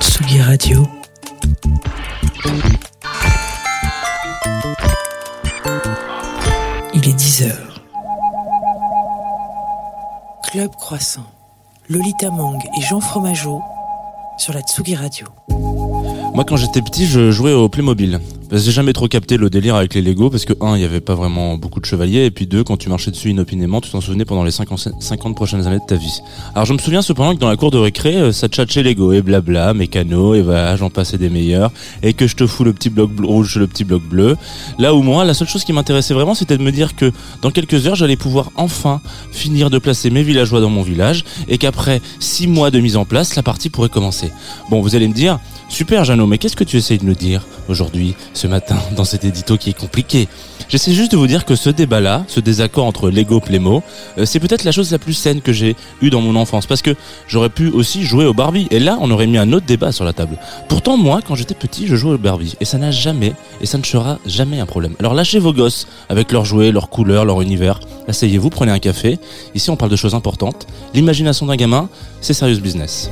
[0.00, 0.86] Tsugi Radio.
[6.92, 7.80] Il est 10 heures.
[10.50, 11.22] Club Croissant,
[11.88, 13.62] Lolita Mang et Jean Fromageau
[14.38, 15.28] sur la Tsugi Radio.
[16.34, 18.20] Moi, quand j'étais petit, je jouais au Playmobil.
[18.52, 21.00] J'ai jamais trop capté le délire avec les Lego parce que un, il y avait
[21.00, 24.00] pas vraiment beaucoup de chevaliers et puis deux, quand tu marchais dessus inopinément, tu t'en
[24.00, 26.20] souvenais pendant les 50, 50 prochaines années de ta vie.
[26.56, 29.12] Alors je me souviens cependant que dans la cour de récré, euh, ça tchatchait Lego
[29.12, 31.70] et blabla, mécano et voilà, j'en passais des meilleurs
[32.02, 34.36] et que je te fous le petit bloc rouge, le petit bloc bleu.
[34.80, 37.52] Là où moi, la seule chose qui m'intéressait vraiment, c'était de me dire que dans
[37.52, 42.02] quelques heures, j'allais pouvoir enfin finir de placer mes villageois dans mon village et qu'après
[42.18, 44.32] six mois de mise en place, la partie pourrait commencer.
[44.70, 45.38] Bon, vous allez me dire,
[45.70, 49.24] super Jeannot, mais qu'est-ce que tu essayes de me dire aujourd'hui, ce matin, dans cet
[49.24, 50.28] édito qui est compliqué?
[50.68, 53.82] J'essaie juste de vous dire que ce débat-là, ce désaccord entre Lego Playmo,
[54.18, 56.80] euh, c'est peut-être la chose la plus saine que j'ai eue dans mon enfance, parce
[56.80, 56.94] que
[57.26, 60.04] j'aurais pu aussi jouer au Barbie, et là, on aurait mis un autre débat sur
[60.04, 60.38] la table.
[60.68, 63.78] Pourtant, moi, quand j'étais petit, je jouais au Barbie, et ça n'a jamais, et ça
[63.78, 64.94] ne sera jamais un problème.
[65.00, 69.18] Alors lâchez vos gosses, avec leurs jouets, leurs couleurs, leur univers, asseyez-vous, prenez un café.
[69.54, 70.66] Ici, on parle de choses importantes.
[70.94, 71.88] L'imagination d'un gamin,
[72.20, 73.10] c'est serious business.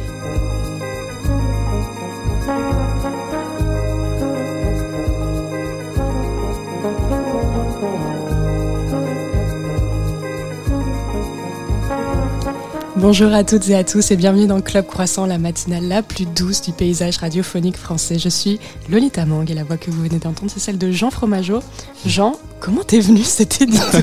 [13.00, 16.26] Bonjour à toutes et à tous et bienvenue dans Club Croissant, la matinale la plus
[16.26, 18.18] douce du paysage radiophonique français.
[18.18, 18.58] Je suis
[18.90, 21.60] Lolita Mang et la voix que vous venez d'entendre, c'est celle de Jean Fromageau.
[22.04, 23.84] Jean, comment t'es venu cet édito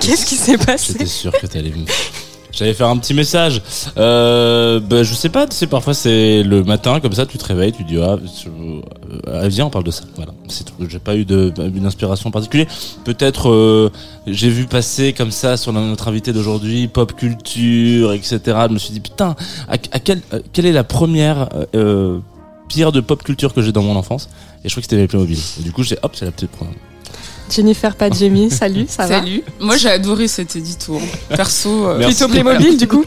[0.00, 0.94] Qu'est-ce qui s'est passé?
[0.94, 1.86] J'étais sûr que t'allais venir.
[2.52, 3.62] J'allais faire un petit message.
[3.96, 7.44] Euh, bah, je sais pas, tu sais, parfois c'est le matin, comme ça, tu te
[7.44, 8.16] réveilles, tu dis, ah,
[9.28, 10.04] euh, viens, on parle de ça.
[10.16, 10.74] Voilà, c'est tout.
[10.88, 12.66] J'ai pas eu de, une inspiration particulière.
[13.04, 13.90] Peut-être, euh,
[14.26, 18.40] j'ai vu passer comme ça sur notre invité d'aujourd'hui, pop culture, etc.
[18.68, 19.36] Je me suis dit, putain,
[19.68, 20.20] à, quelle,
[20.52, 22.18] quelle est la première euh,
[22.68, 24.28] pierre de pop culture que j'ai dans mon enfance?
[24.64, 25.38] Et je crois que c'était les Playmobil.
[25.60, 26.74] Et du coup, j'ai, hop, c'est la petite première.
[27.50, 29.42] Jennifer Padjemi, salut, ça va Salut.
[29.58, 30.96] Moi j'ai adoré cet édito.
[30.96, 31.34] Hein.
[31.36, 31.86] Perso.
[31.86, 33.04] Euh, plutôt Playmobil du coup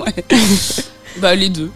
[1.22, 1.70] Bah les deux.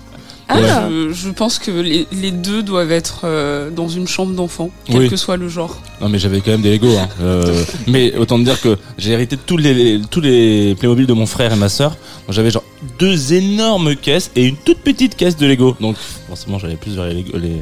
[0.49, 0.87] Ah.
[0.89, 5.17] Je, pense que les, les, deux doivent être euh, dans une chambre d'enfant, quel que
[5.17, 5.81] soit le genre.
[5.99, 6.97] Non mais j'avais quand même des Lego.
[6.97, 7.09] Hein.
[7.21, 11.25] Euh, mais autant dire que j'ai hérité de tous les, tous les Playmobil de mon
[11.25, 11.97] frère et ma sœur.
[12.29, 12.63] J'avais genre
[12.97, 15.75] deux énormes caisses et une toute petite caisse de Lego.
[15.81, 17.61] Donc forcément j'avais plus vers les, les,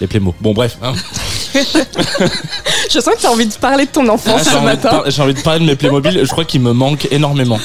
[0.00, 0.34] les Playmo.
[0.40, 0.76] Bon bref.
[0.82, 0.92] Hein.
[1.54, 5.02] je sens que tu as envie de parler de ton enfance ah, ce matin.
[5.06, 6.20] J'ai envie de parler de mes Playmobil.
[6.22, 7.58] Je crois qu'ils me manquent énormément.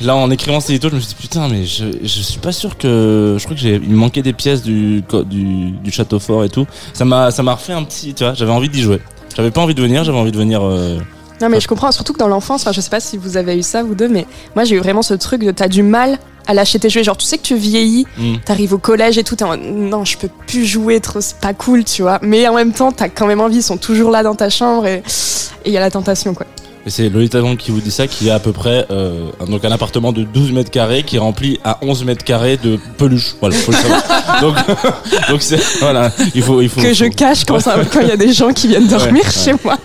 [0.00, 2.52] Là, en écrivant cet édito, je me suis dit putain, mais je, je suis pas
[2.52, 3.36] sûr que.
[3.38, 3.76] Je crois que j'ai.
[3.76, 6.66] Il me manquait des pièces du, du, du château fort et tout.
[6.92, 8.12] Ça m'a, ça m'a refait un petit.
[8.12, 9.00] Tu vois, j'avais envie d'y jouer.
[9.34, 10.62] J'avais pas envie de venir, j'avais envie de venir.
[10.62, 10.98] Euh,
[11.40, 13.58] non, mais je comprends, surtout que dans l'enfance, enfin, je sais pas si vous avez
[13.58, 16.18] eu ça, vous deux, mais moi, j'ai eu vraiment ce truc de t'as du mal
[16.46, 17.04] à lâcher tes jouets.
[17.04, 18.36] Genre, tu sais que tu vieillis, mm.
[18.44, 21.54] t'arrives au collège et tout, t'es en non, je peux plus jouer trop, c'est pas
[21.54, 22.18] cool, tu vois.
[22.22, 24.86] Mais en même temps, t'as quand même envie, ils sont toujours là dans ta chambre
[24.86, 25.02] et
[25.64, 26.46] il y a la tentation, quoi.
[26.86, 29.64] Et c'est Lolita Long qui vous dit ça, qui a à peu près euh, donc
[29.64, 33.34] un appartement de 12 mètres carrés qui est rempli à 11 mètres carrés de peluche.
[33.40, 34.02] Voilà, faut le savoir.
[34.40, 34.54] donc,
[35.28, 35.42] donc
[35.80, 37.58] voilà, il faut, il faut que je cache quand
[38.02, 39.76] il y a des gens qui viennent dormir chez moi.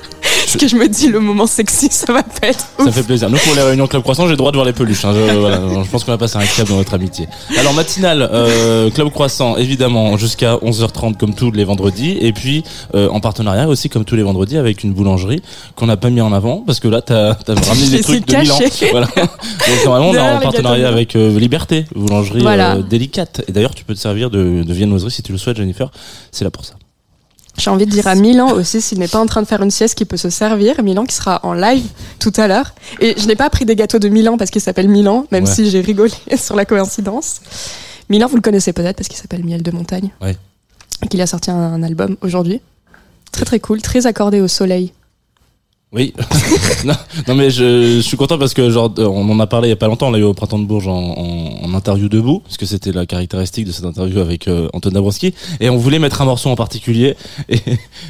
[0.51, 3.29] Parce que je me dis, le moment sexy, ça va pas être Ça fait plaisir.
[3.29, 5.05] Nous, pour les réunions Club Croissant, j'ai le droit de voir les peluches.
[5.05, 5.13] Hein.
[5.15, 7.29] Je, voilà, je pense qu'on va passer un câble dans notre amitié.
[7.57, 12.17] Alors, matinale, euh, Club Croissant, évidemment, jusqu'à 11h30 comme tous les vendredis.
[12.19, 15.41] Et puis, euh, en partenariat aussi, comme tous les vendredis, avec une boulangerie
[15.77, 16.57] qu'on n'a pas mis en avant.
[16.67, 18.59] Parce que là, t'as as ramené des trucs de Milan.
[18.91, 19.07] Voilà.
[19.15, 23.41] Donc, normalement, on est en partenariat avec euh, Liberté, boulangerie euh, délicate.
[23.47, 25.89] Et d'ailleurs, tu peux te servir de, de viennoiserie si tu le souhaites, Jennifer.
[26.33, 26.73] C'est là pour ça.
[27.57, 29.71] J'ai envie de dire à Milan aussi, s'il n'est pas en train de faire une
[29.71, 30.81] sieste, qui peut se servir.
[30.83, 31.85] Milan qui sera en live
[32.19, 32.73] tout à l'heure.
[32.99, 35.69] Et je n'ai pas pris des gâteaux de Milan parce qu'il s'appelle Milan, même si
[35.69, 37.41] j'ai rigolé sur la coïncidence.
[38.09, 40.11] Milan, vous le connaissez peut-être parce qu'il s'appelle Miel de Montagne.
[40.21, 40.37] Ouais.
[41.03, 42.61] Et qu'il a sorti un album aujourd'hui.
[43.31, 44.93] Très très cool, très accordé au soleil.
[45.93, 46.13] Oui.
[47.27, 49.77] non, mais je, suis content parce que genre on en a parlé il y a
[49.77, 52.65] pas longtemps, on l'a eu au printemps de Bourges en, en, interview debout, parce que
[52.65, 56.25] c'était la caractéristique de cette interview avec euh, Antoine Dabrowski, et on voulait mettre un
[56.25, 57.17] morceau en particulier,
[57.49, 57.59] et,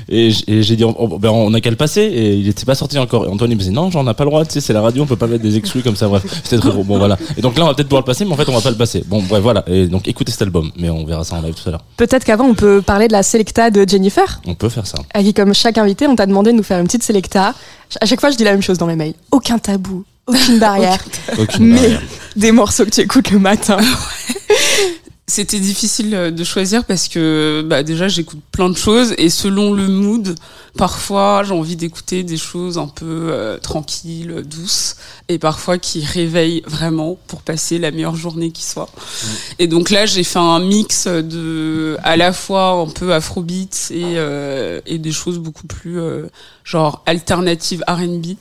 [0.10, 3.00] et, j'ai dit on, ben on a qu'à le passer, et il était pas sorti
[3.00, 3.26] encore.
[3.26, 4.82] Et Antoine il me disait non, j'en ai pas le droit, tu sais, c'est la
[4.82, 6.08] radio, on peut pas mettre des exclus comme ça.
[6.08, 6.84] Bref, c'était très bon.
[6.84, 7.18] Bon voilà.
[7.36, 8.72] Et donc là on va peut-être pouvoir le passer, mais en fait on va pas
[8.72, 9.04] le passer.
[9.08, 9.64] Bon bref voilà.
[9.68, 11.84] Et donc écoutez cet album, mais on verra ça en live tout à l'heure.
[11.98, 14.42] Peut-être qu'avant on peut parler de la selecta de Jennifer.
[14.46, 15.00] On peut faire ça.
[15.20, 17.54] qui comme chaque invité, on t'a demandé de nous faire une petite selecta
[18.00, 19.14] à chaque fois, je dis la même chose dans mes mails.
[19.32, 21.04] Aucun tabou, aucune barrière.
[21.60, 21.98] mais
[22.36, 23.78] des morceaux que tu écoutes le matin.
[25.32, 29.72] C'était difficile euh, de choisir parce que bah, déjà j'écoute plein de choses et selon
[29.72, 30.36] le mood,
[30.78, 34.98] parfois j'ai envie d'écouter des choses un peu euh, tranquilles, douces
[35.30, 38.90] et parfois qui réveillent vraiment pour passer la meilleure journée qui soit.
[38.94, 39.28] Mmh.
[39.60, 44.18] Et donc là j'ai fait un mix de à la fois un peu afrobeat et,
[44.18, 45.98] euh, et des choses beaucoup plus
[46.66, 48.36] genre alternatives R&B.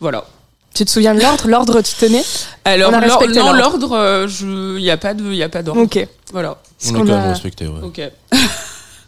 [0.00, 0.26] Voilà.
[0.74, 2.22] Tu te souviens de l'ordre L'ordre, tu tenais
[2.64, 4.26] Alors, non, l'ordre, euh,
[4.76, 5.80] il n'y a pas de, y a pas d'ordre.
[5.82, 6.06] Ok.
[6.32, 6.58] Voilà.
[6.86, 7.80] On a quand même respecté, ouais.
[7.82, 8.00] Ok.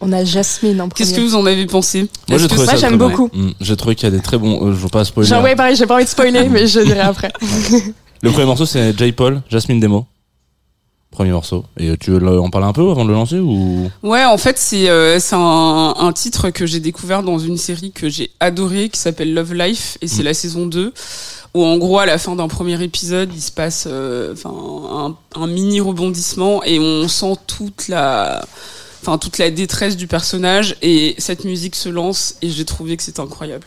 [0.00, 0.94] On a Jasmine en premier.
[0.94, 3.30] Qu'est-ce que vous en avez pensé Moi, j'ai trouvé Moi, j'aime beaucoup.
[3.32, 4.68] Mm, j'ai trouvé qu'il y a des très bons.
[4.68, 5.28] Euh, je veux pas spoiler.
[5.28, 7.32] Genre, ouais, pareil, j'ai pas envie de spoiler, mais je dirai après.
[8.22, 9.12] le premier morceau, c'est J.
[9.12, 10.06] Paul, Jasmine Demo.
[11.10, 11.64] Premier morceau.
[11.78, 13.90] Et tu veux en parler un peu avant de le lancer ou?
[14.02, 17.90] Ouais, en fait, c'est euh, c'est un, un, titre que j'ai découvert dans une série
[17.90, 20.26] que j'ai adorée qui s'appelle Love Life et c'est mm.
[20.26, 20.92] la saison 2
[21.56, 25.80] où en gros à la fin d'un premier épisode il se passe euh, un, mini
[25.80, 28.44] rebondissement et on sent toute la
[29.20, 33.20] toute la détresse du personnage et cette musique se lance et j'ai trouvé que c'était
[33.20, 33.66] incroyable.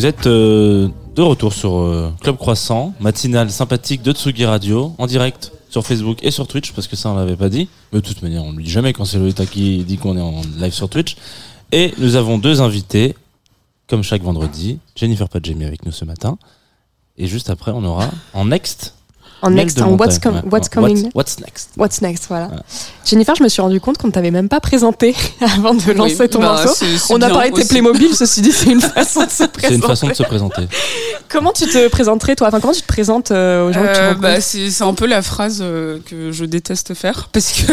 [0.00, 5.06] Vous êtes euh, de retour sur euh, Club Croissant, matinale sympathique de Tsugi Radio, en
[5.06, 7.68] direct sur Facebook et sur Twitch, parce que ça on l'avait pas dit.
[7.92, 10.16] Mais de toute manière, on ne le dit jamais quand c'est Lolita qui dit qu'on
[10.16, 11.18] est en live sur Twitch.
[11.70, 13.14] Et nous avons deux invités,
[13.88, 14.78] comme chaque vendredi.
[14.96, 16.38] Jennifer Padjemi avec nous ce matin.
[17.18, 18.94] Et juste après, on aura en next
[19.42, 20.50] en next, en what's, com- coming.
[20.50, 21.70] What's, what's next?
[21.76, 22.62] What's next, voilà.
[23.10, 26.16] Jennifer, je me suis rendu compte qu'on ne t'avait même pas présenté avant de lancer
[26.20, 26.86] Oui, ton bah, morceau.
[27.10, 27.64] On a parlé de tes.
[27.64, 29.68] Playmobil, ceci dit, c'est une façon de se présenter.
[29.68, 30.62] C'est une façon de se présenter.
[31.28, 32.48] Comment tu te présenterais, toi?
[32.48, 34.94] Enfin, comment tu te présentes euh, aux gens que tu Euh, bah, c'est c'est un
[34.94, 37.72] peu la phrase euh, que je déteste faire parce que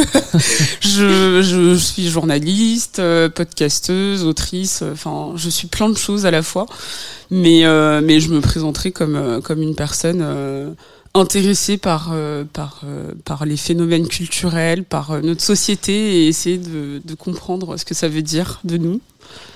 [0.81, 6.31] je, je suis journaliste, euh, podcasteuse, autrice, euh, enfin je suis plein de choses à
[6.31, 6.65] la fois,
[7.29, 10.23] mais euh, mais je me présenterai comme euh, comme une personne
[11.13, 16.57] intéressée par euh, par euh, par les phénomènes culturels, par euh, notre société et essayer
[16.57, 18.99] de, de comprendre ce que ça veut dire de nous.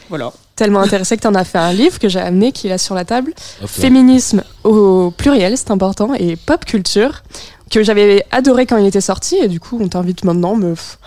[0.10, 0.34] Voilà.
[0.56, 2.78] Tellement intéressé que tu en as fait un livre que j'ai amené, qui est là
[2.78, 3.34] sur la table.
[3.66, 7.24] Féminisme au pluriel, c'est important, et pop culture,
[7.72, 10.98] que j'avais adoré quand il était sorti, et du coup, on t'invite maintenant, c'est-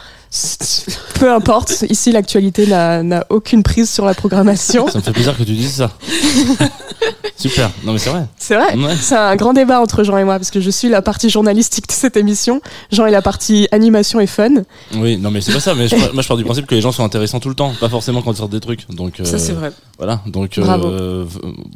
[1.21, 1.85] peu importe.
[1.88, 4.88] Ici, l'actualité n'a aucune prise sur la programmation.
[4.88, 5.91] Ça me fait plaisir que tu dises ça.
[7.37, 7.71] Super.
[7.85, 8.26] Non mais c'est vrai.
[8.38, 8.75] C'est vrai.
[8.76, 8.95] Ouais.
[9.00, 11.87] C'est un grand débat entre Jean et moi, parce que je suis la partie journalistique
[11.88, 12.61] de cette émission.
[12.91, 14.50] Jean est la partie animation et fun.
[14.95, 15.75] Oui, non mais c'est pas ça.
[15.75, 17.73] Mais je, moi je pars du principe que les gens sont intéressants tout le temps,
[17.81, 18.88] pas forcément quand ils sortent des trucs.
[18.91, 19.73] Donc euh, Ça c'est vrai.
[19.99, 20.21] Voilà.
[20.26, 20.87] Donc Bravo.
[20.88, 21.25] euh,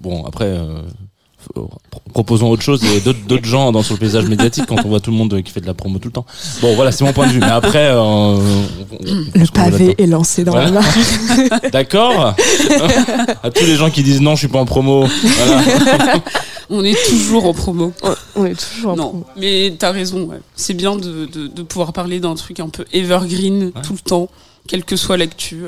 [0.00, 0.56] bon après.
[2.12, 5.00] Proposons autre chose et d'autres d'autres gens dans sur le paysage médiatique quand on voit
[5.00, 6.26] tout le monde qui fait de la promo tout le temps.
[6.62, 7.40] Bon voilà c'est mon point de vue.
[7.40, 8.40] Mais après euh, on- on-
[9.00, 10.70] on Le pavé est lancé dans Voilà.
[10.70, 10.86] la main.
[11.38, 11.68] là-dedans.
[11.72, 12.34] D'accord.
[13.42, 15.06] à tous les gens qui disent non je suis pas en promo.
[15.06, 16.14] Voilà.
[16.70, 17.94] On est toujours en promo.
[18.36, 19.24] On est toujours en Non, promo.
[19.38, 20.24] mais t'as raison.
[20.24, 20.36] ouais.
[20.54, 24.28] C'est bien de, de, de pouvoir parler d'un truc un peu evergreen tout le temps,
[24.66, 25.62] quelle que soit l'actu.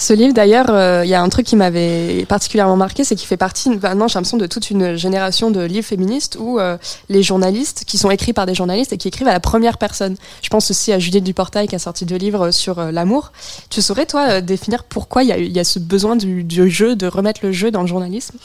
[0.00, 3.28] Ce livre, d'ailleurs, euh, il y a un truc qui m'avait particulièrement marqué, c'est qu'il
[3.28, 6.78] fait partie, maintenant j'ai l'impression, de toute une génération de livres féministes où euh,
[7.10, 10.16] les journalistes, qui sont écrits par des journalistes et qui écrivent à la première personne.
[10.40, 13.32] Je pense aussi à Juliette Duportail qui a sorti deux livres sur euh, l'amour.
[13.68, 17.40] Tu saurais, toi, définir pourquoi il y, a ce besoin du, du jeu, de remettre
[17.42, 18.38] le jeu dans le journalisme?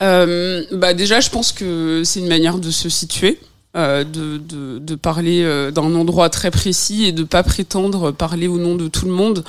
[0.00, 3.40] Bah déjà, je pense que c'est une manière de se situer.
[3.76, 8.48] Euh, de, de, de parler euh, d'un endroit très précis et de pas prétendre parler
[8.48, 9.44] au nom de tout le monde.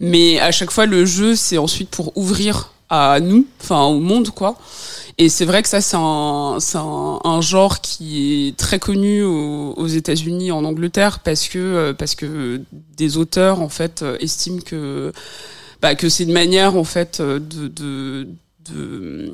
[0.00, 4.30] Mais à chaque fois le jeu c'est ensuite pour ouvrir à nous enfin au monde
[4.30, 4.56] quoi.
[5.18, 9.72] Et c'est vrai que ça c'est un un, un genre qui est très connu aux,
[9.76, 12.60] aux États-Unis en Angleterre parce que euh, parce que
[12.96, 15.12] des auteurs en fait euh, estiment que
[15.80, 18.28] bah, que c'est une manière en fait euh, de de,
[18.72, 19.32] de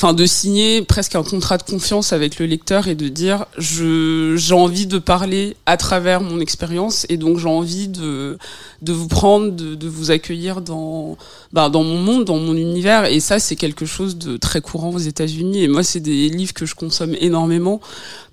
[0.00, 4.34] enfin de signer presque un contrat de confiance avec le lecteur et de dire je
[4.34, 8.38] j'ai envie de parler à travers mon expérience et donc j'ai envie de
[8.80, 11.18] de vous prendre de, de vous accueillir dans
[11.52, 13.04] bah, dans mon monde dans mon univers.
[13.04, 15.64] Et ça c'est quelque chose de très courant aux États-Unis.
[15.64, 17.82] Et moi c'est des livres que je consomme énormément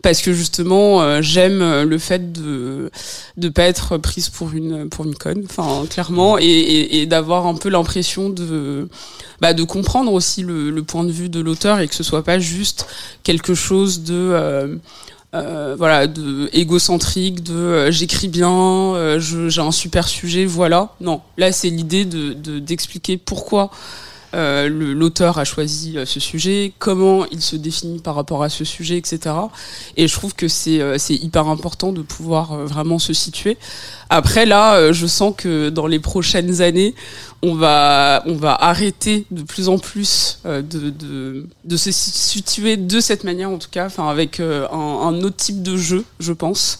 [0.03, 2.91] parce que justement euh, j'aime euh, le fait de
[3.37, 5.43] de pas être prise pour une pour une conne.
[5.49, 6.37] Enfin clairement.
[6.37, 8.87] Et, et, et d'avoir un peu l'impression de
[9.41, 12.23] bah, de comprendre aussi le, le point de vue de l'auteur et que ce soit
[12.23, 12.87] pas juste
[13.23, 14.75] quelque chose de euh,
[15.35, 20.93] euh, voilà de égocentrique de euh, j'écris bien euh, j'ai un super sujet voilà.
[21.01, 21.21] Non.
[21.37, 23.71] Là c'est l'idée de- d'expliquer pourquoi
[24.37, 28.63] euh, l'auteur a choisi euh, ce sujet, comment il se définit par rapport à ce
[28.63, 29.35] sujet, etc.
[29.95, 33.57] Et je trouve que c'est euh, hyper important de pouvoir vraiment se situer.
[34.09, 36.93] Après là, je sens que dans les prochaines années,
[37.41, 38.23] on va
[38.59, 43.87] arrêter de plus en plus de, se si- situer de cette manière en tout cas,
[43.87, 46.79] enfin avec un, autre type de jeu, je pense.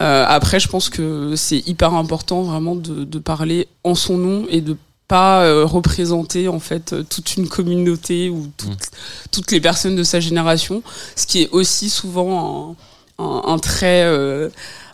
[0.00, 4.76] Après, je pense que c'est hyper important vraiment de parler en son nom et de
[5.10, 8.86] pas euh, représenter en fait euh, toute une communauté ou toutes,
[9.32, 10.82] toutes les personnes de sa génération,
[11.16, 12.76] ce qui est aussi souvent
[13.18, 14.50] un, un, un trait euh,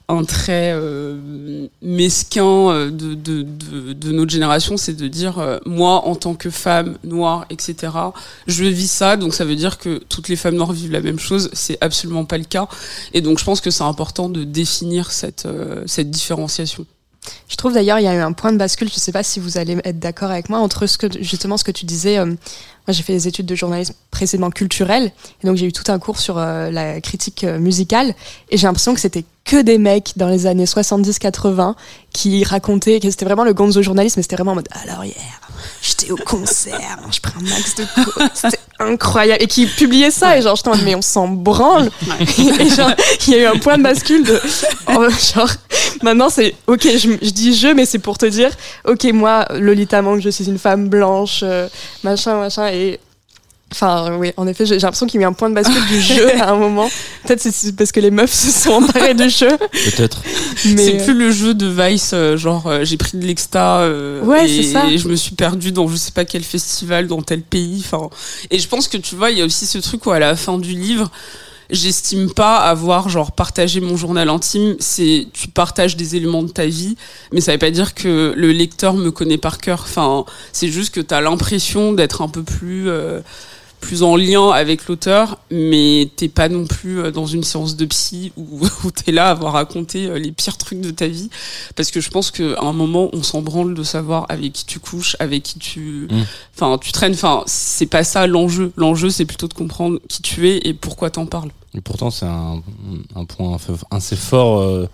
[0.08, 5.58] un trait euh, mesquin euh, de, de, de, de notre génération, c'est de dire euh,
[5.66, 7.92] moi en tant que femme noire, etc.
[8.46, 11.18] Je vis ça, donc ça veut dire que toutes les femmes noires vivent la même
[11.18, 11.50] chose.
[11.52, 12.68] C'est absolument pas le cas,
[13.12, 16.86] et donc je pense que c'est important de définir cette euh, cette différenciation.
[17.48, 19.40] Je trouve d'ailleurs il y a eu un point de bascule, je sais pas si
[19.40, 22.18] vous allez être d'accord avec moi, entre ce que, justement ce que tu disais.
[22.18, 22.34] euh,
[22.86, 25.12] moi j'ai fait des études de journalisme précédemment culturel,
[25.42, 28.14] et donc j'ai eu tout un cours sur euh, la critique euh, musicale,
[28.50, 31.74] et j'ai l'impression que c'était que des mecs dans les années 70-80
[32.12, 35.40] qui racontaient que c'était vraiment le gonzo journalisme, mais c'était vraiment en mode alors hier,
[35.82, 37.84] j'étais au concert, je prends un max de
[38.34, 41.90] c'était incroyable, et qui publiaient ça, et genre j'étais en mode mais on s'en branle,
[42.38, 42.92] et genre
[43.26, 44.40] il y a eu un point de bascule de
[45.34, 45.50] genre
[46.02, 48.50] maintenant c'est ok je, je dis je mais c'est pour te dire
[48.86, 51.68] ok moi Lolita Mang je suis une femme blanche euh,
[52.02, 52.75] machin machin et
[53.72, 56.00] Enfin, oui, en effet, j'ai l'impression qu'il y a eu un point de bascule du
[56.00, 56.88] jeu à un moment.
[57.24, 59.50] Peut-être c'est parce que les meufs se sont emparées du jeu.
[59.58, 60.22] Peut-être.
[60.56, 64.48] C'est plus le jeu de Vice, euh, genre euh, j'ai pris de l'exta euh, ouais,
[64.48, 64.86] et, ça.
[64.86, 67.82] et je me suis perdue dans je sais pas quel festival, dans tel pays.
[67.84, 68.08] Enfin,
[68.50, 70.36] et je pense que tu vois, il y a aussi ce truc où à la
[70.36, 71.10] fin du livre,
[71.70, 74.76] j'estime pas avoir genre partagé mon journal intime.
[74.78, 76.96] C'est tu partages des éléments de ta vie,
[77.32, 79.80] mais ça veut pas dire que le lecteur me connaît par cœur.
[79.82, 83.20] Enfin, c'est juste que t'as l'impression d'être un peu plus euh,
[83.80, 87.84] plus en lien avec l'auteur, mais t'es pas non plus euh, dans une séance de
[87.86, 91.30] psy où, où t'es là à avoir raconté euh, les pires trucs de ta vie.
[91.76, 94.80] Parce que je pense qu'à un moment, on s'en branle de savoir avec qui tu
[94.80, 96.22] couches, avec qui tu, Mm.
[96.54, 97.12] enfin, tu traînes.
[97.14, 98.72] Enfin, c'est pas ça l'enjeu.
[98.76, 101.50] L'enjeu, c'est plutôt de comprendre qui tu es et pourquoi t'en parles.
[101.74, 102.62] Et pourtant, c'est un,
[103.14, 103.56] un point
[103.90, 104.88] assez fort euh,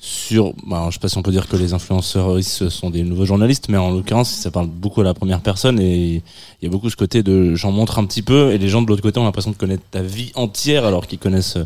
[0.00, 0.52] sur.
[0.66, 3.66] Bah, je sais pas si on peut dire que les influenceurs sont des nouveaux journalistes,
[3.68, 6.22] mais en l'occurrence, ça parle beaucoup à la première personne et
[6.60, 8.82] il y a beaucoup ce côté de j'en montre un petit peu et les gens
[8.82, 11.56] de l'autre côté ont l'impression de connaître ta vie entière alors qu'ils connaissent.
[11.56, 11.64] euh,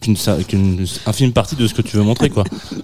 [0.00, 0.16] qu'une
[0.48, 2.42] qu'une infime partie de ce que tu veux montrer quoi.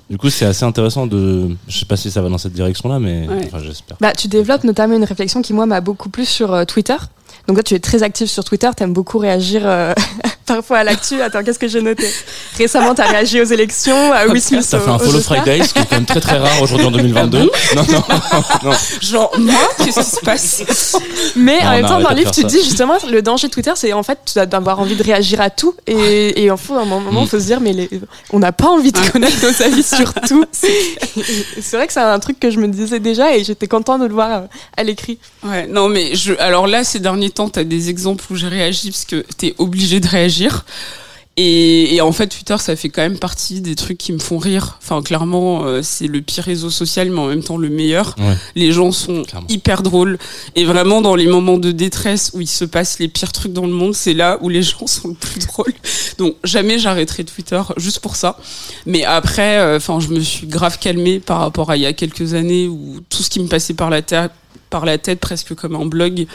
[0.08, 2.88] Du coup, c'est assez intéressant de je sais pas si ça va dans cette direction
[2.88, 3.40] là mais Ouais.
[3.46, 3.96] enfin j'espère.
[4.00, 6.94] Bah, tu développes notamment une réflexion qui, moi, m'a beaucoup plu sur euh, Twitter.
[7.48, 9.92] Donc, toi, tu es très active sur Twitter, t'aimes beaucoup réagir euh,
[10.46, 11.20] parfois à l'actu.
[11.20, 12.06] Attends, qu'est-ce que j'ai noté?
[12.56, 14.66] Récemment, t'as réagi aux élections, à Will Smith.
[14.70, 15.20] T'as fait un follow.
[15.20, 17.38] Friday, ce qui est quand même très très rare aujourd'hui en 2022.
[17.74, 18.04] non non
[18.64, 18.72] non.
[19.02, 20.96] Genre, moi, qu'est-ce qui se passe?
[21.36, 23.72] Mais Non, en même temps, dans le livre, tu dis justement, le danger de Twitter,
[23.74, 25.74] c'est en fait tu dois- d'avoir envie de réagir à tout.
[25.86, 27.90] Et, et en fait, à un moment, il faut se dire, mais les-
[28.32, 30.44] on n'a pas envie de connaître nos avis sur tout.
[30.52, 34.06] C'est vrai que c'est un truc que je me disais déjà et j'étais content de
[34.06, 35.18] le voir euh, à l'écrit.
[35.44, 38.90] Ouais, non, mais je, alors là, ces derniers temps, t'as des exemples où j'ai réagi
[38.90, 40.35] parce que t'es obligé de réagir.
[41.38, 44.38] Et, et en fait, Twitter, ça fait quand même partie des trucs qui me font
[44.38, 44.78] rire.
[44.82, 48.14] Enfin, clairement, euh, c'est le pire réseau social, mais en même temps le meilleur.
[48.18, 48.34] Ouais.
[48.54, 49.46] Les gens sont Clairement.
[49.50, 50.16] hyper drôles.
[50.54, 53.66] Et vraiment, dans les moments de détresse où il se passe les pires trucs dans
[53.66, 55.74] le monde, c'est là où les gens sont le plus drôles.
[56.16, 58.38] Donc, jamais j'arrêterai Twitter juste pour ça.
[58.86, 61.92] Mais après, euh, enfin, je me suis grave calmée par rapport à il y a
[61.92, 64.30] quelques années où tout ce qui me passait par la tête,
[64.70, 66.26] par la tête presque comme un blog,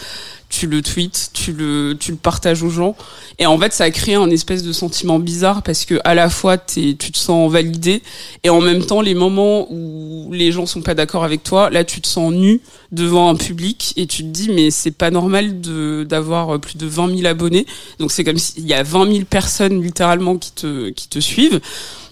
[0.52, 2.96] tu le tweets, tu le, tu le partages aux gens.
[3.40, 6.30] Et en fait, ça a créé un espèce de sentiment bizarre parce que à la
[6.30, 8.04] fois t'es, tu te sens validé
[8.44, 11.84] et en même temps, les moments où les gens sont pas d'accord avec toi, là,
[11.84, 12.62] tu te sens nu
[12.92, 16.86] devant un public et tu te dis, mais c'est pas normal de, d'avoir plus de
[16.86, 17.66] 20 000 abonnés.
[18.00, 21.62] Donc c'est comme s'il y a 20 000 personnes littéralement qui te, qui te suivent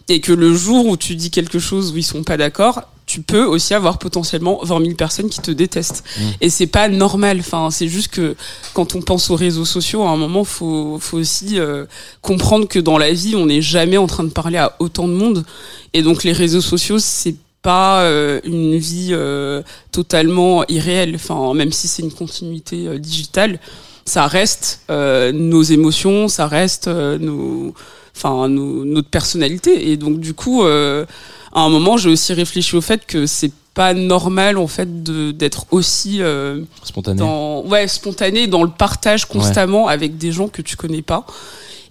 [0.08, 3.22] et que le jour où tu dis quelque chose où ils sont pas d'accord, tu
[3.22, 6.04] peux aussi avoir potentiellement 20 000 personnes qui te détestent.
[6.41, 7.39] Et c'est pas normal.
[7.39, 8.36] Enfin, c'est juste que
[8.76, 11.86] quand on pense aux réseaux sociaux, à un moment, faut, faut aussi euh,
[12.22, 15.13] comprendre que dans la vie, on n'est jamais en train de parler à autant de
[15.13, 15.43] monde.
[15.93, 21.15] Et donc, les réseaux sociaux, c'est pas euh, une vie euh, totalement irréelle.
[21.15, 23.60] Enfin, même si c'est une continuité euh, digitale,
[24.06, 27.74] ça reste euh, nos émotions, ça reste euh, nos,
[28.15, 29.89] enfin, nos, notre personnalité.
[29.89, 31.08] Et donc, du coup, euh,
[31.60, 35.32] à un moment, j'ai aussi réfléchi au fait que c'est pas normal en fait de
[35.32, 37.19] d'être aussi euh, Spontané.
[37.19, 41.26] dans ouais spontané dans le partage constamment avec des gens que tu connais pas.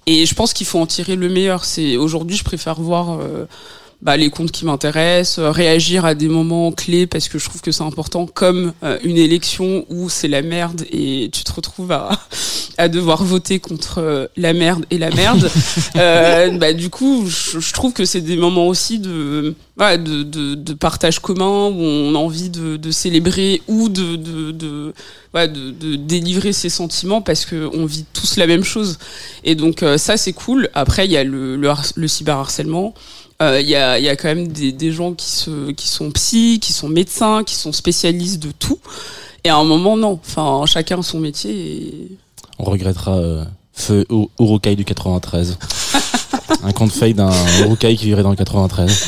[0.06, 1.64] Et je pense qu'il faut en tirer le meilleur.
[1.64, 3.46] C'est aujourd'hui je préfère voir euh,
[4.00, 7.60] bah, les comptes qui m'intéressent, euh, réagir à des moments clés parce que je trouve
[7.60, 11.90] que c'est important, comme euh, une élection où c'est la merde et tu te retrouves
[11.90, 12.10] à,
[12.78, 15.50] à devoir voter contre euh, la merde et la merde.
[15.96, 20.22] euh, bah, du coup, je, je trouve que c'est des moments aussi de, voilà, de,
[20.22, 24.94] de, de partage commun où on a envie de, de célébrer ou de, de, de,
[25.32, 28.96] voilà, de, de délivrer ses sentiments parce que on vit tous la même chose.
[29.42, 30.68] Et donc ça c'est cool.
[30.74, 32.94] Après il y a le, le, le cyberharcèlement.
[33.40, 35.86] Euh, Il y, a, il y a quand même des, des gens qui, se, qui
[35.86, 38.78] sont psy, qui sont médecins, qui sont spécialistes de tout.
[39.44, 40.18] Et à un moment, non.
[40.26, 41.52] Enfin, chacun son métier.
[41.52, 42.08] Et...
[42.58, 44.04] On regrettera euh, Feu
[44.40, 45.56] Urukai du 93.
[46.64, 49.06] un conte fake d'un Urukai qui vivrait dans le 93.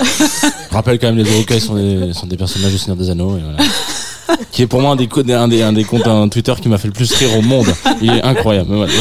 [0.70, 3.36] Je rappelle quand même les Urukai sont des, sont des personnages du Seigneur des Anneaux.
[3.36, 3.58] Et voilà.
[4.52, 6.78] Qui est pour moi un des, un des, un des comptes un Twitter qui m'a
[6.78, 7.66] fait le plus rire au monde.
[8.00, 8.70] Il est incroyable.
[8.70, 8.92] mais voilà.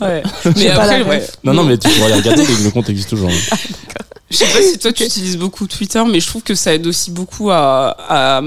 [0.00, 0.22] Ouais.
[0.56, 1.26] Mais après, ouais.
[1.42, 3.30] Non, non, mais tu pourras regarder, le compte existe toujours.
[4.30, 6.86] Je sais pas si toi tu utilises beaucoup Twitter, mais je trouve que ça aide
[6.86, 8.42] aussi beaucoup à, à,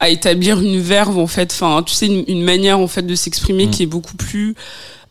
[0.00, 1.52] à établir une verve en fait.
[1.52, 3.70] Enfin, tu sais, une, une manière en fait de s'exprimer Mm.
[3.70, 4.54] qui est beaucoup plus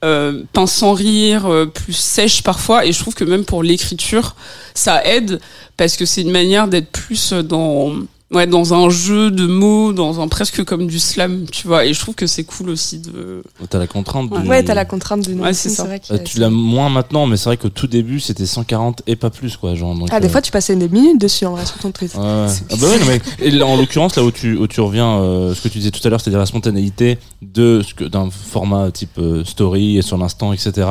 [0.03, 2.85] euh, pince sans rire, euh, plus sèche parfois.
[2.85, 4.35] Et je trouve que même pour l'écriture,
[4.73, 5.39] ça aide
[5.77, 7.93] parce que c'est une manière d'être plus dans
[8.33, 11.85] ouais, dans un jeu de mots, dans un presque comme du slam, tu vois.
[11.85, 13.43] Et je trouve que c'est cool aussi de.
[13.69, 14.31] T'as la contrainte.
[14.31, 14.47] Ouais, du...
[14.49, 15.33] ouais t'as la contrainte du.
[15.35, 15.83] Ouais, c'est ça.
[15.83, 19.03] Vrai que Euh, tu l'as moins maintenant, mais c'est vrai qu'au tout début, c'était 140
[19.07, 19.75] et pas plus, quoi.
[19.75, 21.91] Genre, donc, Ah, des euh, fois, tu passais des minutes dessus, en vrai, sur ton
[21.91, 22.13] tweet.
[22.15, 22.47] Ouais, ouais.
[22.71, 25.19] Ah bah ouais, non, mais, et là, en l'occurrence, là où tu, où tu reviens,
[25.21, 28.29] euh, ce que tu disais tout à l'heure, c'est-à-dire la spontanéité de ce que d'un
[28.29, 30.87] format type euh, story et sur l'instant, etc.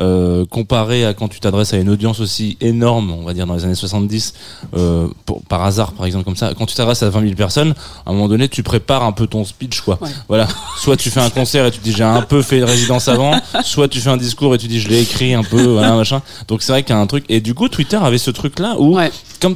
[0.00, 3.54] Euh, comparé à quand tu t'adresses à une audience aussi énorme, on va dire dans
[3.54, 4.32] les années 70,
[4.76, 7.74] euh, pour- par hasard, par exemple comme ça, quand tu t'adresses à 20 000 personnes,
[8.06, 9.98] à un moment donné, tu prépares un peu ton speech, quoi.
[10.00, 10.08] Ouais.
[10.28, 10.48] Voilà.
[10.78, 13.32] Soit tu fais un concert et tu dis j'ai un peu fait une résidence avant,
[13.62, 16.22] soit tu fais un discours et tu dis je l'ai écrit un peu, voilà, machin.
[16.48, 17.24] Donc c'est vrai qu'il y a un truc.
[17.28, 19.12] Et du coup, Twitter avait ce truc-là où Ouais.
[19.40, 19.54] comme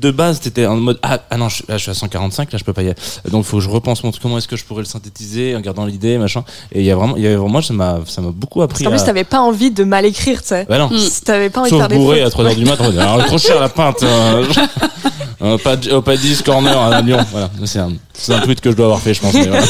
[0.00, 2.58] de base t'étais en mode ah, ah non je, là, je suis à 145 là
[2.58, 2.96] je peux pas y aller
[3.30, 5.60] donc faut que je repense mon truc comment est-ce que je pourrais le synthétiser en
[5.60, 6.42] gardant l'idée machin?
[6.72, 8.58] Et il y a vraiment il y avait vraiment moi ça m'a ça m'a beaucoup
[8.60, 9.04] Parce appris qu'en plus, à...
[9.06, 10.66] t'avais pas envie de mal écrire, tu sais.
[10.68, 10.98] bah non Mm.
[11.24, 12.90] T'avais pas envie de sauf faire des bourré à 3h du matin
[13.26, 14.44] trop cher la pinte euh,
[15.42, 18.70] euh, pas au pas 10 corner à Lyon voilà c'est un c'est un tweet que
[18.70, 19.64] je dois avoir fait je pense mais voilà.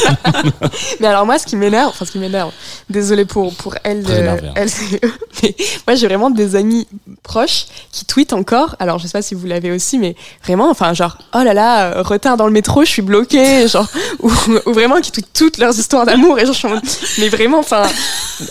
[0.99, 2.51] Mais alors moi, ce qui m'énerve, enfin ce qui m'énerve,
[2.89, 4.51] désolé pour pour elle, Très euh, hein.
[4.55, 4.69] elle,
[5.43, 5.55] mais
[5.87, 6.87] moi j'ai vraiment des amis
[7.23, 8.75] proches qui tweetent encore.
[8.79, 12.01] Alors je sais pas si vous l'avez aussi, mais vraiment, enfin genre oh là là,
[12.01, 13.87] retard dans le métro, je suis bloquée, genre
[14.21, 14.31] ou,
[14.65, 16.83] ou vraiment qui tweetent toutes leurs histoires d'amour et genre je suis en mode,
[17.17, 17.83] mais vraiment, enfin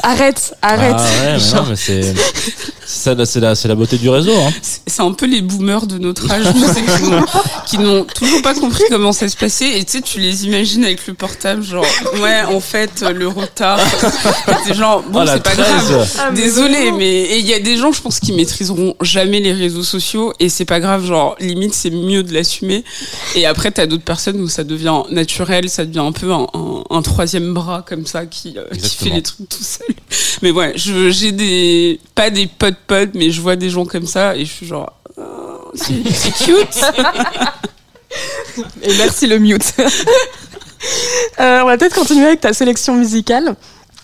[0.03, 0.95] arrête, arrête.
[0.97, 2.15] ah ouais mais Genre, non mais c'est
[2.87, 4.51] c'est ça c'est la c'est la beauté du réseau hein.
[4.87, 6.83] C'est un peu les boomers de notre âge, sais,
[7.66, 9.79] qui n'ont- toujours pas compris comment ça se passait.
[9.79, 11.85] Et tu sais, tu les imagines avec le portable, genre,
[12.20, 13.79] ouais, en fait, le retard.
[13.81, 15.66] Et t'es genre, bon, Oh, la c'est pas 13.
[15.66, 16.09] grave.
[16.18, 19.40] Ah, mais Désolé, mais et il y a des gens, je pense, qui maîtriseront jamais
[19.40, 21.05] les réseaux sociaux et c'est pas grave.
[21.07, 22.85] Genre, limite, c'est mieux de l'assumer.
[23.35, 26.83] Et après, t'as d'autres personnes où ça devient naturel, ça devient un peu un, un-
[26.90, 29.87] un troisième bras comme ça qui, euh, qui fait les trucs tout seul.
[30.42, 34.07] Mais ouais, je- j'ai des pas des potes potes, mais je vois des gens comme
[34.07, 34.92] ça et je suis genre,
[35.75, 36.85] c'est cute.
[38.83, 39.73] Et merci le mute.
[41.39, 43.55] Euh, on va peut-être continuer avec ta sélection musicale.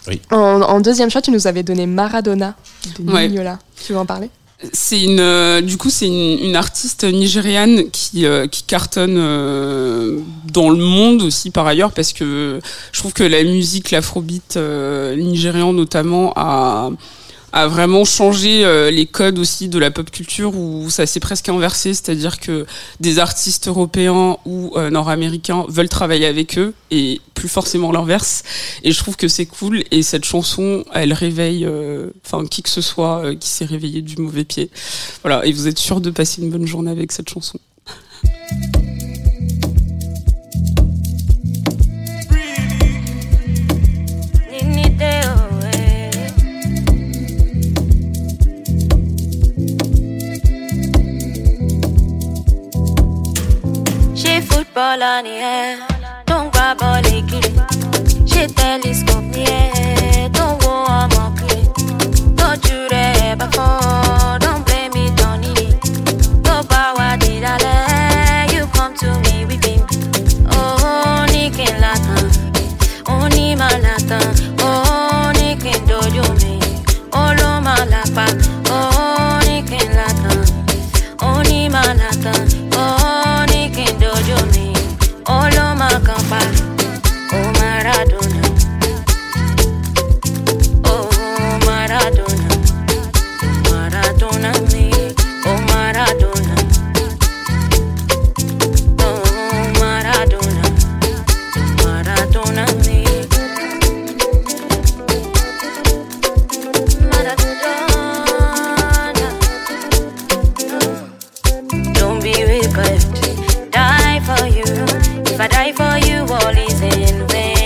[0.07, 0.21] Oui.
[0.31, 2.55] En, en deuxième choix, tu nous avais donné Maradona
[2.99, 3.29] de Ouais.
[3.29, 3.59] Nignola.
[3.85, 4.31] Tu veux en parler?
[4.73, 10.19] C'est une, euh, du coup, c'est une, une artiste nigériane qui, euh, qui cartonne euh,
[10.53, 12.61] dans le monde aussi par ailleurs parce que
[12.93, 16.91] je trouve que la musique, l'afrobeat euh, nigérian notamment a
[17.53, 21.49] a vraiment changé euh, les codes aussi de la pop culture où ça s'est presque
[21.49, 22.67] inversé, c'est-à-dire que
[23.01, 28.43] des artistes européens ou euh, nord-américains veulent travailler avec eux et plus forcément l'inverse.
[28.83, 32.71] Et je trouve que c'est cool et cette chanson, elle réveille, euh, enfin qui que
[32.71, 34.71] ce soit qui s'est réveillé du mauvais pied.
[35.23, 37.59] Voilà, et vous êtes sûr de passer une bonne journée avec cette chanson?
[54.79, 55.03] ball.
[55.03, 55.77] Eh.
[56.27, 57.19] Don't grab all the.
[58.31, 60.29] She telescope me, yeah.
[60.29, 61.67] Don't go on my crib.
[62.39, 62.87] Don't you.
[64.45, 66.45] Don't blame me, don't need it.
[66.45, 69.83] Go power did I let you come to me with him.
[70.53, 72.27] Oh, ni and Latin.
[73.09, 74.29] Only my Latin.
[74.61, 76.25] Oh, ni oh, and Dojo.
[77.13, 77.51] Oh, no,
[77.93, 78.58] lapa.
[112.79, 113.71] Be.
[113.71, 114.65] Die for you.
[115.27, 117.59] If I die for you, all is in vain.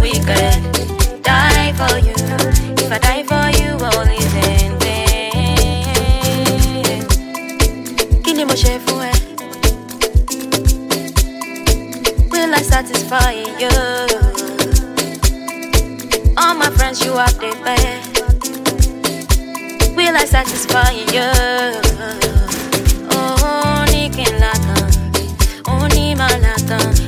[0.00, 0.62] Wicked.
[1.22, 2.14] Die for you.
[2.82, 4.96] If I die for you, all is in vain.
[12.30, 13.70] Will I satisfy you?
[16.38, 18.05] All my friends, you have the best.
[20.18, 21.30] I satisfy you.
[23.10, 25.12] Oh, ni que latan,
[25.68, 27.05] oh, ni malatan.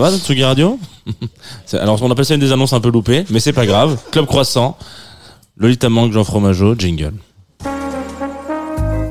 [0.00, 0.78] Ça va, Tsugi Radio
[1.74, 3.98] Alors, on appelle ça une des annonces un peu loupées, mais c'est pas grave.
[4.10, 4.78] Club Croissant,
[5.58, 7.12] Lolita Mang, Jean Fromageau, jingle.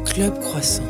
[0.06, 0.82] Club Croissant.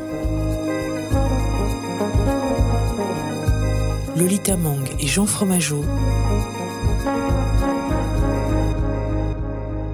[4.15, 5.83] Lolita Mang et Jean Fromageau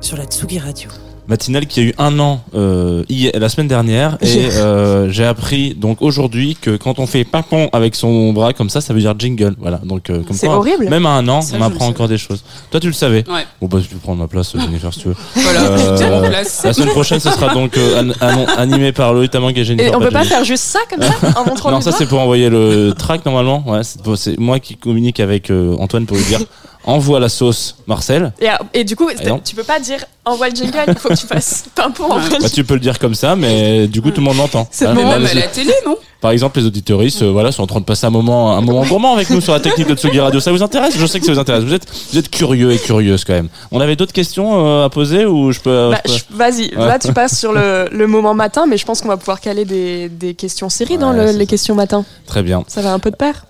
[0.02, 0.92] sur la Tsugi Radio.
[1.28, 5.74] Matinale qui a eu un an euh, hier- la semaine dernière et euh, j'ai appris
[5.74, 9.16] donc aujourd'hui que quand on fait papon avec son bras comme ça, ça veut dire
[9.18, 9.56] jingle.
[9.60, 10.88] Voilà, donc euh, comme C'est quoi, horrible.
[10.88, 12.44] Même à un an, Ça, on je apprend encore des choses.
[12.70, 13.44] Toi, tu le savais Ouais.
[13.60, 15.16] Bon bah, tu peux prendre ma place, Jennifer, si tu veux.
[15.36, 16.62] Voilà, Euh, te remplace.
[16.64, 19.92] La semaine prochaine, ce sera donc euh, an- animé par Lolita Mang et Jennifer.
[19.92, 22.06] Et on peut pas faire juste ça comme ça en montrant Non, ça doigt c'est
[22.08, 23.64] pour envoyer le track normalement.
[23.68, 26.40] Ouais, c'est c'est moi qui communique avec euh, Antoine pour lui dire
[26.86, 28.32] envoie la sauce Marcel.
[28.42, 28.48] Et,
[28.80, 29.40] et du coup, non.
[29.44, 32.18] tu peux pas dire envoie le jingle, il faut que tu fasses pimpon en.
[32.18, 34.68] Bah, tu peux le dire comme ça, mais du coup tout le monde l'entend.
[34.72, 35.02] C'est Hein, bon.
[35.02, 35.98] et là, Même à la télé, non?
[36.22, 38.84] Par exemple, les auditoristes, euh, voilà, sont en train de passer un moment, un moment
[38.84, 40.40] gourmand avec nous sur la technique de Tsugi Radio.
[40.40, 40.96] Ça vous intéresse?
[40.98, 41.64] Je sais que ça vous intéresse.
[41.64, 43.50] Vous êtes, vous êtes curieux et curieuse quand même.
[43.72, 46.88] On avait d'autres questions euh, à poser ou je peux, Bah, peux- Vas-y, Ouais.
[46.88, 49.66] là tu passes sur le, le moment matin, mais je pense qu'on va pouvoir caler
[49.66, 51.50] des, des questions séries dans Ouais, le- c'est les ça.
[51.52, 52.04] questions matin.
[52.26, 52.64] Très bien.
[52.68, 53.46] Ça va un peu de pair?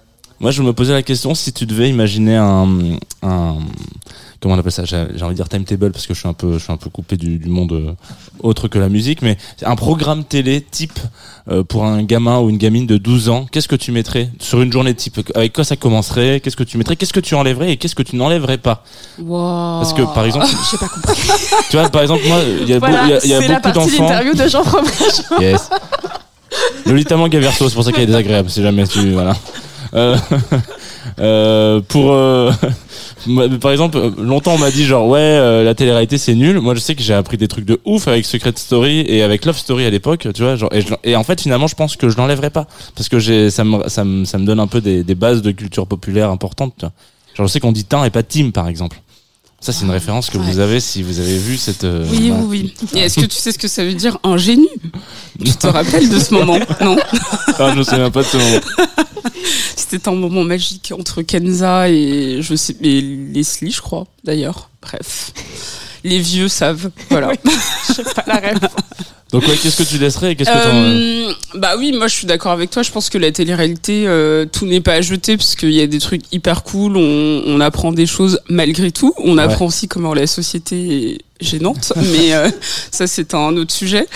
[0.46, 2.68] Moi, je me posais la question si tu devais imaginer un,
[3.24, 3.56] un
[4.40, 4.86] comment on appelle ça?
[4.86, 6.92] J'ai envie de dire timetable parce que je suis un peu, je suis un peu
[6.92, 7.94] coupé du, du monde euh,
[8.42, 11.00] autre que la musique, mais un programme télé type
[11.50, 13.48] euh, pour un gamin ou une gamine de 12 ans.
[13.52, 15.20] Qu'est-ce que tu mettrais sur une journée type?
[15.34, 16.40] Avec quoi ça commencerait?
[16.42, 16.96] Qu'est-ce que tu mettrais?
[16.96, 18.84] Qu'est-ce que tu enlèverais et qu'est-ce que tu n'enlèverais pas?
[19.18, 21.28] Parce que par exemple, J'ai pas compris.
[21.72, 23.48] tu vois, par exemple, moi, il y a, Voilà, il y a- y a c'est
[23.48, 24.04] la beaucoup d'enfants.
[24.10, 25.42] d'interview de Jean Fromage.
[25.42, 25.72] Yes.
[26.86, 29.12] Lolita Mang Verso, c'est pour ça qu'elle est désagréable, si jamais tu.
[29.14, 29.36] Voilà.
[29.96, 30.18] Euh,
[31.20, 32.12] euh, pour.
[32.14, 32.52] euh,
[33.62, 36.60] par exemple, longtemps on m'a dit genre, ouais, euh, la télé-réalité c'est nul.
[36.60, 39.46] Moi je sais que j'ai appris des trucs de ouf avec Secret Story et avec
[39.46, 40.56] Love Story à l'époque, tu vois.
[40.56, 42.68] Genre, et, je- et en fait, finalement, je pense que je l'enlèverai pas.
[42.96, 45.42] Parce que j'ai, ça, me, ça, me, ça me donne un peu des, des bases
[45.42, 46.94] de culture populaire importantes, tu vois.
[47.36, 49.02] Genre, je sais qu'on dit teint et pas team, par exemple.
[49.62, 50.44] Ça, c'est une référence que Ouais.
[50.46, 51.86] vous avez si vous avez vu cette.
[51.86, 52.74] euh, Oui, oui, oui.
[52.94, 54.68] Et est-ce que tu sais ce que ça veut dire ingénu
[55.44, 56.60] Tu te rappelles de ce moment?
[56.82, 56.96] Non?
[57.58, 58.60] Ah, je me souviens pas de ce moment.
[59.76, 64.70] C'était un moment magique entre Kenza et je sais et Leslie, je crois, d'ailleurs.
[64.82, 65.32] Bref.
[66.04, 66.92] Les vieux savent.
[67.10, 67.32] Voilà.
[67.96, 68.60] J'ai pas la rêve.
[69.32, 72.16] Donc, ouais, qu'est-ce que tu laisserais et qu'est-ce que t'en- Euh, bah oui, moi je
[72.16, 72.84] suis d'accord avec toi.
[72.84, 75.88] Je pense que la télé-réalité, euh, tout n'est pas à jeter parce qu'il y a
[75.88, 76.96] des trucs hyper cool.
[76.96, 79.14] On, on apprend des choses malgré tout.
[79.18, 79.44] On Ouais.
[79.44, 82.50] apprend aussi comment la société est gênante, mais euh,
[82.92, 84.08] ça c'est un autre sujet.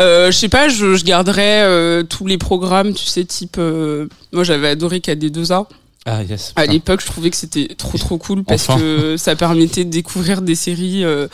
[0.00, 3.56] Euh, je sais pas, je, je garderais euh, tous les programmes, tu sais, type.
[3.58, 5.66] euh, moi j'avais adoré KD2A.
[6.08, 6.52] Ah, yes.
[6.54, 8.78] À l'époque, je trouvais que c'était trop trop cool parce Enfin.
[8.78, 11.26] que ça permettait de découvrir des séries euh,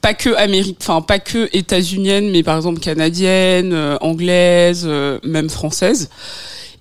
[0.00, 5.48] pas que américaines, enfin pas que états-uniennes, mais par exemple canadiennes, euh, anglaises, euh, même
[5.48, 6.10] françaises.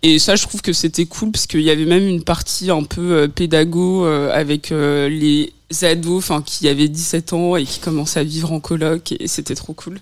[0.08, 2.84] Et ça, je trouve que c'était cool parce qu'il y avait même une partie un
[2.84, 7.80] peu euh, pédago euh, avec euh, les ados, enfin qui avaient 17 ans et qui
[7.80, 10.00] commençaient à vivre en coloc et c'était trop cool.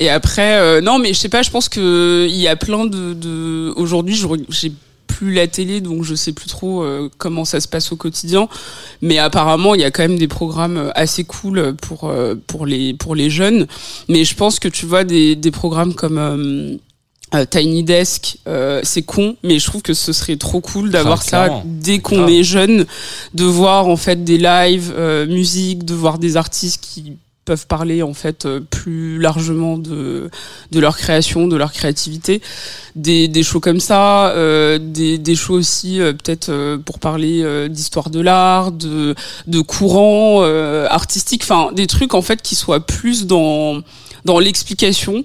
[0.00, 3.14] Et après, non, mais je sais pas, je pense que il y a plein de,
[3.14, 3.72] de...
[3.76, 4.72] aujourd'hui, j'ai
[5.06, 6.84] plus la télé, donc je sais plus trop
[7.16, 8.48] comment ça se passe au quotidien.
[9.00, 12.12] Mais apparemment, il y a quand même des programmes assez cool pour
[12.48, 13.68] pour les pour les jeunes.
[14.08, 16.80] Mais je pense que tu vois des des programmes comme
[17.34, 21.22] euh, Tiny Desk, euh, c'est con, mais je trouve que ce serait trop cool d'avoir
[21.22, 22.86] ça dès qu'on est jeune,
[23.34, 28.02] de voir en fait des lives euh, musique, de voir des artistes qui peuvent parler
[28.02, 30.30] en fait euh, plus largement de
[30.70, 32.40] de leur création, de leur créativité,
[32.96, 37.42] des des shows comme ça, euh, des des shows aussi euh, peut-être euh, pour parler
[37.42, 39.14] euh, d'histoire de l'art, de
[39.46, 43.82] de courants euh, artistiques, enfin des trucs en fait qui soient plus dans
[44.24, 45.24] dans l'explication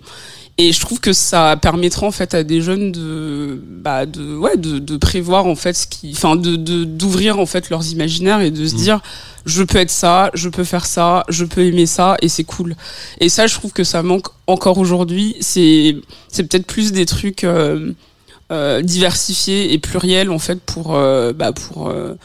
[0.62, 4.58] et je trouve que ça permettra en fait à des jeunes de bah de ouais
[4.58, 8.42] de, de prévoir en fait ce qui enfin de de- d'ouvrir en fait leurs imaginaires
[8.42, 8.78] et de se Mm.
[8.78, 9.00] dire
[9.46, 12.76] je peux être ça, je peux faire ça, je peux aimer ça et c'est cool.
[13.22, 15.96] Et ça je trouve que ça manque encore aujourd'hui, c'est
[16.28, 17.94] c'est peut-être plus des trucs euh,
[18.52, 22.16] euh, diversifiés et pluriels en fait pour euh, bah pour euh,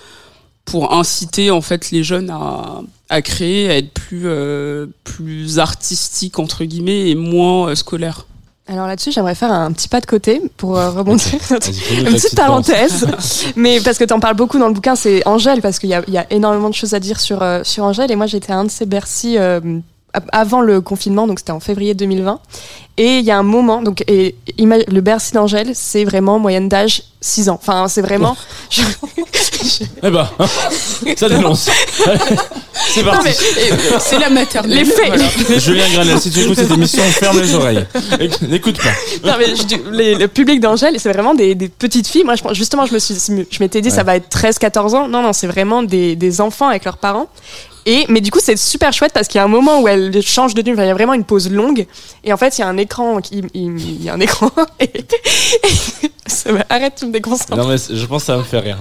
[0.64, 6.38] pour inciter en fait les jeunes à, à créer, à être plus euh, plus artistique
[6.38, 8.26] entre guillemets et moins euh, scolaire.
[8.66, 11.38] Alors là-dessus, j'aimerais faire un petit pas de côté pour euh, rebondir.
[11.40, 13.06] Fais-nous Une ta petite parenthèse,
[13.56, 15.94] mais parce que tu en parles beaucoup dans le bouquin, c'est Angèle, parce qu'il y
[15.94, 18.24] a, il y a énormément de choses à dire sur, euh, sur Angèle, et moi
[18.24, 19.60] j'étais à un de ses Bercy euh,
[20.32, 22.38] avant le confinement, donc c'était en février 2020.
[22.96, 27.02] Et il y a un moment, donc et, le Bercy d'Angèle, c'est vraiment moyenne d'âge
[27.20, 27.58] 6 ans.
[27.60, 28.36] Enfin, c'est vraiment.
[28.70, 28.82] je-
[30.02, 30.28] Eh ben,
[31.16, 31.68] ça dénonce.
[32.86, 33.30] C'est parti.
[34.00, 34.78] C'est la maternelle.
[34.78, 35.06] Les faits.
[35.08, 35.24] voilà.
[35.58, 37.86] Julien Granel, si tu écoutes cette émission, ferme les oreilles.
[38.20, 38.90] Éc- N'écoute pas.
[39.28, 42.24] Non, mais je dis- les- le public d'Angèle, c'est vraiment des, des petites filles.
[42.24, 45.08] Moi, justement, je me suis, je m'étais dit, ça va être 13-14 ans.
[45.08, 47.26] Non, non, c'est vraiment des, des enfants avec leurs parents.
[47.86, 50.22] Et, mais du coup, c'est super chouette parce qu'il y a un moment où elle
[50.22, 50.60] change de.
[50.72, 51.86] Enfin, il y a vraiment une pause longue.
[52.24, 53.20] Et en fait, il y a un écran.
[53.20, 54.50] Qui, il, il y a un écran.
[54.80, 57.54] Et, et- ça arrête, tu me déconcentres.
[57.56, 58.78] Non mais je pense que ça va me faire rire.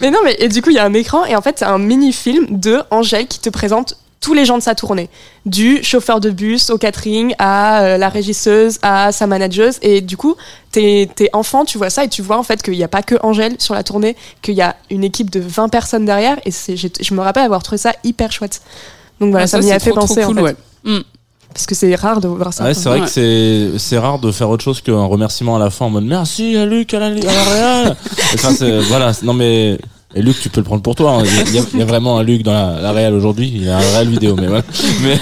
[0.00, 1.66] Mais non, mais et du coup, il y a un écran et en fait, c'est
[1.66, 5.08] un mini-film de Angèle qui te présente tous les gens de sa tournée.
[5.46, 9.78] Du chauffeur de bus au catering à euh, la régisseuse à sa manageuse.
[9.80, 10.36] Et du coup,
[10.72, 13.02] t'es t'es enfant, tu vois ça et tu vois en fait qu'il n'y a pas
[13.02, 16.36] que Angèle sur la tournée, qu'il y a une équipe de 20 personnes derrière.
[16.44, 18.60] Et je me rappelle avoir trouvé ça hyper chouette.
[19.20, 20.40] Donc voilà, Ah, ça, m'y a fait trop, trop penser en fait.
[20.42, 20.56] ouais.
[20.84, 20.98] Mm.
[21.52, 22.62] Parce que c'est rare de voir ça.
[22.64, 23.06] Ouais, c'est vrai Ouais.
[23.06, 26.04] que c'est c'est rare de faire autre chose qu'un remerciement à la fin en mode
[26.04, 27.96] merci à Luc à la, à la Real.
[28.34, 29.76] enfin, c'est- voilà, c'est- non mais
[30.14, 31.18] et Luc, tu peux le prendre pour toi.
[31.20, 31.22] hein.
[31.24, 33.50] Il y, a, il y a vraiment un Luc dans la, la Real aujourd'hui.
[33.54, 34.64] Il y a un réel vidéo, mais voilà.
[35.02, 35.18] Mais,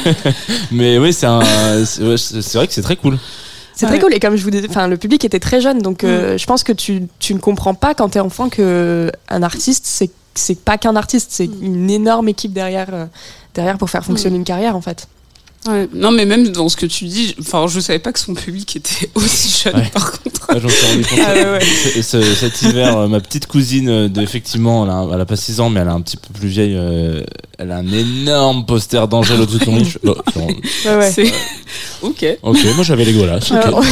[0.71, 3.19] mais oui, c'est vrai que c'est très cool.
[3.75, 3.93] C'est Ouais.
[3.93, 6.37] très cool et comme je vous disais, enfin le public était très jeune donc euh,
[6.37, 10.11] je pense que tu, tu ne comprends pas quand t'es enfant que un artiste c'est
[10.35, 13.07] c'est pas qu'un artiste c'est une énorme équipe derrière euh,
[13.55, 15.07] derrière pour faire fonctionner une carrière en fait.
[15.67, 15.89] Ouais.
[15.93, 18.77] Non, mais même dans ce que tu dis, enfin, je savais pas que son public
[18.77, 19.91] était aussi jeune, Ouais.
[19.93, 20.55] par contre.
[20.55, 20.61] Ouais.
[21.21, 21.59] Ah.
[21.61, 25.37] Ce- ce- cet hiver, euh, ma petite cousine, euh, effectivement, elle a, elle a pas
[25.37, 26.75] 6 ans, mais elle a un petit peu plus vieille.
[26.77, 27.23] euh,
[27.59, 29.95] elle a un énorme poster d'Angèle au-dessus de son lit.
[30.07, 31.11] Oh, Ouais, ouais.
[31.11, 31.25] C'est.
[32.03, 32.25] ok.
[32.43, 33.39] Ok, moi j'avais les golas.
[33.39, 33.53] ok.
[33.65, 33.83] Alors,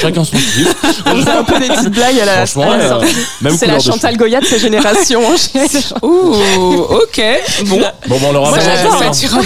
[0.00, 0.74] Chacun son kiff.
[1.06, 3.14] on faisait un peu des petites blagues à la, Franchement, à la euh, sortie.
[3.42, 5.20] même C'est la de Chantal Goya de sa génération.
[6.02, 7.22] Oh, ok.
[7.66, 7.76] Bon.
[7.76, 7.84] cheveux.
[8.08, 9.34] Bon, bon, on l'aura Moi, vraiment j'adore, jamais.
[9.34, 9.40] hein.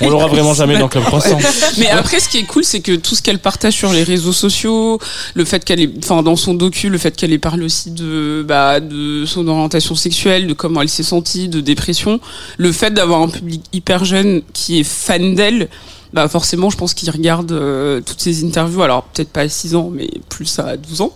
[0.00, 1.38] un- On l'aura vraiment jamais dans Club Croissant.
[1.78, 4.32] Mais après, ce qui est cool, c'est que tout ce qu'elle partage sur les réseaux
[4.32, 4.98] sociaux,
[5.34, 8.44] le fait qu'elle est, enfin, dans son docu, le fait qu'elle ait parlé aussi de,
[8.46, 12.20] bah, de son orientation sexuelle, de comment elle s'est sentie, de dépression,
[12.58, 15.68] le fait d'avoir un public hyper jeune qui est fan d'elle,
[16.12, 18.82] bah forcément, je pense qu'il regarde euh, toutes ces interviews.
[18.82, 21.12] Alors peut-être pas à 6 ans, mais plus à 12 ans.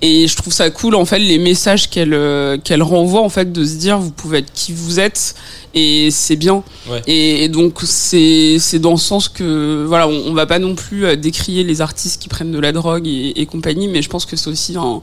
[0.00, 3.52] Et je trouve ça cool, en fait, les messages qu'elle euh, qu'elle renvoie, en fait,
[3.52, 5.34] de se dire, vous pouvez être qui vous êtes,
[5.74, 6.62] et c'est bien.
[6.88, 7.02] Ouais.
[7.06, 10.74] Et, et donc c'est c'est dans le sens que voilà, on, on va pas non
[10.76, 14.08] plus euh, décrier les artistes qui prennent de la drogue et, et compagnie, mais je
[14.08, 15.00] pense que c'est aussi un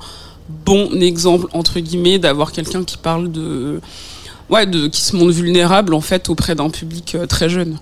[0.65, 3.82] bon exemple entre guillemets d'avoir quelqu'un qui parle de
[4.49, 7.77] ouais de qui se montre vulnérable en fait auprès d'un public euh, très jeune.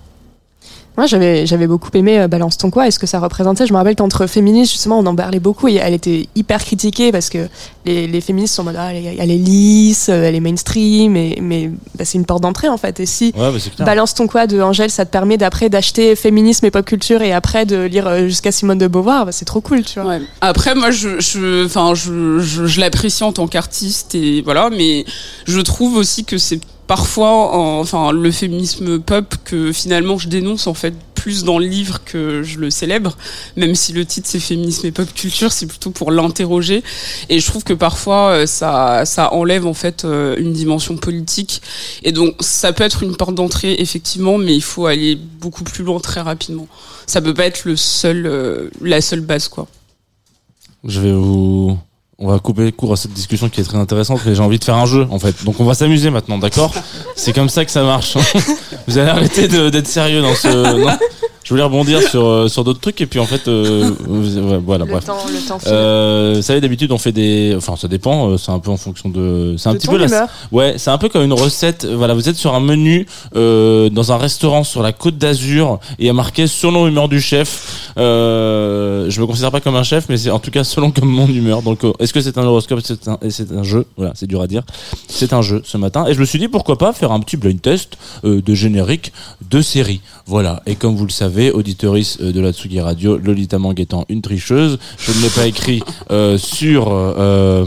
[0.96, 3.66] Moi, j'avais, j'avais beaucoup aimé euh, Balance ton quoi et ce que ça représentait.
[3.66, 7.12] Je me rappelle qu'entre féministes, justement, on en parlait beaucoup et elle était hyper critiquée
[7.12, 7.48] parce que
[7.86, 10.40] les, les féministes sont en mode, ah, elle, est, elle est lisse, euh, elle est
[10.40, 13.00] mainstream, et, mais bah, c'est une porte d'entrée, en fait.
[13.00, 13.86] Et si Ouais, bah.
[13.86, 17.34] Balance ton quoi de Angèle, ça te permet d'après d'acheter féminisme et pop culture et
[17.34, 20.12] après de lire euh, jusqu'à Simone de Beauvoir, bah, c'est trop cool, tu vois.
[20.12, 20.22] Ouais.
[20.42, 25.06] Après, moi, je, je, enfin, je, je, je l'apprécie en tant qu'artiste et voilà, mais
[25.46, 30.68] je trouve aussi que c'est parfois, en- enfin, le féminisme pop que finalement je dénonce
[30.68, 33.16] en fait plus dans le livre que je le célèbre,
[33.56, 36.84] même si le titre c'est féminisme et pop culture, c'est plutôt pour l'interroger.
[37.30, 41.62] Et je trouve que parfois euh, ça, ça enlève en fait euh, une dimension politique.
[42.04, 45.86] Et donc ça peut être une porte d'entrée effectivement, mais il faut aller beaucoup plus
[45.86, 46.68] loin très rapidement.
[47.08, 49.68] Ça peut pas être le seul, euh, la seule base quoi.
[50.84, 51.78] Je vais vous.
[52.20, 54.64] On va couper court à cette discussion qui est très intéressante, mais j'ai envie de
[54.64, 55.44] faire un jeu en fait.
[55.46, 56.72] Donc on va s'amuser maintenant, d'accord?
[57.16, 58.16] C'est comme ça que ça marche.
[58.88, 60.48] Vous allez arrêter d'être sérieux dans ce.
[60.78, 60.98] Non?
[61.44, 64.86] Je voulais rebondir sur euh, sur d'autres trucs et puis en fait, euh, ouais, voilà,
[64.86, 65.04] Le bref.
[65.06, 65.58] temps, le temps.
[65.68, 67.54] Euh, vous savez, d'habitude, on fait des.
[67.58, 68.30] Enfin, ça dépend.
[68.30, 69.56] euh, C'est un peu en fonction de.
[69.58, 70.30] C'est un De petit peu la.
[70.54, 71.84] Ouais, c'est un peu comme une recette.
[71.86, 76.04] Voilà, vous êtes sur un menu euh, dans un restaurant sur la Côte d'Azur et
[76.04, 77.73] il y a marqué selon humeur du chef.
[77.98, 81.10] Euh, je me considère pas comme un chef, mais c'est en tout cas selon comme
[81.10, 81.62] mon humeur.
[81.62, 82.80] Donc, euh, est-ce que c'est un horoscope?
[82.84, 83.86] C'est un, et c'est un jeu?
[83.98, 84.64] Voilà, c'est dur à dire.
[85.08, 87.38] C'est un jeu ce matin et je me suis dit pourquoi pas faire un petit
[87.38, 89.14] blind test euh, de générique
[89.50, 90.02] de série.
[90.26, 90.62] Voilà.
[90.66, 94.22] Et comme vous le savez, auditeurice euh, de la Tsugi Radio, Lolita Mang étant une
[94.22, 95.82] tricheuse, je ne l'ai pas écrit
[96.12, 97.66] euh, sur euh,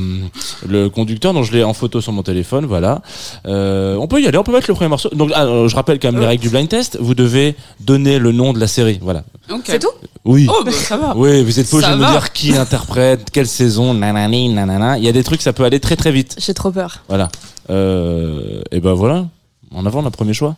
[0.67, 2.67] le conducteur, donc je l'ai en photo sur mon téléphone.
[2.67, 3.03] Voilà.
[3.47, 5.11] Euh, on peut y aller, on peut mettre le premier morceau.
[5.11, 6.99] Donc, ah, je rappelle quand même les règles du blind test.
[7.01, 8.99] Vous devez donner le nom de la série.
[9.03, 9.25] Voilà.
[9.65, 9.89] C'est tout?
[10.27, 10.47] Oui.
[10.51, 11.15] Oh bah ça va.
[11.17, 12.11] Oui, vous êtes pas obligé de me va.
[12.11, 14.99] dire qui interprète, quelle saison, nanani, nanana.
[14.99, 16.35] Il y a des trucs, ça peut aller très très vite.
[16.39, 16.99] J'ai trop peur.
[17.09, 17.29] Voilà.
[17.71, 19.27] Euh, et ben voilà.
[19.75, 20.57] En avant, le premier choix.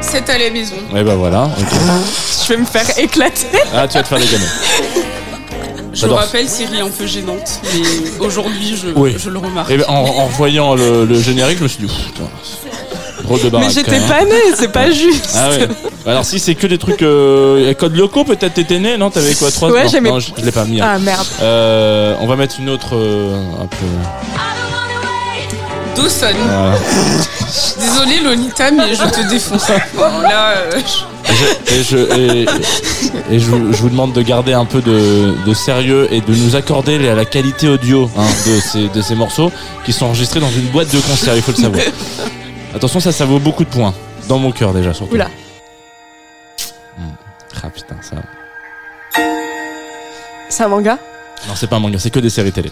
[0.00, 0.74] C'est à la maison.
[0.96, 1.44] Et ben voilà.
[1.44, 1.66] ok.
[2.44, 3.46] Je vais me faire éclater.
[3.72, 4.44] Ah, tu vas te faire des gamins.
[5.94, 6.18] Je J'adore.
[6.18, 9.14] rappelle, Siri un peu gênante, mais aujourd'hui, je, Oui.
[9.18, 9.70] je le remarque.
[9.70, 12.24] Et ben, en, en revoyant le, le générique, je me suis dit, putain,
[13.38, 14.08] drôle de Mais j'étais hein.
[14.08, 15.30] pas née, c'est pas juste.
[15.36, 15.68] Ah ouais.
[16.06, 19.10] Alors si c'est que des trucs euh, code locaux, peut-être t'étais né, non?
[19.10, 20.80] T'avais quoi trois Ouais, non, j'aimais- non, je, je l'ai pas mis.
[20.80, 20.88] hein.
[20.94, 21.26] Ah merde.
[21.42, 23.76] Euh, on va mettre une autre euh, un peu.
[25.94, 26.26] Dawson.
[26.46, 26.74] voilà.
[27.80, 29.66] Désolé Lolita, mais je te défonce.
[29.94, 32.46] Bon, là, euh, je- Et je, et,
[33.30, 36.34] et je, vous- je vous demande de garder un peu de, de sérieux et de
[36.34, 39.52] nous accorder la, la qualité audio hein, de, ces, de ces morceaux
[39.84, 41.82] qui sont enregistrés dans une boîte de concert, il faut le savoir.
[42.74, 43.94] Attention, ça, ça vaut beaucoup de points.
[44.28, 45.14] Dans mon cœur déjà, surtout.
[45.14, 45.28] Oula.
[47.64, 48.16] Ah putain, ça.
[50.48, 50.98] C'est un manga?
[51.48, 52.70] Non, c'est pas un manga, c'est que des séries télé.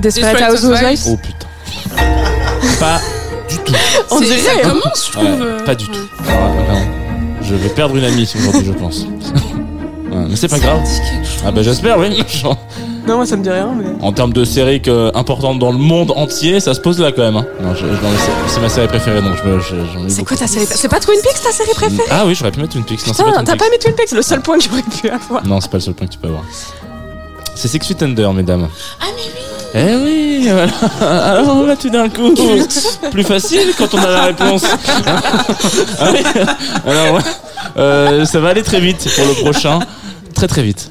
[0.00, 1.46] Desperate Housewives Oh putain.
[2.78, 3.00] pas
[3.48, 3.74] du tout.
[4.10, 5.42] On dirait, ça commence, je trouve.
[5.42, 6.08] euh, pas du tout.
[6.26, 6.86] Non.
[7.42, 9.06] Je vais perdre une amie aujourd'hui, je pense.
[10.10, 10.80] Ouais, mais c'est pas grave.
[11.46, 12.20] Ah bah j'espère, oui.
[13.06, 13.86] Non, moi ça me dit rien, mais.
[14.04, 17.22] En termes de séries que- importantes dans le monde entier, ça se pose là quand
[17.22, 17.36] même.
[17.36, 17.46] Hein.
[17.62, 20.08] Non, je- je- non, c'est- c'est ma série préférée, donc je me- je- j'en ai
[20.10, 20.28] C'est beaucoup.
[20.28, 22.08] quoi ta série C'est pas Twin Peaks ta série préférée?
[22.10, 23.06] Ah oui, j'aurais pu mettre Twin Peaks.
[23.06, 24.82] Non, c'est Putain, pas t'as pas mis Twin Peaks, c'est le seul point que j'aurais
[24.82, 25.46] pu avoir.
[25.46, 26.44] Non, c'est pas le seul point que tu peux avoir.
[27.54, 28.68] C'est Six Feet Under, mesdames.
[29.00, 29.40] Ah, mais oui.
[29.72, 30.72] Eh oui, voilà.
[31.32, 32.34] Alors là, tout d'un coup,
[33.12, 34.64] plus facile quand on a la réponse.
[36.00, 36.22] Ah oui.
[36.86, 37.20] Alors, ouais.
[37.76, 39.78] Euh, ça va aller très vite pour le prochain.
[40.34, 40.90] Très très vite.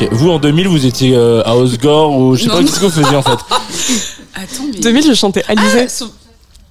[0.00, 2.66] Ok, vous en 2000, vous étiez euh, à Osgore ou je sais Non, pas non.
[2.66, 3.30] qu'est-ce que vous faisiez en fait.
[4.34, 4.80] Attends, mais.
[4.80, 5.86] 2000, je chantais Alizé.
[5.86, 6.14] Ah, Soprano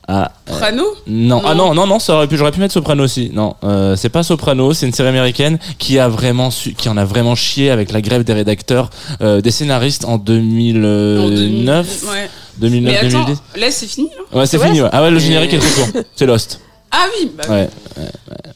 [0.08, 1.74] Ah, Soprano Non, ah Non.
[1.76, 3.30] non, non, ça aurait pu, j'aurais pu mettre Soprano aussi.
[3.34, 6.98] Non, euh, c'est pas Soprano, c'est une série américaine qui a vraiment su, qui en
[6.98, 8.90] a vraiment chié avec la grève des rédacteurs,
[9.22, 11.70] euh, des scénaristes en En 2009, 2000,
[12.10, 12.30] Ouais.
[12.58, 13.42] 2009, Mais attends, 2010.
[13.62, 14.66] là c'est fini là Ouais, c'est Ouais.
[14.68, 14.82] fini.
[14.82, 14.90] Ouais.
[14.92, 16.02] Ah ouais, le générique est très court.
[16.16, 16.60] C'est Lost.
[16.92, 17.56] Ah oui, bah oui.
[17.56, 17.70] Ouais.
[17.98, 18.10] Ouais.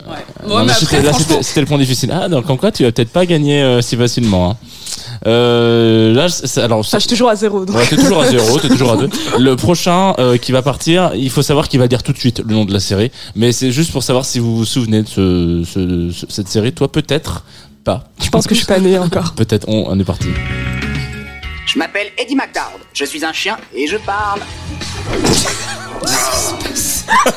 [0.09, 2.11] Ouais, mais mais c'était- après, là, franchement, c'était le point difficile.
[2.13, 4.51] Ah, donc comme quoi, tu vas peut-être pas gagner euh, si facilement.
[4.51, 4.57] Hein.
[5.27, 7.63] Euh, là, c'est- alors, Enfin, je suis toujours à zéro.
[7.65, 7.75] donc.
[7.75, 9.09] Ouais, t'es toujours à zéro, t'es toujours à deux.
[9.39, 12.39] Le prochain euh, qui va partir, il faut savoir qu'il va dire tout de suite
[12.45, 13.11] le nom de la série.
[13.35, 16.73] Mais c'est juste pour savoir si vous vous souvenez de ce, ce- ce- cette série.
[16.73, 17.43] Toi, peut-être
[17.85, 18.03] pas.
[18.21, 19.33] Je pense que je suis pas née encore.
[19.35, 20.27] Peut-être on, on est parti.
[21.65, 22.81] Je m'appelle Eddie McDowd.
[22.93, 24.41] Je suis un chien et je parle.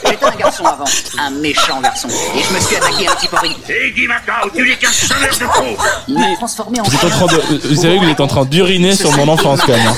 [0.05, 0.85] J'étais un garçon avant,
[1.19, 2.09] un méchant garçon.
[2.09, 3.57] Et je me suis attaqué à un petit porri.
[3.69, 7.09] Eddie McDowd, tu n'es qu'un sonneur de faux Il m'a transformé en Vous êtes en
[7.09, 9.95] train de, vous savez que vous êtes en train d'uriner sur mon enfance quand même.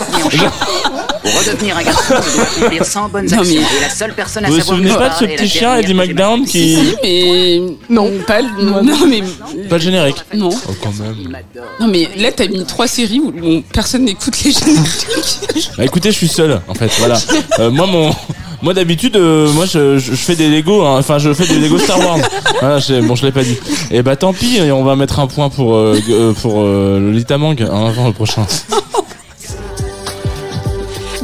[1.30, 3.54] Pour redevenir un garçon, accomplir 100 bonnes Non, actions.
[3.54, 5.48] mais- Et la seule personne à Vous vous savoir souvenez me pas de ce petit
[5.48, 7.60] chien, Eddie McDown, qui, mais.
[7.90, 8.10] Non.
[8.26, 9.22] Pas le- Non, non, mais.
[9.68, 10.16] pas le générique.
[10.34, 10.50] Non.
[10.68, 11.16] Oh, quand même.
[11.80, 15.70] Non, mais là t'as mis trois séries où personne n'écoute les génériques.
[15.76, 16.90] Bah écoutez, je suis seul en fait.
[16.98, 17.18] Voilà.
[17.58, 18.10] Euh, moi mon
[18.62, 20.96] moi d'habitude euh, moi je, je, je fais des Lego hein.
[20.98, 22.18] enfin je fais des Lego Star Wars.
[22.60, 23.56] Voilà, je- bon je l'ai pas dit.
[23.90, 26.98] Et bah tant pis, et on va mettre un point pour euh, euh, pour euh,
[27.00, 28.46] Lolita Mang hein, avant le prochain.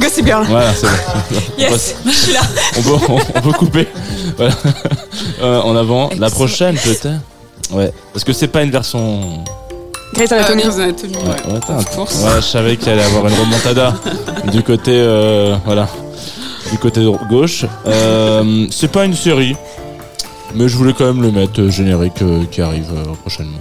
[0.05, 0.45] Gossip Girl.
[0.47, 1.39] Voilà, c'est bon.
[1.57, 2.41] Yes, je suis là.
[2.77, 3.87] On peut on, on peut couper.
[4.37, 4.53] Voilà.
[5.41, 7.07] Euh, en avant la prochaine peut-être.
[7.71, 9.43] Ouais, parce que c'est pas une version
[10.13, 10.61] Grey's Anatomy.
[10.61, 11.53] Grey's Anatomy, Ouais, ouais.
[11.53, 12.15] ouais, t'as un- Of course.
[12.23, 13.95] ouais, je savais qu'il allait avoir une remontada
[14.51, 15.87] du côté, euh, voilà,
[16.71, 17.65] du côté gauche.
[17.87, 19.55] Euh, c'est pas une série,
[20.53, 23.57] mais je voulais quand même le mettre euh, générique euh, qui arrive euh, prochainement.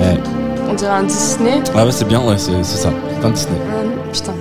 [0.00, 0.18] Ouais.
[0.84, 1.62] Un Disney.
[1.74, 2.90] Ah ouais, c'est bien, ouais, c'est c'est ça.
[3.20, 3.56] C'est un Disney.
[3.70, 4.34] Un- Putain.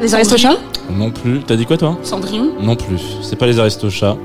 [0.00, 0.56] Les Aristochats
[0.90, 1.40] Non plus.
[1.46, 1.96] T'as dit quoi toi?
[2.02, 3.00] Cendrillon, Non plus.
[3.22, 4.16] C'est pas les Aristochats.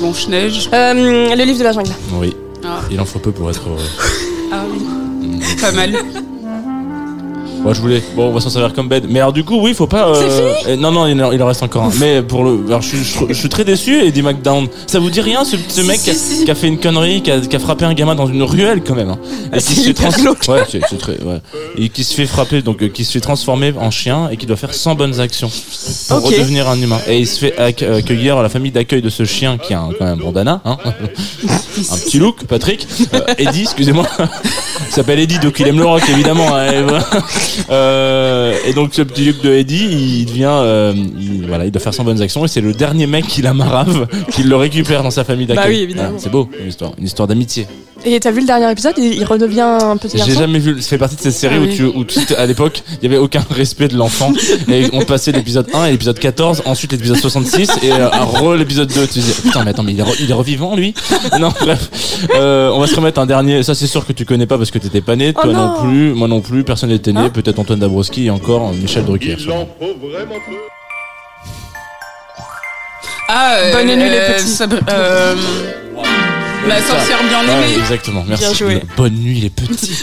[0.00, 0.68] Blanche-Neige.
[0.72, 1.90] euh, Le livre de la jungle.
[2.14, 2.36] Oui.
[2.64, 2.80] Ah.
[2.90, 3.78] Il en faut peu pour être heureux.
[4.52, 5.40] Ah oui.
[5.60, 5.94] Pas mal.
[7.62, 8.02] Moi je voulais.
[8.16, 9.04] Bon, on va s'en servir comme bed.
[9.08, 10.08] Mais alors du coup, oui, faut pas.
[10.08, 11.90] euh, euh, Non, non, il en, il en reste encore un.
[12.00, 14.00] Mais pour le, alors je, suis- je, je suis très déçu.
[14.02, 17.30] Eddie McDown, ça vous dit rien ce, mec qui, a, qui fait une connerie, qui
[17.30, 19.10] a, qui a frappé un gamin dans une ruelle quand même.
[19.10, 19.18] hein.
[19.52, 20.52] Et qui c'est se fait trans-.
[20.52, 21.12] Ouais, c'est c'est très.
[21.22, 21.40] Ouais.
[21.76, 24.46] Et qui se fait frapper, donc euh, qui se fait transformer en chien et qui
[24.46, 25.50] doit faire 100 bonnes actions
[26.08, 26.32] pour Ok.
[26.32, 26.98] redevenir un humain.
[27.08, 29.80] Et il se fait acc- accueillir à la famille d'accueil de ce chien qui a
[29.80, 30.78] un, quand même un bandana, hein.
[30.84, 32.86] un petit look, Patrick.
[33.14, 34.06] Euh, Eddie, excusez-moi.
[34.88, 36.48] Il s'appelle Eddie, donc il aime le rock évidemment.
[36.52, 37.00] hein.
[37.70, 41.80] Euh, et donc ce petit look de Eddie, il devient, euh, il, voilà, il doit
[41.80, 45.02] faire 100 bonnes actions et c'est le dernier mec qui la marave, qui le récupère
[45.02, 45.64] dans sa famille d'accueil.
[45.64, 46.14] Bah oui, évidemment.
[46.16, 47.66] Ah, c'est beau, une histoire, une histoire d'amitié.
[48.04, 50.80] Et t'as vu le dernier épisode Il il redevient un petit J'ai garçon jamais vu.
[50.80, 51.76] Ça fait partie de ces séries Ah où oui.
[51.76, 54.32] tu, où tu- à l'époque, il y avait aucun respect de l'enfant
[54.68, 58.54] et on passait l'épisode 1 et l'épisode 14, ensuite l'épisode 66 et euh, à re
[58.54, 59.06] l'épisode 2.
[59.06, 60.94] Tu disais putain mais attends mais il est, re- il est revivant lui?
[61.38, 61.90] Non bref.
[62.34, 63.62] Euh, on va se remettre un dernier.
[63.62, 65.32] Ça c'est sûr que tu connais pas parce que t'étais pas né.
[65.36, 65.66] Oh Toi non.
[65.74, 65.82] non.
[65.82, 66.12] plus.
[66.14, 66.64] Moi non plus.
[66.64, 67.20] Personne n'était né.
[67.20, 69.36] Hein Peut-être Antoine Dabrowski et encore Michel Drucker.
[69.38, 70.56] Il en faut vraiment peu.
[73.28, 76.29] Ah, euh, Bonne nuit, les euh, petits.
[76.66, 77.76] La sorcière bien aimée.
[77.78, 78.24] exactement.
[78.26, 78.44] Merci.
[78.44, 78.82] Bien joué.
[78.96, 79.98] Bonne nuit les petits.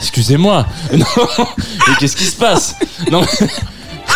[0.00, 0.66] Excusez-moi.
[0.92, 1.06] Non.
[1.88, 2.74] Mais qu'est-ce qui se passe
[3.10, 3.24] Non.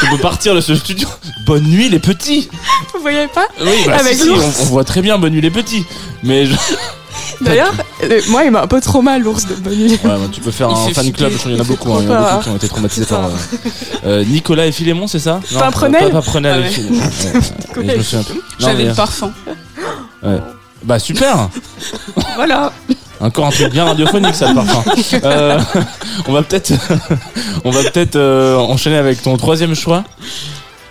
[0.03, 1.09] On peut partir de ce studio.
[1.47, 2.49] Bonne nuit les petits.
[2.93, 5.41] Vous voyez pas Oui, bah, Avec si, si, on, on voit très bien Bonne nuit
[5.41, 5.85] les petits.
[6.23, 6.55] Mais je...
[7.41, 7.73] D'ailleurs,
[8.03, 9.91] euh, moi, il m'a un peu trauma l'ours de Bonne Nuit.
[9.93, 11.33] ouais, bah, tu peux faire Il un fan club.
[11.37, 11.93] crois qu'il y en a Il beaucoup.
[11.93, 13.31] hein, Il y en a trop beaucoup qui ont été traumatisés par euh,
[14.07, 15.41] euh, Nicolas et Philémon, c'est ça?
[15.53, 16.01] Non, Pas Ah ouais.
[17.77, 18.35] Ouais, souviens plus.
[18.35, 19.33] Non, J'avais le parfum.
[20.23, 20.39] ouais.
[20.83, 21.49] Bah super.
[22.37, 22.73] Voilà.
[23.19, 24.85] Encore un truc bien radiophonique, ça, le parfum.
[25.25, 25.59] Euh,
[26.29, 26.73] on va peut-être,
[27.65, 30.05] on va peut-être euh, enchaîner avec ton troisième choix.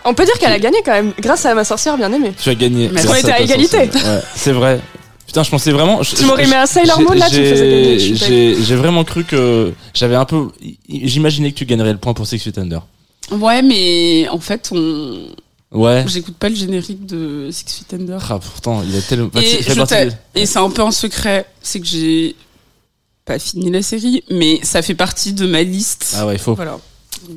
[0.04, 2.34] On peut dire qu'elle a gagné quand même, grâce à ma sorcière bien aimée.
[2.42, 2.90] Tu as gagné.
[2.92, 3.78] Mais grâce on était à égalité.
[3.78, 4.80] Ouais, c'est vrai.
[5.28, 6.04] Putain, je pensais vraiment.
[6.04, 8.56] je- Tu m'aurais mis un Sailor Moon là, tu me faisais gagner.
[8.64, 10.50] J'ai vraiment cru que j'avais un peu.
[10.90, 12.82] J'imaginais que tu gagnerais le point pour Six Feet Under.
[13.32, 15.28] Ouais, mais en fait, on...
[15.72, 16.06] Ouais.
[16.08, 18.20] j'écoute pas le générique de Six Feet Under.
[18.30, 19.30] Ah, pourtant, il a tellement.
[19.34, 22.36] bah, Et, des- et c'est un peu un secret, c'est que j'ai
[23.26, 26.16] pas fini la série, mais ça fait partie de ma liste.
[26.18, 26.54] Ah ouais, il faut.
[26.56, 26.78] Voilà.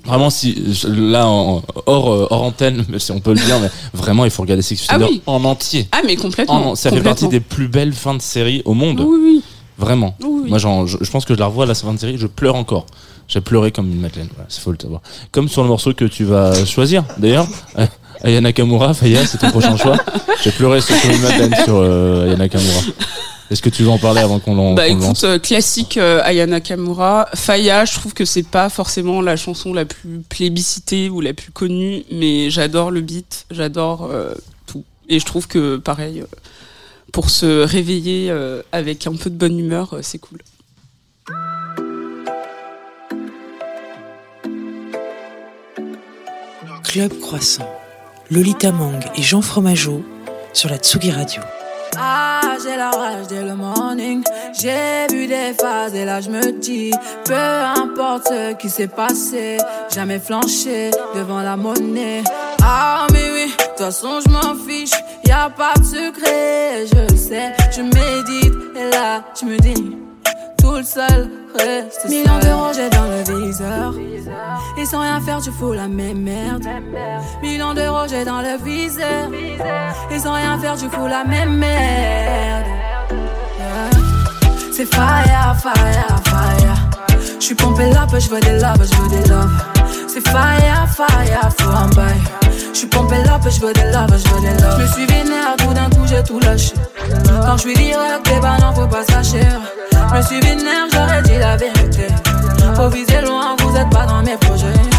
[0.05, 0.55] Vraiment, si
[0.89, 4.43] là, en- hors, euh, hors antenne, si on peut le dire, mais vraiment, il faut
[4.43, 5.23] regarder Six Feet Ah oui.
[5.27, 5.89] en entier.
[5.93, 6.71] Ah, mais complètement.
[6.71, 7.11] En- ça fait complètement.
[7.11, 9.01] partie des plus belles fins de série au monde.
[9.01, 9.43] Oui, oui.
[9.79, 10.17] Vraiment.
[10.23, 10.49] oui.
[10.49, 12.27] Moi, j'en- je, je pense que je la revois à la fin de série, je
[12.27, 12.87] pleure encore.
[13.29, 14.29] J'ai pleuré comme une madeleine.
[14.35, 15.03] Voilà, c'est faut le savoir.
[15.33, 17.47] Comme sur le morceau que tu vas choisir, d'ailleurs.
[17.79, 17.87] Euh,
[18.25, 19.97] Aya Nakamura, Faya, c'est ton prochain choix.
[20.43, 22.81] J'ai pleuré sur une madeleine sur euh, Aya Nakamura.
[23.51, 25.39] Est-ce que tu veux en parler avant qu'on l'en Bah qu'on le lance écoute, euh,
[25.39, 27.29] classique euh, Ayana Kamura.
[27.35, 31.51] Faya, je trouve que c'est pas forcément la chanson la plus plébiscitée ou la plus
[31.51, 34.35] connue, mais j'adore le beat, j'adore euh,
[34.67, 34.85] tout.
[35.09, 36.25] Et je trouve que pareil,
[37.13, 40.39] pour se réveiller euh, avec un peu de bonne humeur, euh, c'est cool.
[46.85, 47.69] Club Croissant,
[48.31, 50.03] Lolita Mang et Jean Fromageau
[50.53, 51.43] sur la Tsugi Radio.
[52.63, 54.25] J'ai la rage dès le morning.
[54.59, 56.91] J'ai vu des phases et là je me dis,
[57.25, 59.59] peu importe ce qui s'est passé,
[59.95, 62.25] jamais flanché devant la monnaie.
[62.63, 64.91] Ah, mais oui, de toute façon je m'en fiche,
[65.25, 67.53] y a pas de secret, je le sais.
[67.71, 69.97] Je médite et là je me dis,
[70.69, 73.95] tout le seul reste Millions de rangés dans le viseur.
[74.77, 76.65] Et sans rien faire, tu fous la même merde.
[77.43, 79.31] Millions de rangés dans le viseur.
[80.11, 82.67] Et sans rien faire, tu fous la même merde.
[83.59, 83.91] Yeah.
[84.73, 87.19] C'est fire, fire, fire.
[87.41, 89.51] J'suis pompé là, je veux des love, je veux des love.
[90.07, 92.21] C'est fire, fire, faut un bail.
[92.75, 94.81] J'suis pompé là, je veux des love, je veux des love.
[94.81, 96.75] J'me suis vénère, tout d'un coup j'ai tout lâché.
[97.47, 99.78] Quand j'suis direct, eh ben non, faut pas se
[100.13, 100.23] lâcher.
[100.23, 102.09] J'me suis vénère, j'aurais dit la vérité.
[102.75, 104.98] Faut viser loin, vous êtes pas dans mes projets.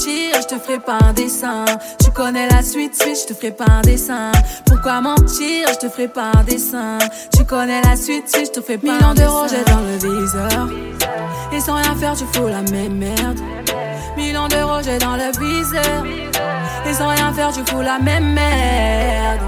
[0.00, 1.64] Mentir, je te ferai pas un dessin.
[2.02, 4.32] Tu connais la suite, suite, je te ferai pas un dessin.
[4.64, 6.98] Pourquoi mentir, je te ferai pas un dessin.
[7.36, 9.14] Tu connais la suite, suite, je te ferai pas un dessin.
[9.14, 10.68] Millions d'euros, j'ai dans le viseur.
[11.52, 13.40] Et sans rien faire, tu fous la même merde.
[14.16, 16.04] Millions d'euros, j'ai dans le viseur.
[16.88, 19.40] Et sans rien faire, tu fous la même merde.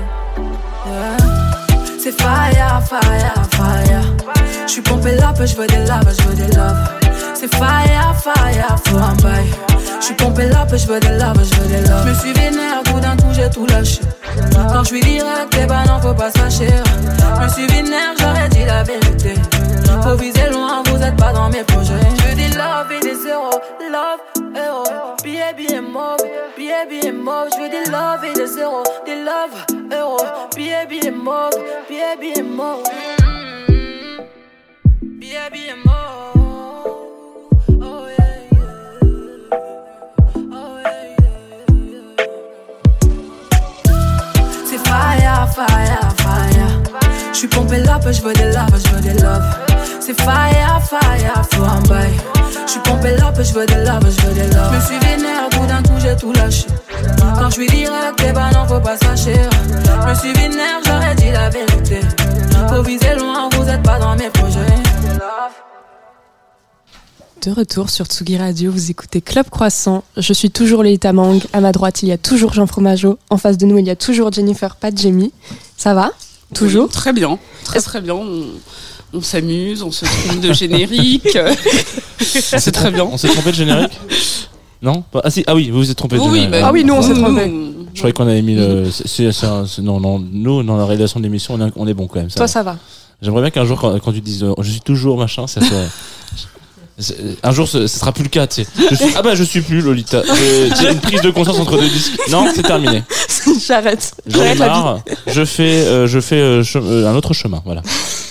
[0.86, 1.16] Yeah.
[1.98, 4.02] C'est fire, fire, fire.
[4.66, 7.01] J'suis pompé là, je veux des love, je veux des love.
[7.42, 9.50] C'est fire, fire, faut un bail.
[10.00, 12.06] J'suis pompé là, je veux des love, je veux des love.
[12.06, 14.00] J'me suis vénère, tout d'un coup j'ai tout lâché.
[14.72, 16.38] Quand j'suis direct, eh ben non, faut pas se.
[16.38, 19.34] J'me suis vénère, j'aurais dit la vérité.
[20.04, 21.94] Faut viser loin, vous êtes pas dans mes projets.
[22.16, 24.20] J'veux des love et des zéros, love,
[24.54, 24.84] héros.
[25.24, 26.18] Billet, billet mauve,
[26.56, 27.48] billet, billet mauve.
[27.56, 30.16] J'veux des love et des zéros, des love, héros.
[30.54, 32.84] Billet, billet mauve, billet, billet mauve.
[35.02, 36.12] Billet, billet mauve.
[44.92, 46.80] Fire, fire, fire.
[47.32, 49.44] J'suis pompé là, je veux des love, je veux des love.
[50.00, 52.12] C'est fire, fire, faut un bail.
[52.66, 54.72] J'suis pompé là, je veux des love, je veux des love.
[54.72, 56.66] J'me suis vénère, tout d'un coup j'ai tout lâché.
[57.38, 59.40] Quand j'suis direct, eh ben non, faut pas fâcher.
[60.04, 62.00] J'me suis vénère, j'aurais dit la vérité.
[62.68, 64.71] Faut viser loin, vous êtes pas dans mes projets.
[67.44, 70.04] De retour sur Tsugi Radio, vous écoutez Club Croissant.
[70.16, 71.40] Je suis toujours Leïta Mang.
[71.52, 73.18] À ma droite, il y a toujours Jean Fromageau.
[73.30, 75.32] En face de nous, il y a toujours Jennifer, pas Jamie.
[75.76, 76.12] Ça va?
[76.54, 76.84] Toujours?
[76.84, 78.14] Oui, Très bien, très très bien.
[78.14, 78.44] On,
[79.12, 81.36] on s'amuse, on se trompe de générique.
[82.20, 83.04] C'est très bien.
[83.04, 83.98] On s'est trompé de générique?
[84.80, 85.02] Non?
[85.24, 86.50] Ah si, ah oui, vous vous êtes trompé de Oui, générique.
[86.50, 87.52] bah, Ah oui, nous, on s'est trompé.
[87.92, 88.84] Je croyais qu'on avait mis le.
[88.86, 92.20] un- non, non, nous, dans la réalisation de l'émission, on est, on est bon quand
[92.20, 92.30] même.
[92.30, 92.52] ça Toi, va.
[92.52, 92.76] ça va.
[93.20, 95.76] J'aimerais bien qu'un jour, quand, quand tu dises euh, je suis toujours machin, ça soit.
[97.42, 98.46] Un jour, ce, ce sera plus le cas.
[98.46, 98.66] tu sais.
[98.90, 100.22] Je suis- ah bah, je suis plus Lolita.
[100.24, 102.12] J'ai j'ai une prise de conscience entre deux disques.
[102.30, 103.02] Non, c'est terminé.
[103.66, 104.12] J'arrête.
[104.26, 104.70] J'en ai J'arrête la vie.
[104.70, 105.00] marre.
[105.26, 107.60] Je fais, euh, je fais euh, che- euh, un autre chemin.
[107.64, 107.82] Voilà.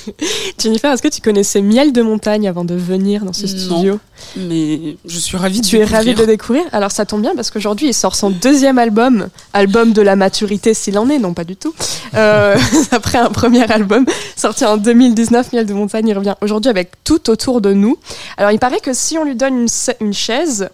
[0.60, 3.48] Jennifer, est-ce que tu connaissais Miel de Montagne avant de venir dans ce Non.
[3.78, 4.00] studio?
[4.38, 7.50] Mais je suis ravie de Tu es ravie de découvrir Alors ça tombe bien parce
[7.52, 11.44] qu'aujourd'hui il sort son deuxième album, album de la maturité s'il en est, non pas
[11.44, 11.74] du tout.
[12.14, 12.56] Euh,
[12.92, 17.30] après un premier album sorti en 2019, Miel de Montagne, il revient aujourd'hui avec tout
[17.30, 17.98] autour de nous.
[18.38, 19.68] Alors il paraît que si on lui donne une,
[20.08, 20.70] une chaise,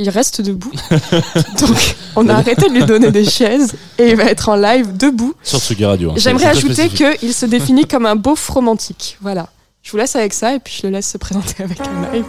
[0.00, 0.72] il reste debout.
[1.60, 4.96] Donc on a arrêté de lui donner des chaises et il va être en live
[4.96, 5.34] debout.
[5.42, 6.10] Sur Tsugi Radio.
[6.10, 6.14] hein.
[6.16, 9.18] J'aimerais ajouter qu'il se définit comme un beauf romantique.
[9.20, 9.48] Voilà.
[9.82, 12.24] Je vous laisse avec ça et puis je le laisse se présenter avec un live.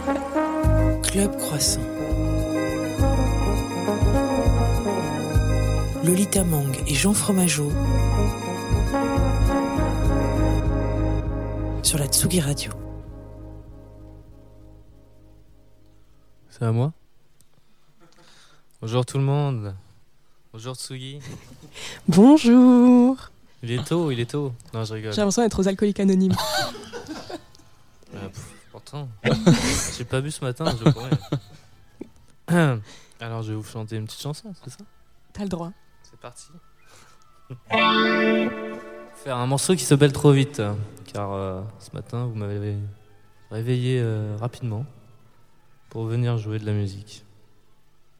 [1.02, 1.80] Club Croissant.
[6.04, 7.70] Lolita Mang et Jean Fromageau
[11.82, 12.72] sur la Tsugi Radio.
[16.50, 16.92] C'est à moi?
[18.82, 19.76] Bonjour tout le monde.
[20.52, 21.20] Bonjour Tsugi.
[22.08, 23.30] Bonjour.
[23.62, 24.52] Il est tôt, il est tôt.
[24.74, 25.12] Non, je rigole.
[25.12, 26.34] J'ai l'impression d'être aux alcooliques anonymes.
[28.12, 29.08] Euh, pff, pourtant,
[29.96, 31.10] j'ai pas bu ce matin, je pourrais.
[33.20, 34.84] Alors, je vais vous chanter une petite chanson, c'est ça?
[35.32, 35.70] T'as le droit.
[36.02, 36.48] C'est parti.
[39.14, 40.60] Faire un morceau qui s'appelle Trop vite,
[41.12, 42.74] car euh, ce matin, vous m'avez
[43.48, 44.84] réveillé euh, rapidement
[45.88, 47.24] pour venir jouer de la musique.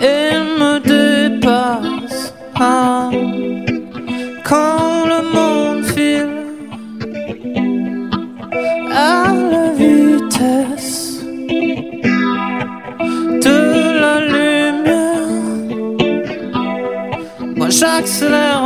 [0.00, 2.34] et me dépasse.
[4.44, 6.36] Quand le monde file
[8.92, 11.20] à la vitesse
[13.46, 13.58] de
[14.02, 15.28] la lumière.
[17.56, 18.65] Moi j'accélère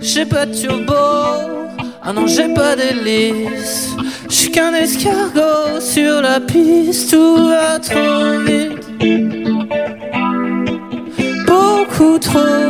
[0.00, 0.94] J'ai pas de turbo,
[2.02, 3.90] ah non j'ai pas d'hélice.
[4.28, 8.88] Je suis qu'un escargot sur la piste, tout va trop vite.
[11.46, 12.67] Beaucoup trop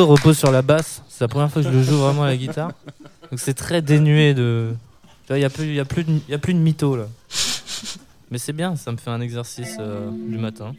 [0.00, 1.02] morceau repose sur la basse.
[1.08, 2.72] C'est la première fois que je le joue vraiment à la guitare.
[3.30, 4.74] Donc c'est très dénué de.
[5.30, 7.04] Il n'y a, plus- y a, plus de- y a plus de mytho là.
[8.32, 10.74] Mais c'est bien, ça me fait un exercice euh, du matin.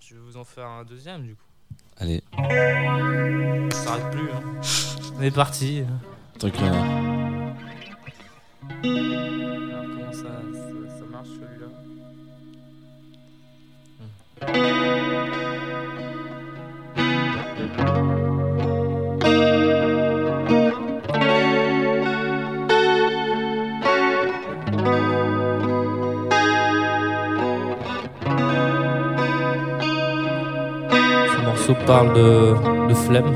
[0.00, 1.42] Je vais vous en faire un deuxième du coup.
[1.98, 2.22] Allez,
[3.72, 4.30] Ça s'arrête plus.
[4.30, 4.42] hein.
[5.18, 5.82] On est parti.
[6.38, 6.66] truc là.
[6.66, 6.82] Alors
[8.84, 11.66] comment ça, ça, ça marche celui-là?
[14.40, 15.67] Ce
[31.88, 32.54] parle de,
[32.90, 33.32] de flemme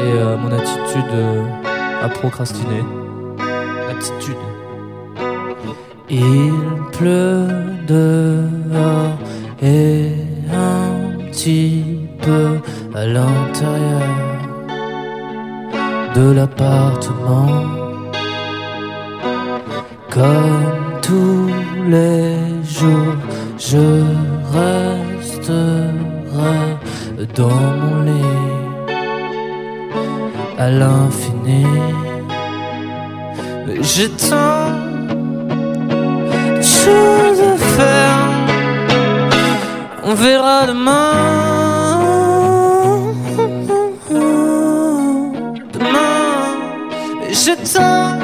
[0.00, 1.42] et euh, mon attitude euh,
[2.02, 2.82] à procrastiner.
[3.90, 4.42] Attitude.
[6.08, 6.54] Il
[6.92, 7.48] pleut
[7.86, 9.18] dehors
[9.60, 10.12] et
[10.50, 11.87] un petit
[13.00, 14.14] à l'intérieur
[16.16, 17.52] de l'appartement.
[20.10, 21.50] Comme tous
[21.94, 22.34] les
[22.76, 23.18] jours,
[23.68, 23.86] je
[24.58, 25.78] resterai
[27.40, 28.36] dans mon lit
[30.58, 31.66] à l'infini.
[33.80, 34.72] J'ai tant
[36.56, 38.18] de choses à faire.
[40.02, 40.58] On verra.
[40.66, 41.57] Demain,
[47.76, 48.17] Mais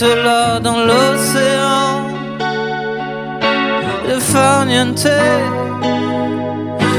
[0.00, 2.08] matelas dans l'océan
[4.08, 5.06] de farniente.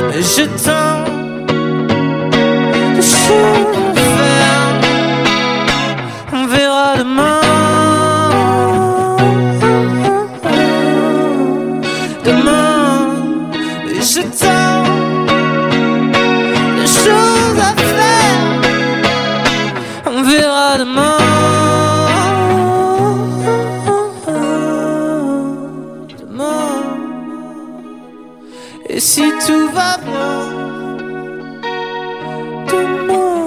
[0.09, 1.03] Mais j'ai tant
[2.95, 3.95] de faire.
[6.33, 7.41] On verra demain.
[12.23, 13.15] Demain,
[14.09, 14.83] j'ai tant
[16.79, 18.39] de choses à faire.
[20.05, 20.77] On verra.
[20.77, 21.14] Demain.
[29.45, 30.97] Tout va bien.
[32.67, 33.45] Demain.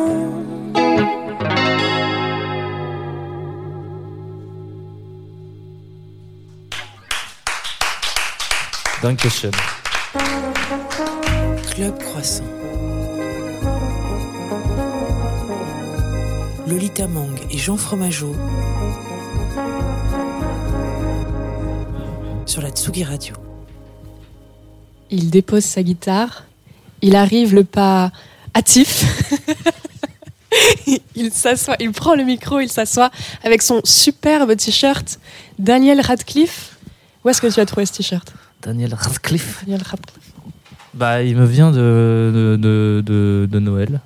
[9.03, 9.51] Dankeschön.
[11.73, 12.45] Club Croissant.
[16.67, 18.35] Lolita Mang et Jean Fromageau
[22.47, 23.48] sur la Tsugi Radio.
[25.11, 26.45] Il dépose sa guitare,
[27.03, 28.13] il arrive le pas
[28.55, 29.05] hâtif.
[31.15, 33.11] il s'assoit, il prend le micro, il s'assoit
[33.45, 35.19] avec son superbe t-shirt
[35.59, 36.77] Daniel Radcliffe.
[37.25, 38.33] Où est-ce que tu as trouvé ce t-shirt?
[38.63, 39.65] Daniel Radcliffe.
[39.65, 40.31] Daniel Radcliffe.
[40.95, 44.01] Bah, il me vient de, de, de, de- Noël.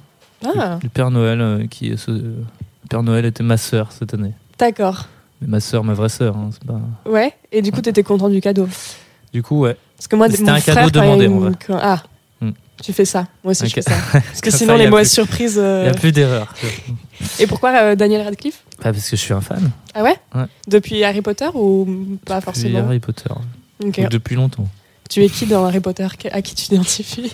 [0.44, 2.44] Ah, Du Père Noël, euh, qui est ce- le
[2.88, 4.32] Père Noël était ma sœur cette année.
[4.58, 5.06] d'accord.
[5.40, 6.36] Mais ma sœur, ma vraie sœur.
[6.36, 6.80] hein, pas...
[7.10, 8.68] Ouais, et du coup, t'étais content du cadeau?
[9.32, 9.76] Du coup, ouais.
[10.02, 11.52] Parce que moi, C'était mon un frère, cadeau demandé, une- en vrai.
[11.64, 12.02] quand- Ah,
[12.40, 12.50] Hmm.
[12.82, 13.28] tu fais ça.
[13.44, 13.92] Moi aussi, je fais ça.
[14.12, 15.54] Parce que sinon, ça, les mauvaises plus- surprises.
[15.54, 16.52] Il euh, n'y a plus d'erreur.
[17.38, 19.70] Et pourquoi euh, Daniel Radcliffe parce que je suis un fan.
[19.94, 20.42] Ah ouais, Ouais.
[20.66, 23.30] Depuis Harry Potter ou pas Depuis forcément Harry Potter.
[23.84, 24.66] Ou Depuis longtemps.
[25.08, 27.32] Tu es qui dans Harry Potter À qui tu t'identifies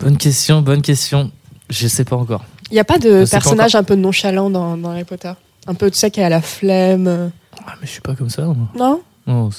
[0.00, 1.30] Bonne question, bonne question.
[1.68, 2.44] Je sais pas encore.
[2.70, 5.32] Il n'y a pas Je de pas personnage un peu nonchalant dans, dans Harry Potter
[5.66, 7.06] Un peu, tu sais, qui a la flemme.
[7.08, 7.28] euh,
[7.66, 8.42] Ah, mais je suis pas comme ça.
[8.44, 8.56] Moi.
[8.74, 9.50] Non Non,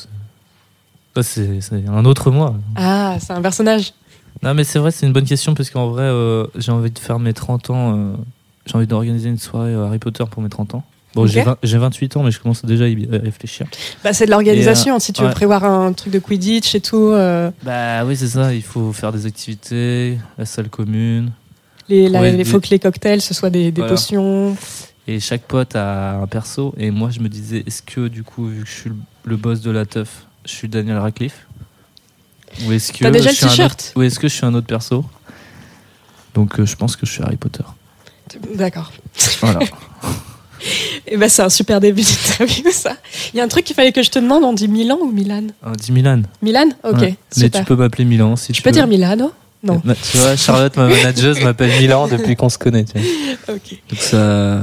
[1.22, 2.56] c'est- un autre moi.
[2.76, 3.94] Ah, c'est un personnage.
[4.42, 7.00] Non, mais c'est vrai, c'est une bonne question parce qu'en vrai, euh, j'ai envie de
[7.00, 7.96] faire mes 30 ans.
[7.98, 8.14] euh,
[8.66, 10.84] j'ai envie d'organiser une soirée euh, Harry Potter pour mes 30 ans.
[11.16, 11.28] Bon, Ok.
[11.28, 13.68] j'ai vingt- j'ai 28 ans, mais je commence déjà à y réfléchir.
[14.04, 14.96] Bah, c'est de l'organisation.
[14.96, 18.28] Euh, si tu veux prévoir un truc de Quidditch et tout, euh, Bah oui, c'est
[18.30, 18.54] ça.
[18.54, 21.32] Il faut faire des activités, la salle commune.
[21.90, 23.94] les, la- il faut que les cocktails, ce soit des, des Voilà.
[23.94, 24.56] potions.
[25.08, 26.74] Et chaque pote a un perso.
[26.78, 28.92] Et moi, je me disais, est-ce que du coup, vu que je suis
[29.26, 31.46] le boss de la teuf, je suis Daniel Radcliffe
[32.66, 34.34] Ou est-ce que T'as déjà je le suis un t-shirt autre- Ou est-ce que je
[34.36, 35.06] suis un autre perso?
[36.34, 37.64] Donc euh, je pense que je suis Harry Potter.
[38.56, 38.92] D'accord.
[39.42, 39.60] Voilà.
[41.08, 42.96] Et ben c'est un super début d'interview ça.
[43.34, 45.12] Il y a un truc qu'il fallait que je te demande, on dit Milan ou
[45.12, 45.48] Milan?
[45.62, 46.22] On dit Milan.
[46.42, 46.70] Milan?
[46.84, 47.16] Ok, Ouais.
[47.38, 47.62] Mais super.
[47.62, 48.74] tu peux m'appeler Milan si Je tu peux veux.
[48.74, 49.82] dire Milano Non?
[49.84, 52.86] Ma- Tu vois, Charlotte, ma manageuse, m'appelle Milan depuis qu'on se connaît.
[52.86, 53.56] Tu vois.
[53.56, 53.78] Ok.
[53.90, 54.62] Donc ça,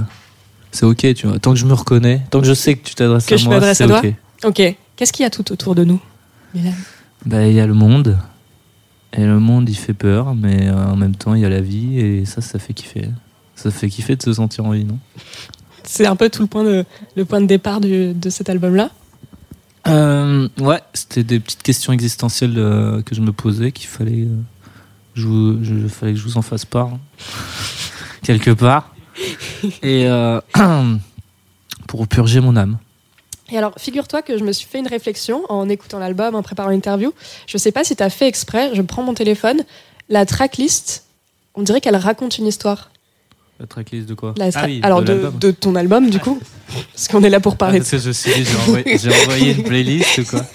[0.72, 1.39] c'est ok, tu vois.
[1.39, 3.45] Tant que je me reconnais, tant que je sais que tu t'adresses Que à je
[3.45, 4.14] moi, m'adresse c'est toi ok.
[4.45, 4.74] Ok.
[5.01, 5.98] Qu'est-ce qu'il y a tout autour de nous
[6.55, 6.74] Milan
[7.24, 8.18] Bah, il y a le monde.
[9.14, 11.62] Et le monde, il fait peur, mais euh, en même temps, il y a la
[11.62, 13.09] vie, et ça, ça fait kiffer.
[13.57, 14.98] Ça fait kiffer de se sentir en vie, non?
[15.84, 16.84] C'est un peu tout le point de,
[17.16, 18.90] le point de départ du- de cet album-là?
[19.86, 24.36] Euh, Ouais, c'était des petites questions existentielles euh, que je me posais, qu'il fallait, euh,
[25.14, 27.01] je vous- je- fallait que je vous en fasse part, hein.
[28.22, 28.94] quelque part.
[29.82, 30.42] Et euh,
[31.86, 32.76] pour purger mon âme.
[33.53, 36.70] Et alors, figure-toi que je me suis fait une réflexion en écoutant l'album, en préparant
[36.70, 37.12] l'interview.
[37.46, 39.62] Je sais pas si tu as fait exprès, je prends mon téléphone.
[40.09, 41.05] La tracklist,
[41.55, 42.90] on dirait qu'elle raconte une histoire.
[43.59, 44.34] La tracklist de quoi?
[44.38, 45.38] La tra- Ah oui, alors, de de, l'album.
[45.38, 46.40] de ton album, du coup.
[46.94, 48.30] Parce qu'on est là pour Ah, parler de parce que je suis
[48.98, 50.46] j'ai envoyé, une playlist ou quoi?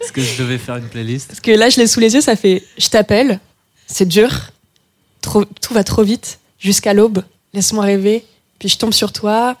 [0.00, 2.20] Est-ce que je devais faire une playlist Parce que là, je l'ai sous les yeux,
[2.20, 3.38] ça fait Je t'appelle,
[3.86, 4.50] c'est dur,
[5.20, 7.22] trop, tout va trop vite, jusqu'à l'aube,
[7.54, 8.24] laisse-moi rêver,
[8.58, 9.56] puis je tombe sur toi.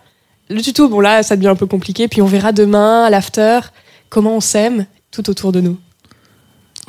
[0.52, 3.60] Le tuto, bon là, ça devient un peu compliqué, puis on verra demain, à l'after,
[4.08, 5.78] comment on s'aime, tout autour de nous.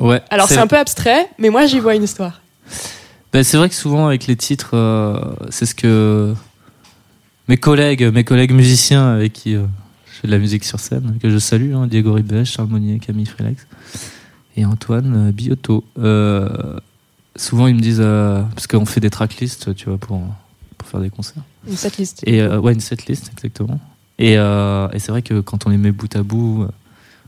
[0.00, 0.20] Ouais.
[0.30, 2.40] Alors, c'est un peu abstrait, mais moi, j'y vois une histoire.
[3.32, 5.18] Ben, c'est vrai que souvent avec les titres, euh,
[5.50, 6.34] c'est ce que
[7.48, 9.64] mes collègues, mes collègues musiciens avec qui euh,
[10.06, 12.98] je fais de la musique sur scène, que je salue, hein, Diego Ribes, Charles Monnier,
[12.98, 13.66] Camille Frélex
[14.56, 15.84] et Antoine euh, Biotto.
[15.98, 16.78] Euh,
[17.36, 18.04] souvent ils me disent,
[18.54, 20.22] parce qu'on fait des tracklists, tu vois, pour,
[20.78, 21.42] pour faire des concerts.
[21.66, 22.22] Une setlist.
[22.26, 23.80] Et euh, ouais, une setlist, exactement.
[24.18, 26.68] Et, euh, et c'est vrai que quand on les met bout à bout, euh,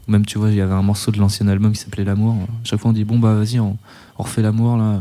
[0.07, 2.34] ou même tu vois, il y avait un morceau de l'ancien album qui s'appelait L'amour.
[2.34, 3.76] euh, Chaque fois on dit bon bah vas-y, on,
[4.18, 5.01] on refait l'amour là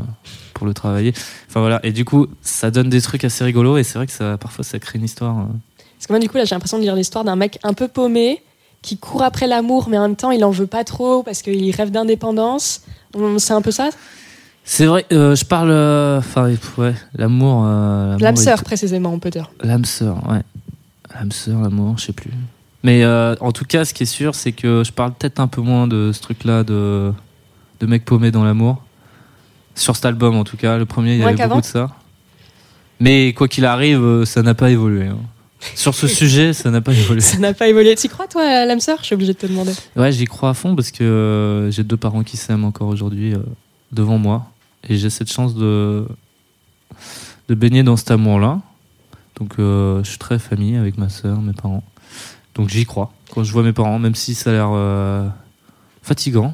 [0.53, 1.13] pour le travailler.
[1.49, 1.79] Enfin voilà.
[1.83, 4.63] Et du coup, ça donne des trucs assez rigolos et c'est vrai que ça parfois
[4.63, 5.39] ça crée une histoire.
[5.39, 5.43] euh.
[5.97, 7.87] Parce que moi, du coup, là, j'ai l'impression de lire l'histoire d'un mec un peu
[7.87, 8.41] paumé,
[8.81, 11.71] qui court après l'amour, mais en même temps, il en veut pas trop, parce qu'il
[11.75, 12.81] rêve d'indépendance.
[13.39, 13.89] C'est un peu ça?
[14.67, 15.05] C'est vrai.
[15.13, 15.69] euh, je parle.
[15.71, 17.63] euh, Enfin ouais, l'amour.
[17.65, 19.49] euh, L'âme sœur, précisément, on peut dire.
[19.63, 20.41] L'âme sœur, ouais.
[21.13, 22.31] L'âme sœur, l'amour, je sais plus.
[22.83, 25.61] Mais en tout cas, ce qui est sûr, c'est que je parle peut-être un peu
[25.61, 27.11] moins de ce truc-là de,
[27.79, 28.81] de mec paumé dans l'amour.
[29.75, 30.77] Sur cet album, en tout cas.
[30.77, 31.89] Le premier, il y avait beaucoup de ça.
[32.99, 35.07] Mais quoi qu'il arrive, ça n'a pas évolué.
[35.07, 35.17] hein.
[35.75, 37.21] Sur ce sujet, ça n'a pas évolué.
[37.21, 37.95] Ça n'a pas évolué.
[37.95, 38.99] Tu crois, toi, à l'âme sœur?
[39.01, 39.73] Je suis obligée de te demander.
[39.95, 43.33] Ouais, j'y crois à fond parce que j'ai deux parents qui s'aiment encore aujourd'hui
[43.91, 44.45] devant moi.
[44.87, 46.07] Et j'ai cette chance de,
[47.49, 48.59] de baigner dans cet amour-là.
[49.39, 51.83] Donc euh, je suis très famille avec ma soeur, mes parents.
[52.55, 53.11] Donc j'y crois.
[53.33, 55.27] Quand je vois mes parents, même si ça a l'air euh,
[56.01, 56.53] fatigant,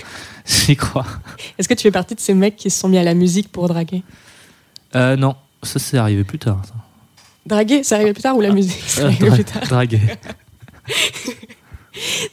[0.46, 1.04] j'y crois.
[1.58, 3.50] Est-ce que tu fais partie de ces mecs qui se sont mis à la musique
[3.52, 4.02] pour draguer?
[4.94, 6.62] Euh, non, ça c'est arrivé plus tard.
[6.66, 6.74] ça.
[7.44, 9.62] Draguer, c'est arrivé plus tard ou la musique c'est arrivé dra- plus tard?
[9.68, 10.00] Draguer.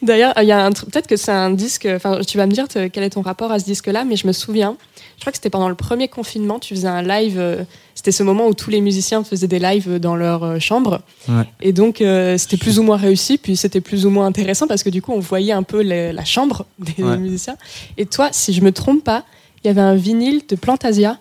[0.01, 0.69] D'ailleurs, il y a.
[0.71, 1.87] Peut-être que c'est un disque.
[1.93, 4.31] Enfin, tu vas me dire quel est ton rapport à ce disque-là, mais je me
[4.31, 4.77] souviens.
[5.19, 6.59] Je crois que c'était pendant le premier confinement.
[6.59, 7.37] Tu faisais un live.
[7.37, 11.01] euh, C'était ce moment où tous les musiciens faisaient des lives dans leur euh, chambre.
[11.27, 11.43] Ouais.
[11.59, 14.81] Et donc, euh, c'était plus ou moins réussi, puis c'était plus ou moins intéressant parce
[14.81, 17.17] que du coup, on voyait un peu les- la chambre des Ouais.
[17.17, 17.57] musiciens.
[17.97, 19.25] Et toi, si je me trompe pas,
[19.61, 21.17] il y avait un vinyle de Plantasia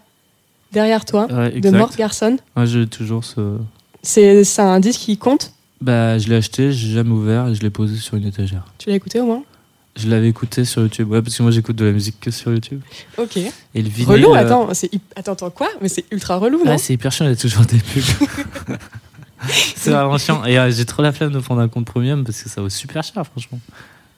[0.73, 1.71] derrière toi, Ouais, de.
[1.71, 2.37] Mort Garson.
[2.55, 3.57] Moi j'ai toujours ce.
[4.05, 5.51] C'est c'est un disque qui compte?
[5.81, 8.65] Bah, je l'ai acheté, j'ai jamais ouvert et je l'ai posé sur une étagère.
[8.79, 9.43] Tu l'as écouté au moins?
[9.99, 12.53] Je l'avais écouté sur YouTube, ouais, parce que moi j'écoute de la musique que sur
[12.53, 12.81] YouTube.
[13.17, 13.37] Ok.
[13.37, 14.09] Et le vinyle.
[14.09, 15.69] relou, euh, attends, c'est attends, attends, quoi?
[15.81, 16.73] Mais c'est ultra relou, non?
[16.73, 18.29] Ah, c'est hyper chiant, il y a toujours des pubs.
[19.77, 20.45] c'est vraiment chiant.
[20.45, 22.69] Et euh, j'ai trop la flemme de prendre un compte premium parce que ça vaut
[22.69, 23.59] super cher, franchement.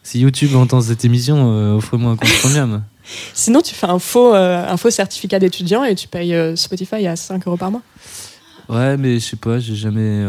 [0.02, 2.82] Si YouTube entend cette émission, euh, offrez-moi un compte premium.
[3.34, 7.16] Sinon, tu fais un faux, euh, un faux certificat d'étudiant et tu payes Spotify à
[7.16, 7.82] 5 euros par mois?
[8.68, 10.24] Ouais, mais je sais pas, j'ai jamais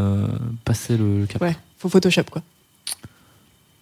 [0.66, 1.42] passé le, le cap.
[1.42, 2.42] Ouais, faut Photoshop, quoi.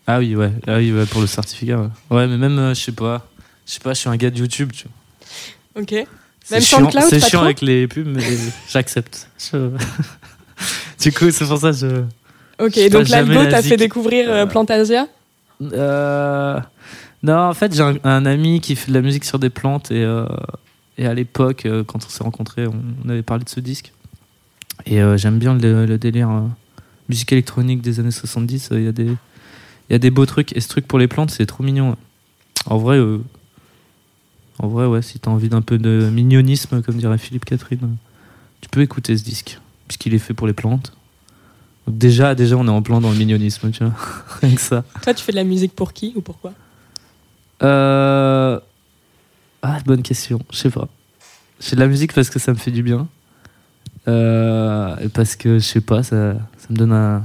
[0.08, 1.80] Ah oui, ouais, ah oui ouais, pour le certificat.
[1.80, 3.28] Ouais, Ouais, mais même, euh, je sais pas,
[3.66, 5.82] je sais pas, je suis un gars de YouTube, tu vois.
[5.84, 6.08] Ok.
[6.44, 8.24] C'est Même chiant, SoundCloud, C'est chiant trop avec les pubs, mais
[8.70, 9.30] j'accepte.
[9.38, 9.70] Je-
[11.02, 12.02] du coup, c'est pour ça que je.
[12.64, 15.08] Ok, je donc l'algo la t'a fait découvrir euh, Plantasia?
[15.62, 16.60] Euh,
[17.24, 19.92] Non, en fait, j'ai un, un ami qui fait de la musique sur des plantes
[19.92, 20.26] et, euh,
[20.98, 23.92] et à l'époque, quand on s'est rencontrés, on, on avait parlé de ce disque.
[24.86, 26.30] Et j'aime bien le, le délire
[27.10, 28.70] musique électronique des années 70.
[28.72, 29.14] euh, Il y, a des-
[29.90, 30.56] il y a des beaux trucs.
[30.56, 31.96] Et ce truc pour les plantes, c'est trop mignon.
[32.66, 33.20] En vrai, euh,
[34.60, 37.88] en vrai, ouais, si t'as envie d'un peu de mignonisme, comme dirait Philippe Catherine, euh,
[38.62, 40.94] tu peux écouter ce disque, puisqu'il est fait pour les plantes.
[41.88, 43.94] Donc déjà, déjà, on est en plan dans le mignonisme, tu vois.
[44.42, 44.84] Rien que ça.
[45.02, 46.54] Toi, tu fais de la musique pour qui ou pourquoi?
[47.64, 48.60] Euh...
[49.62, 50.40] Ah, bonne question.
[50.52, 50.88] Je sais pas.
[51.60, 53.08] J'ai de la musique parce que ça me fait du bien.
[54.08, 57.24] Euh, et parce que, je sais pas, ça, ça me donne un...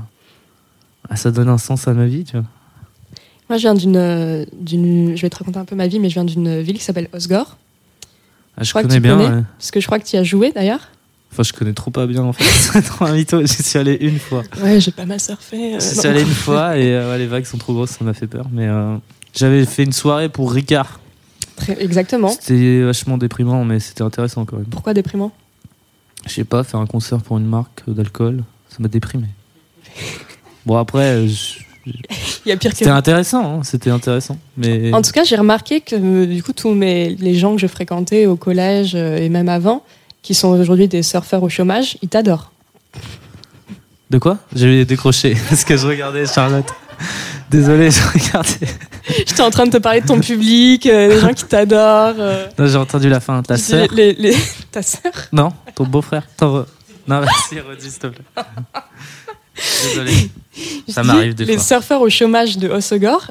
[1.09, 2.45] ah, Ça donne un sens à ma vie, tu vois.
[3.51, 5.17] Moi, je viens d'une, euh, d'une.
[5.17, 7.09] Je vais te raconter un peu ma vie, mais je viens d'une ville qui s'appelle
[7.13, 7.59] Osgore.
[8.57, 9.37] Ah, je crois que connais tu bien, connais.
[9.37, 9.43] ouais.
[9.59, 10.89] Parce que je crois que tu y as joué d'ailleurs.
[11.33, 12.45] Enfin, je connais trop pas bien, en fait.
[12.73, 13.41] C'est trop un mytho.
[13.45, 14.45] J'y suis allé une fois.
[14.63, 15.75] Ouais, j'ai pas mal surfé.
[15.75, 18.05] euh, J'y suis allé une fois et euh, ouais, les vagues sont trop grosses, ça
[18.05, 18.47] m'a fait peur.
[18.53, 18.97] Mais euh,
[19.35, 21.01] j'avais fait une soirée pour Ricard.
[21.57, 22.29] Très- Exactement.
[22.31, 24.67] C'était vachement déprimant, mais c'était intéressant quand même.
[24.67, 25.33] Pourquoi déprimant?
[26.27, 29.27] Je sais pas, faire un concert pour une marque d'alcool, ça m'a déprimé.
[30.67, 32.71] Bon, après, je- que.
[32.75, 34.39] c'était intéressant, hein, c'était intéressant.
[34.57, 37.61] Mais En tout cas, j'ai remarqué que euh, du coup, tous mes, les gens que
[37.61, 39.83] je fréquentais au collège euh, et même avant,
[40.23, 42.53] qui sont aujourd'hui des surfeurs au chômage, ils t'adorent.
[44.11, 44.39] de quoi?
[44.55, 46.69] J'ai décroché parce que je regardais Charlotte.
[47.51, 48.67] Désolé, je regardais.
[49.19, 52.15] J'étais en train de te parler de ton public, euh, des gens qui t'adorent.
[52.19, 53.43] euh, Non, j'ai entendu la fin.
[53.43, 54.35] Ta sœur les- les-
[54.73, 55.13] Ta sœur?
[55.33, 56.27] Non, ton beau-frère.
[56.39, 56.65] Ton
[57.07, 58.25] Non, vas-y, redis s'il te plaît.
[59.57, 60.31] Désolé.
[60.89, 61.63] Ça m'arrive des Les fois.
[61.65, 62.69] surfeurs au chômage de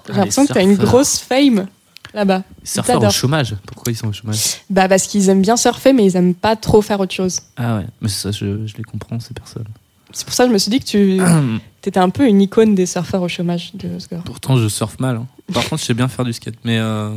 [0.07, 0.85] j'ai Ah, l'impression les que t'as une surfeurs.
[0.89, 1.67] grosse fame
[2.13, 2.43] là-bas.
[2.63, 3.55] Surfeurs au chômage.
[3.65, 4.39] Pourquoi ils sont au chômage?
[4.69, 7.39] Bah parce qu'ils aiment bien surfer, mais ils aiment pas trop faire autre chose.
[7.57, 9.65] Ah ouais, mais ça, je, je les comprends, ces personnes.
[10.11, 11.19] C'est pour ça que je me suis dit que tu
[11.87, 14.23] étais un peu une icône des surfeurs au chômage de Hossegor.
[14.23, 15.15] Pourtant, je surfe mal.
[15.17, 15.27] hein.
[15.53, 16.55] Par contre, je sais bien faire du skate.
[16.63, 17.15] Mais euh,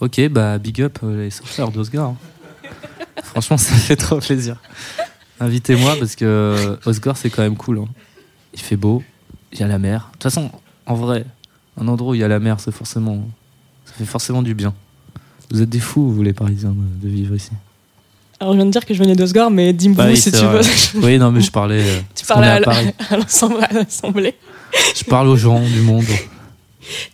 [0.00, 2.14] ok, bah big up euh, les surfeurs d'Osgore.
[2.64, 2.68] hein.
[3.22, 4.56] Franchement, ça fait trop plaisir.
[5.40, 7.78] Invitez-moi parce que euh, Osgore, c'est quand même cool.
[7.78, 7.86] hein.
[8.54, 9.02] Il fait beau,
[9.52, 10.08] il y a la mer.
[10.08, 10.50] De toute façon,
[10.86, 11.24] en vrai,
[11.80, 13.22] un endroit où il y a la mer, c'est forcément,
[13.84, 14.74] ça fait forcément du bien.
[15.50, 17.50] Vous êtes des fous, vous les Parisiens, de, de vivre ici.
[18.40, 20.38] Alors je viens de dire que je venais d'Osgore, mais dis-moi Bah oui, si tu
[20.38, 20.60] vrai.
[20.62, 21.04] veux.
[21.06, 21.82] Oui, non, mais je parlais.
[21.82, 22.48] euh, Tu parlais
[23.10, 23.16] à
[23.72, 24.34] l'assemblée.
[24.96, 26.04] Je parle aux gens du monde.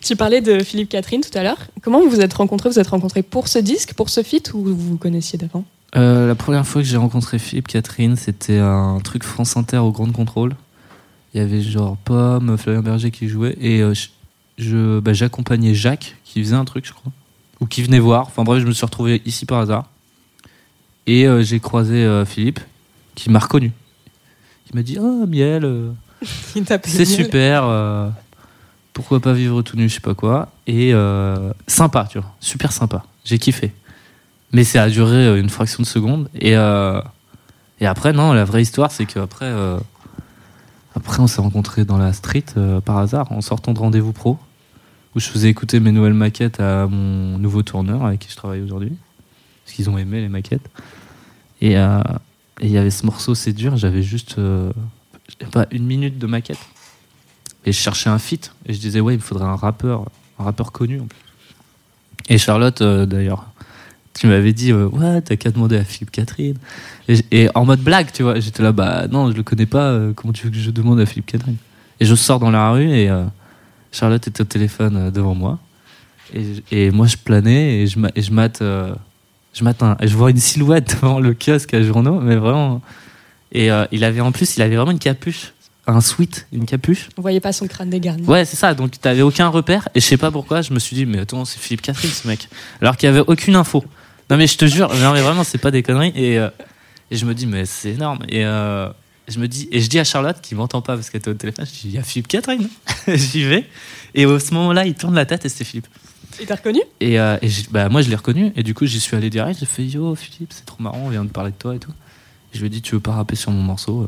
[0.01, 1.57] Tu parlais de Philippe Catherine tout à l'heure.
[1.81, 2.69] Comment vous vous êtes rencontrés?
[2.69, 5.65] Vous êtes rencontrés pour ce disque, pour ce feat ou vous vous connaissiez d'avant?
[5.95, 9.91] Euh, la première fois que j'ai rencontré Philippe Catherine, c'était un truc France Inter au
[9.91, 10.55] Grand Contrôle.
[11.33, 13.93] Il y avait genre Pomme, Flavien Berger qui jouait et euh,
[14.57, 17.11] je, bah, j'accompagnais Jacques qui faisait un truc, je crois,
[17.59, 18.23] ou qui venait voir.
[18.27, 19.85] Enfin bref, je me suis retrouvé ici par hasard
[21.07, 22.59] et euh, j'ai croisé Philippe
[23.15, 23.71] qui m'a reconnu.
[24.69, 25.69] Il m'a dit Ah, Miel,
[26.55, 27.25] Il t'appelait c'est Miel.
[27.25, 28.13] super.
[28.93, 30.49] pourquoi pas vivre tout nu, je sais pas quoi.
[30.67, 33.05] Et euh, sympa, tu vois, super sympa.
[33.23, 33.71] J'ai kiffé.
[34.55, 36.29] Mais ça a duré euh, une fraction de seconde.
[36.33, 37.01] Et, euh,
[37.81, 39.77] et après, non, la vraie histoire, c'est qu'après, euh,
[40.95, 44.39] après, on s'est rencontrés dans la street euh, par hasard, en sortant de rendez-vous pro,
[45.13, 48.61] où je faisais écouter mes nouvelles maquettes à mon nouveau tourneur avec qui je travaille
[48.61, 48.93] aujourd'hui.
[49.65, 50.69] Parce qu'ils ont aimé les maquettes.
[51.59, 54.39] Et il y avait ce morceau, c'est dur, j'avais juste
[55.51, 56.59] pas une minute de maquette.
[57.65, 58.53] Et je cherchais un feat.
[58.67, 60.05] Et je disais, ouais, il me faudrait un rappeur,
[60.39, 61.19] un rappeur connu en plus.
[62.29, 63.47] Et Charlotte, d'ailleurs,
[64.15, 66.55] tu m'avais dit, euh, ouais, t'as qu'à demander à Philippe Catherine.
[67.07, 70.13] Et, en mode blague, tu vois, j'étais là, bah non, je le connais pas, euh,
[70.13, 71.57] comment tu veux que je demande à Philippe Catherine?
[71.99, 73.25] Et je sors dans la rue et euh,
[73.91, 75.59] Charlotte était au téléphone euh, devant moi.
[76.71, 78.59] Et, moi, je planais et je, et je mate.
[78.59, 82.81] je et je vois une silhouette devant le kiosque à journaux, mais vraiment.
[83.51, 85.53] Et il avait en plus, il avait vraiment une capuche,
[85.87, 87.09] un sweat, une capuche.
[87.15, 88.25] Vous voyez pas son crâne dégarni.
[88.25, 88.73] Ouais, c'est ça.
[88.73, 89.87] Donc, t'avais aucun repère.
[89.93, 92.27] Et je sais pas pourquoi, je me suis dit, mais attends, c'est Philippe Catherine, ce
[92.27, 92.49] mec.
[92.81, 93.85] Alors qu'il y avait aucune info.
[94.29, 96.13] Non, mais je te jure, non, mais vraiment, c'est pas des conneries.
[96.15, 96.49] Et, euh,
[97.11, 98.19] et je me dis, mais c'est énorme.
[98.27, 98.89] Et euh,
[99.27, 101.35] je me dis, et je dis à Charlotte, qui m'entend pas parce qu'elle était au
[101.35, 102.67] téléphone, je dis, il y a Philippe Catherine.
[103.07, 103.65] J'y vais.
[104.15, 105.87] Et à ce moment-là, il tourne la tête et c'était Philippe.
[106.39, 106.81] Il t'a reconnu?
[106.99, 108.51] Et, euh, et bah, moi, je l'ai reconnu.
[108.55, 109.59] Et du coup, j'y suis allé direct.
[109.59, 111.91] J'ai fait Yo, Philippe, c'est trop marrant, on vient de parler de toi et tout.
[112.53, 114.07] Et je lui ai dit Tu veux pas rapper sur mon morceau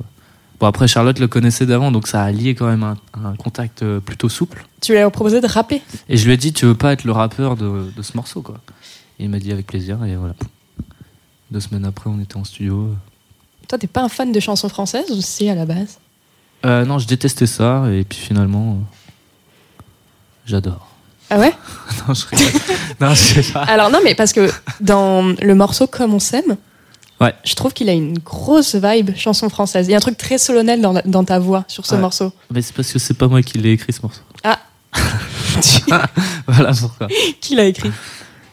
[0.59, 3.86] Bon, après, Charlotte le connaissait d'avant, donc ça a lié quand même un, un contact
[3.99, 4.65] plutôt souple.
[4.82, 5.84] Tu lui as proposé de rapper?
[6.09, 8.41] Et je lui ai dit Tu veux pas être le rappeur de, de ce morceau,
[8.41, 8.59] quoi.
[9.20, 10.03] Et il m'a dit Avec plaisir.
[10.05, 10.34] Et voilà.
[11.51, 12.93] Deux semaines après, on était en studio.
[13.68, 15.99] Toi, t'es pas un fan de chansons françaises ou si à la base?
[16.65, 17.86] Euh, non, je détestais ça.
[17.91, 19.84] Et puis finalement, euh,
[20.45, 20.88] j'adore.
[21.30, 21.53] Ah ouais?
[22.07, 22.61] Non, je rigole.
[23.01, 23.63] non, je sais pas.
[23.63, 24.49] Alors non, mais parce que
[24.80, 26.57] dans le morceau Comme on s'aime,
[27.20, 27.34] Ouais.
[27.43, 29.88] je trouve qu'il a une grosse vibe chanson française.
[29.88, 32.01] Il y a un truc très solennel dans, la- dans ta voix sur ce Ouais.
[32.01, 32.32] morceau.
[32.51, 34.22] Mais c'est parce que c'est pas moi qui l'ai écrit ce morceau.
[34.43, 34.59] Ah.
[36.47, 37.07] voilà pourquoi.
[37.41, 37.91] Qui l'a écrit?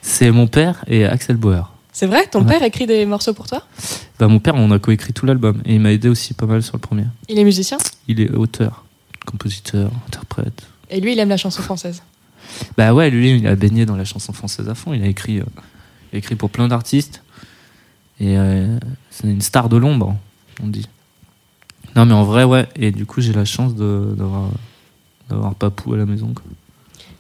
[0.07, 1.71] C'est mon père et Axel Bauer.
[1.93, 2.27] C'est vrai?
[2.27, 2.47] Ton Ouais.
[2.59, 3.63] père écrit des morceaux pour toi?
[4.19, 6.63] Bah, mon père, on a coécrit tout l'album et il m'a aidé aussi pas mal
[6.63, 7.05] sur le premier.
[7.29, 7.79] Il est musicien?
[8.07, 8.85] Il est auteur,
[9.27, 10.67] compositeur, interprète.
[10.91, 12.03] et lui, il aime la chanson française.
[12.77, 14.93] Bah ouais, lui, il a baigné dans la chanson française à fond.
[14.93, 15.45] Il a écrit, euh,
[16.13, 17.23] il a écrit pour plein d'artistes.
[18.21, 18.79] Et euh,
[19.11, 20.17] c'est une star de l'ombre,
[20.63, 20.87] on dit.
[21.97, 22.69] Non, mais en vrai, ouais.
[22.77, 24.51] Et du coup, j'ai la chance d'avoir
[25.31, 26.35] d'avoir Papou à la maison.
[26.35, 26.45] quoi.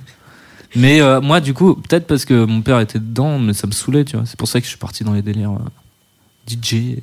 [0.76, 3.72] Mais euh, moi, du coup, peut-être parce que mon père était dedans, mais ça me
[3.72, 4.26] saoulait, tu vois.
[4.26, 6.98] C'est pour ça que je suis parti dans les délires euh, DJ,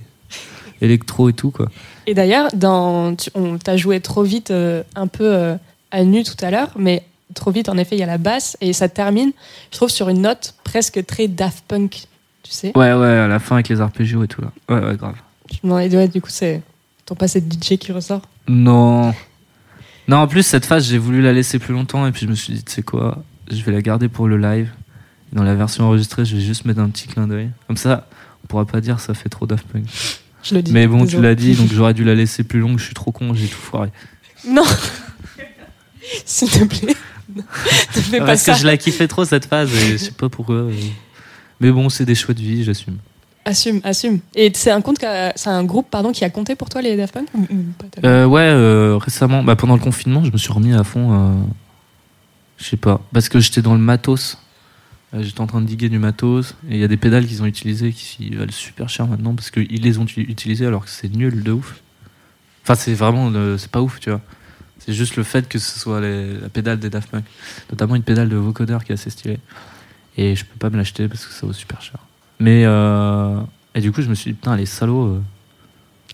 [0.80, 1.68] électro et tout, quoi.
[2.06, 5.56] Et d'ailleurs, dans, tu, on t'a joué trop vite, euh, un peu
[5.90, 7.04] à nu tout à l'heure, mais
[7.34, 9.32] trop vite, en effet, il y a la basse et ça termine,
[9.70, 12.06] je trouve, sur une note presque très Daft Punk,
[12.42, 12.72] tu sais.
[12.76, 14.52] Ouais, ouais, à la fin avec les arpégios et tout, là.
[14.68, 15.16] Ouais, ouais, grave.
[15.50, 16.62] Je me demandais, ouais, du coup, c'est
[17.04, 18.22] ton passé de DJ qui ressort.
[18.48, 19.14] Non.
[20.08, 22.34] Non, en plus, cette phase, j'ai voulu la laisser plus longtemps et puis je me
[22.34, 24.70] suis dit, tu sais quoi, je vais la garder pour le live.
[25.32, 27.50] Dans la version enregistrée, je vais juste mettre un petit clin d'œil.
[27.66, 28.06] Comme ça,
[28.42, 29.84] on pourra pas dire ça fait trop Daft Punk.
[30.42, 30.72] Je le dis.
[30.72, 32.78] Mais bon, tu l'as dit, donc j'aurais dû la laisser plus longue.
[32.78, 33.90] Je suis trop con, j'ai tout foiré.
[34.48, 34.64] Non
[36.24, 36.94] S'il te plaît.
[37.36, 37.42] ne
[38.00, 38.52] fais pas Parce ça.
[38.54, 40.68] que je la kiffais trop cette phase et je sais pas pourquoi.
[40.70, 40.92] et-
[41.60, 42.96] Mais bon, c'est des choix de vie, j'assume.
[43.44, 44.20] Assume, assume.
[44.34, 46.80] Et c'est un, compte qui a- c'est un groupe pardon, qui a compté pour toi,
[46.82, 47.28] les Daft Punk?
[47.34, 50.52] Ou- ou pas tellement Euh, ouais, euh, récemment, bah, pendant le confinement, je me suis
[50.52, 51.36] remis à fond.
[52.58, 54.38] Je sais pas, parce que j'étais dans le matos.
[55.14, 57.42] Euh, J'étais en train de diguer du matos et il y a des pédales qu'ils
[57.42, 61.08] ont utilisées qui valent super cher maintenant parce qu'ils les ont utilisées alors que c'est
[61.10, 61.80] nul de ouf.
[62.62, 64.20] Enfin, c'est vraiment, c'est pas ouf, tu vois.
[64.78, 67.24] C'est juste le fait que ce soit les- la pédale des Daft Punk,
[67.70, 69.38] notamment une pédale de vocoder qui est assez stylée.
[70.18, 72.00] Et je peux pas me l'acheter parce que ça vaut super cher.
[72.38, 73.40] Mais euh,
[73.74, 75.06] et du coup, je me suis dit putain, les salauds.
[75.14, 75.20] euh,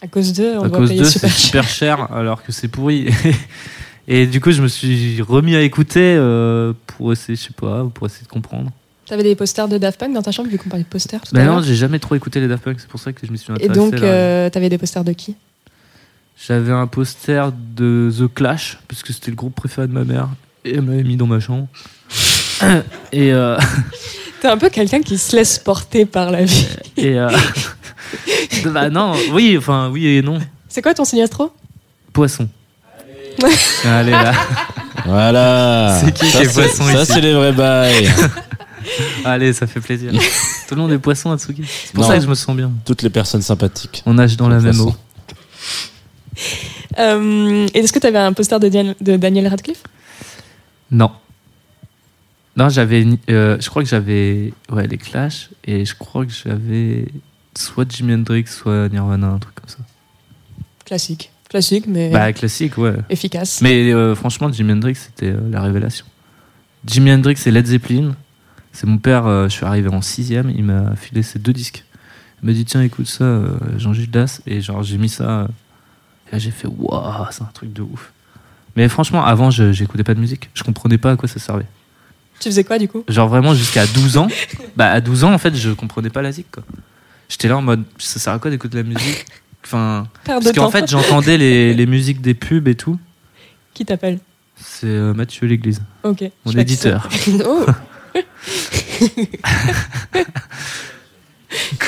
[0.02, 1.46] À cause d'eux, on à doit cause payer d'eux, c'est super cher.
[1.46, 3.08] super cher alors que c'est pourri.
[4.06, 7.84] Et du coup, je me suis remis à écouter euh, pour essayer, je sais pas,
[7.92, 8.70] pour essayer de comprendre.
[9.06, 11.34] T'avais des posters de Daft Punk dans ta chambre, vu qu'on parlait de posters tout
[11.34, 13.36] l'heure non, j'ai jamais trop écouté les Daft Punk, c'est pour ça que je me
[13.36, 13.78] suis Et intéressé.
[13.78, 14.06] donc, là.
[14.06, 15.36] euh, t'avais des posters de qui?
[16.46, 20.28] J'avais un poster de The Clash, parce que c'était le groupe préféré de ma mère,
[20.64, 21.68] et elle m'avait mis dans ma chambre.
[23.12, 23.58] et euh,
[24.40, 26.66] T'es un peu quelqu'un qui se laisse porter par la vie.
[26.96, 27.30] et euh,
[28.66, 30.38] bah non, oui, enfin oui et non.
[30.68, 31.52] C'est quoi ton signe astro
[32.12, 32.48] Poisson.
[33.84, 34.32] Allez là.
[35.06, 36.00] Voilà.
[36.04, 38.08] C'est qui ça, qui est c'est- poisson Ça, ici c'est les vrais bails.
[39.24, 40.12] Allez, ça fait plaisir.
[40.68, 41.64] Tout le monde est poisson, Atsuki.
[41.66, 42.08] C'est pour Non.
[42.10, 42.70] ça que je me sens bien.
[42.84, 44.02] Toutes les personnes sympathiques.
[44.06, 44.90] On nage dans la même Poisson.
[44.90, 44.94] eau.
[46.98, 49.82] Euh, et Est-ce que t'avais un poster de, Dian- de Daniel Radcliffe?
[50.90, 51.10] Non.
[52.56, 53.04] Non, j'avais.
[53.30, 54.52] euh, je crois que j'avais.
[54.70, 55.48] Ouais, les Clash.
[55.64, 57.06] Et je crois que j'avais.
[57.56, 59.78] Soit Jimi Hendrix, soit Nirvana, un truc comme ça.
[60.84, 61.30] Classique.
[61.48, 62.94] Classique, mais Bah, classique, ouais.
[63.10, 63.60] efficace.
[63.60, 66.04] Mais euh, franchement, Jimi Hendrix, c'était euh, la révélation.
[66.86, 68.14] Jimi Hendrix et Led Zeppelin.
[68.72, 71.84] C'est mon père, euh, je suis arrivé en sixième, il m'a filé ces deux disques.
[72.42, 74.42] Il m'a dit, tiens, écoute ça, euh, Jean-Gilles Das.
[74.46, 75.48] Et genre, j'ai mis ça.
[76.28, 78.12] et là, j'ai fait, waouh, c'est un truc de ouf.
[78.76, 80.50] Mais franchement, avant, je j'écoutais pas de musique.
[80.54, 81.66] Je comprenais pas à quoi ça servait.
[82.40, 83.04] Tu faisais quoi du coup?
[83.06, 84.26] Genre vraiment jusqu'à 12 ans.
[84.76, 86.64] Bah à 12 ans en fait je comprenais pas la zik quoi.
[87.28, 89.24] J'étais là en mode ça sert à quoi d'écouter de la musique?
[89.64, 92.98] Enfin parce qu'en fait j'entendais les, les musiques des pubs et tout.
[93.72, 94.18] Qui t'appelle
[94.56, 96.24] C'est euh, Mathieu L'Église, Ok.
[96.44, 97.08] mon éditeur.
[97.46, 97.66] oh,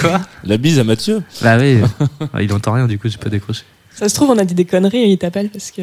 [0.01, 0.21] Quoi?
[0.45, 1.23] La bise à Mathieu.
[1.43, 1.81] Bah oui.
[2.33, 3.63] Ah, il entend rien du coup j'ai pas décroché.
[3.91, 5.83] ça se trouve, on a dit des conneries et il t'appelle parce que.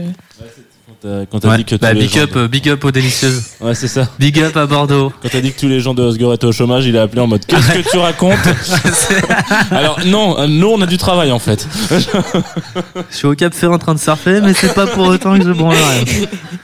[1.03, 1.57] T'as- Quand t'as Ouais.
[1.57, 3.43] dit que tous Bah, les big gens up, euh, big up aux délicieuses.
[3.61, 4.09] de- Ouais, c'est ça.
[4.17, 5.11] Big up à Bordeaux.
[5.21, 7.21] Quand t'as dit que tous les gens de Osgore étaient au chômage, il a appelé
[7.21, 8.39] en mode Qu'est-ce que tu racontes
[9.71, 11.67] Alors, non, euh, nous, on a du travail en fait.
[13.11, 15.43] Je suis au Cap Ferré en train de surfer mais c'est pas pour autant que
[15.43, 16.03] je branle rien.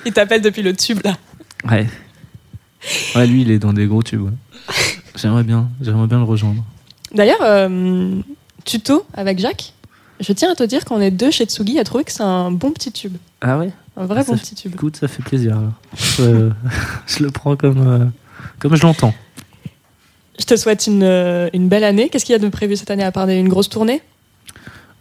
[0.06, 1.16] Il t'appelle depuis le tube là.
[1.70, 1.88] Ouais.
[3.16, 4.22] Ouais lui il est dans des gros tubes.
[4.22, 4.74] ouais.
[5.16, 6.64] J'aimerais bien, j'aimerais bien le rejoindre.
[7.14, 8.12] D'ailleurs, euh,
[8.66, 9.74] tuto avec Jacques?
[10.20, 12.52] Je tiens à te dire qu'on est deux chez Tsugi à trouver que c'est un
[12.52, 13.16] bon petit tube.
[13.42, 14.74] Ah ouais Un vrai Ah, ça bon petit tube.
[14.74, 15.58] Écoute, ça fait plaisir.
[15.98, 18.06] je le prends comme, euh,
[18.60, 19.14] comme je l'entends.
[20.40, 22.10] Je te souhaite une, euh, une belle année.
[22.10, 24.02] Qu'est-ce qu'il y a de prévu cette année à part une grosse tournée?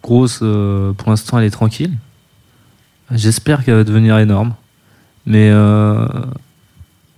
[0.02, 1.92] Grosse, euh, pour l'instant, elle est tranquille.
[3.10, 4.54] J'espère qu'elle va devenir énorme.
[5.26, 6.06] Mais euh,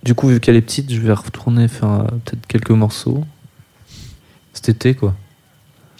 [0.03, 3.23] du coup, vu qu'elle est petite, je vais retourner faire peut-être quelques morceaux.
[4.53, 5.15] Cet été, quoi.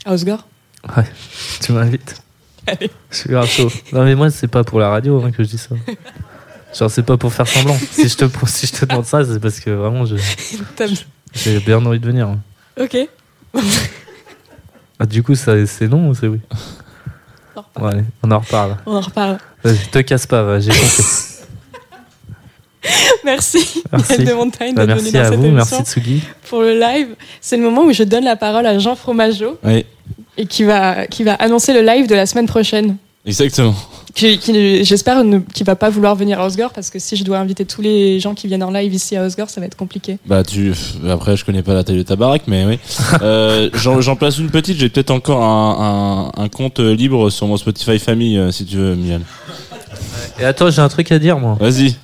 [0.05, 0.47] À Osgore?
[0.97, 1.03] Ouais,
[1.61, 2.21] tu m'invites.
[2.67, 2.89] Allez.
[3.09, 3.71] Je suis grave chaud.
[3.93, 5.75] Non, mais moi, c'est pas pour la radio hein, que je dis ça.
[6.77, 7.77] Genre, c'est pas pour faire semblant.
[7.91, 10.15] Si je te, si je te demande ça, c'est parce que vraiment, je-
[11.33, 12.27] j'ai bien envie de venir.
[12.27, 12.39] hein.
[12.79, 12.97] Ok.
[14.99, 16.39] Ah, du coup, ça- c'est non ou c'est oui?
[17.55, 17.93] On en reparle.
[17.93, 18.77] Allez, on en reparle.
[18.85, 19.37] On en reparle.
[19.63, 21.03] Vas-y, te casse pas, va, j'ai compris.
[23.23, 24.13] Merci, Merci.
[24.17, 26.23] Miel de Montagne, Bah, d'être venu merci dans à cette vous, émission merci Tsugi.
[26.49, 27.09] pour le live.
[27.39, 29.85] C'est le moment où je donne la parole à Jean Fromageau Oui,
[30.37, 32.97] et qui va, qui va annoncer le live de la semaine prochaine.
[33.25, 33.75] exactement.
[34.13, 37.23] Qui, qui- J'espère ne- qu'il va pas vouloir venir à Osgore parce que si je
[37.23, 39.77] dois inviter tous les gens qui viennent en live ici à Osgore, ça va être
[39.77, 40.17] compliqué.
[40.25, 40.73] Bah, tu.
[41.09, 42.77] Après, je connais pas la taille de ta baraque, mais oui.
[43.21, 44.77] Euh, J'en j'en place une petite.
[44.77, 48.75] J'ai peut-être encore un, un, un compte libre sur mon Spotify Family, euh, si tu
[48.75, 49.21] veux, Miel.
[50.39, 51.55] Et attends, j'ai un truc à dire, moi.
[51.59, 51.95] Vas-y.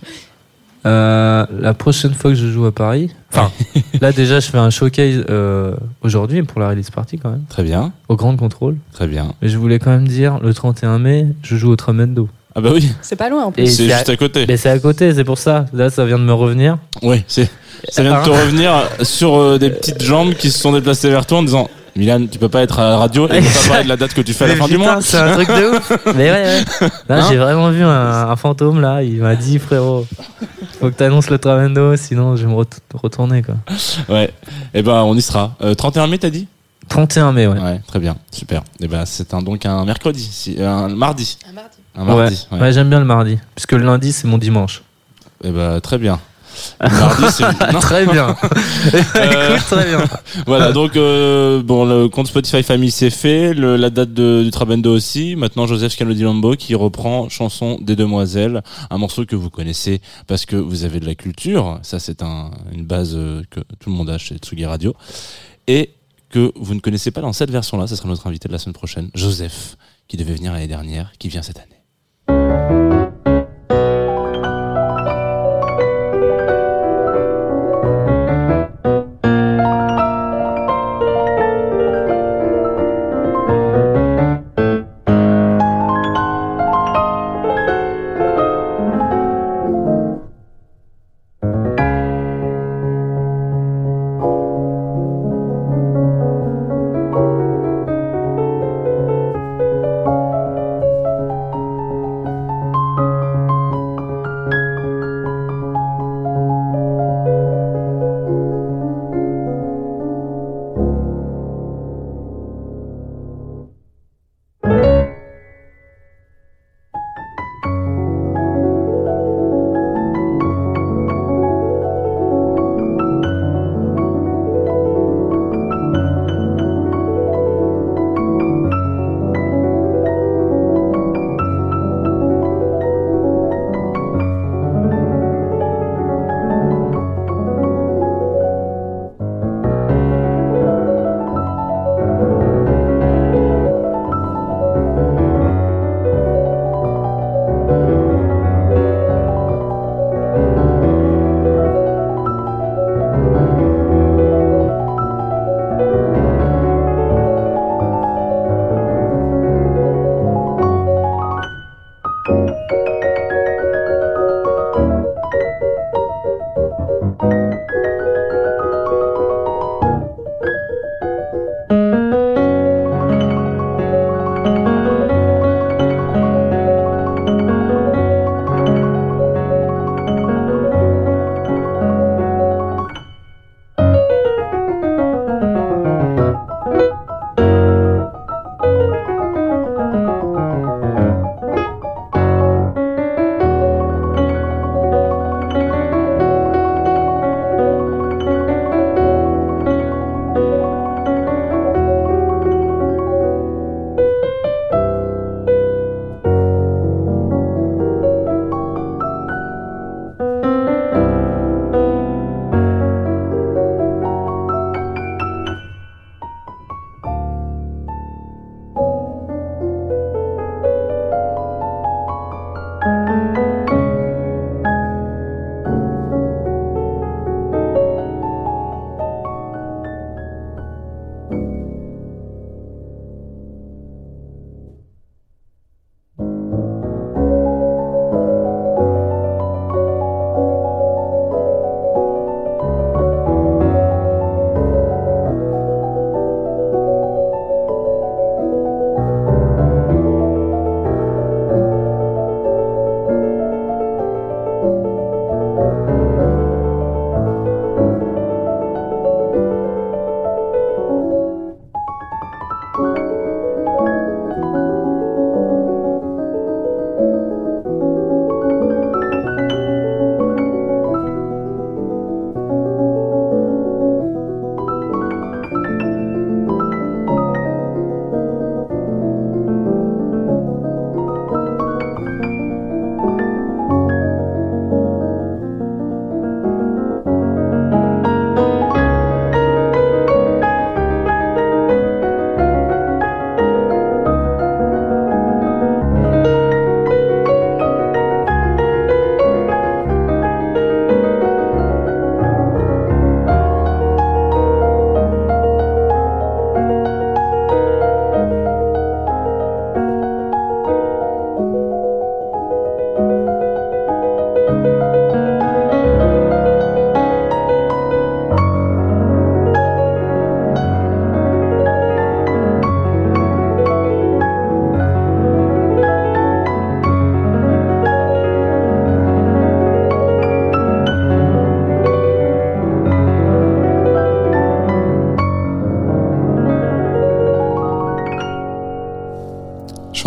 [0.88, 3.52] Euh, la prochaine fois que je joue à Paris, enfin,
[4.02, 7.64] là déjà je fais un showcase euh, aujourd'hui pour la release party quand même, Très
[7.64, 8.78] bien, au Grand Contrôle.
[8.94, 9.34] très bien.
[9.42, 12.30] Mais je voulais quand même dire, le 31 mai, je joue au Tremendo.
[12.56, 13.68] Ah bah oui, C'est pas loin en plus.
[13.68, 14.46] c'est juste à côté.
[14.48, 15.66] Mais c'est à côté, c'est pour ça.
[15.74, 16.80] Là, ça vient de me revenir.
[17.04, 17.48] Oui, c'est.
[17.90, 18.72] Ça vient de te revenir
[19.04, 22.38] sur euh, des petites jambes qui se sont déplacées vers toi en disant Milan, tu
[22.40, 24.34] peux pas être à la radio et ne pas parler de la date que tu
[24.34, 25.02] fais à la fin du mois.
[25.02, 25.92] C'est un truc de ouf.
[26.16, 26.64] Mais ouais, ouais.
[27.10, 29.02] Là, Hein j'ai vraiment vu un, un fantôme là.
[29.04, 30.06] Il m'a dit, frérot,
[30.80, 33.56] faut que t'annonces le Tremendo, sinon je vais me ret- retourner quoi.
[34.10, 34.32] Ouais.
[34.74, 35.56] Et ben on y sera.
[35.62, 36.48] Euh, 31 mai, t'as dit?
[36.90, 37.60] 31 mai, ouais.
[37.60, 38.62] Ouais, très bien, super.
[38.80, 41.38] Et ben c'est un donc un mercredi, si, euh, un mardi.
[41.50, 41.78] Un mardi.
[41.96, 42.48] Un mardi.
[42.52, 44.84] Ouais, ouais, j'aime bien le mardi, puisque le lundi c'est mon dimanche.
[45.44, 46.20] Et ben très bien.
[46.82, 47.44] Mardi, c'est
[47.74, 47.80] non.
[47.80, 48.36] Très bien.
[49.16, 50.04] Euh, Écoute, très bien.
[50.46, 54.52] Voilà, donc euh, bon, le compte Spotify Family c'est fait, le, la date de, du
[54.52, 55.36] Trabendo aussi.
[55.36, 60.46] Maintenant, Joseph Scalodi Lambo qui reprend chanson des Demoiselles, un morceau que vous connaissez parce
[60.46, 61.80] que vous avez de la culture.
[61.84, 64.96] Ça, c'est un, une base euh, que tout le monde a chez Tsugi Radio
[65.68, 65.92] et
[66.30, 67.88] que vous ne connaissez pas dans cette version-là.
[67.88, 69.78] Ce sera notre invité de la semaine prochaine, Joseph,
[70.08, 71.77] qui devait venir l'année dernière, qui vient cette année.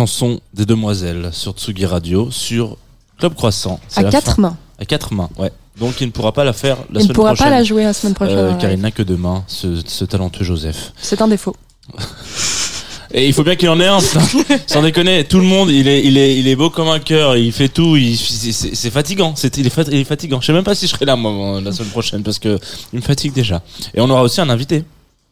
[0.01, 2.75] Chanson des demoiselles sur Tsugi Radio, sur
[3.19, 3.79] Club Croissant.
[3.95, 4.41] À quatre fin.
[4.41, 4.57] mains.
[4.79, 5.51] À quatre mains, ouais.
[5.79, 7.45] Donc il ne pourra pas la faire la Il ne semaine pourra prochaine.
[7.51, 8.35] pas la jouer la semaine prochaine.
[8.37, 8.57] euh, ouais.
[8.59, 10.91] car il n'a que deux mains, ce, ce talentueux Joseph.
[10.99, 11.55] C'est un défaut.
[13.13, 14.21] Et il faut bien qu'il en ait un, putain.
[14.67, 17.35] Sans déconner, tout le monde, il est, il est, il est beau comme un cœur,
[17.37, 20.39] il fait tout, il, c'est, fatigant, c'est, il, est fat- il est fatigant.
[20.41, 22.57] Je sais même pas si je serai là, moi, la semaine prochaine, parce que
[22.93, 23.61] il me fatigue déjà.
[23.93, 24.83] Et on aura aussi un invité.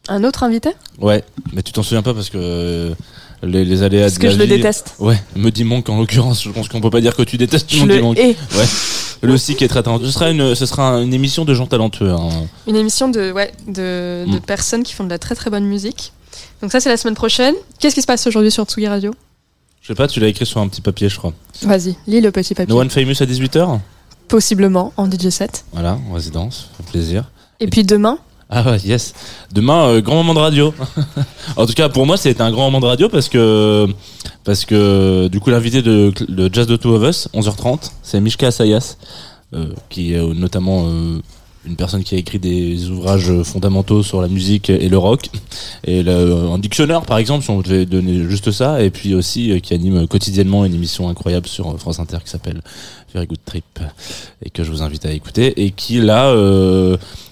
[0.08, 0.70] Un autre invité?
[1.00, 1.24] Ouais,
[1.54, 2.94] mais tu t'en souviens pas parce que euh,
[3.42, 4.94] les, les aléas Parce de que la je le déteste.
[4.98, 7.72] Ouais, me dit Monk en l'occurrence, je pense qu'on peut pas dire que tu détestes
[7.74, 8.18] Je le Monk.
[8.18, 8.36] hais.
[8.56, 8.66] Ouais.
[9.22, 10.06] Le qui est très talentueux.
[10.06, 12.10] Ce sera une, ce sera une émission de gens talentueux.
[12.10, 12.28] hein.
[12.66, 14.40] Une émission de, ouais, de, de Mm.
[14.40, 16.12] personnes qui font de la très très bonne musique.
[16.62, 17.54] Donc ça c'est la semaine prochaine.
[17.78, 19.12] Qu'est-ce qui se passe aujourd'hui sur Tsugi Radio?
[19.82, 21.32] Je sais pas, tu l'as écrit sur un petit papier, je crois.
[21.62, 22.72] Vas-y, lis le petit papier.
[22.74, 23.78] No One Famous à 18h
[24.28, 25.64] Possiblement en DJ set.
[25.72, 27.24] Voilà, en résidence, ça fait plaisir.
[27.60, 28.18] Et puis demain,
[28.52, 29.14] Ah ouais, yes.
[29.54, 30.74] Demain, euh, grand moment de radio.
[31.56, 33.86] en tout cas, pour moi, c'était un grand moment de radio parce que,
[34.42, 38.48] parce que du coup, l'invité de, de Jazz de Two of Us, 11h30, c'est Mishka
[38.48, 38.96] Asayas,
[39.54, 41.20] euh, qui est euh, notamment euh,
[41.64, 45.28] une personne qui a écrit des ouvrages fondamentaux sur la musique et le rock.
[45.84, 48.82] Et le, un dictionnaire, par exemple, si on devait donner juste ça.
[48.82, 52.62] Et puis aussi, qui anime quotidiennement une émission incroyable sur France Inter qui s'appelle
[53.14, 53.78] Very Good Trip
[54.44, 56.34] et que je vous invite à écouter et qui là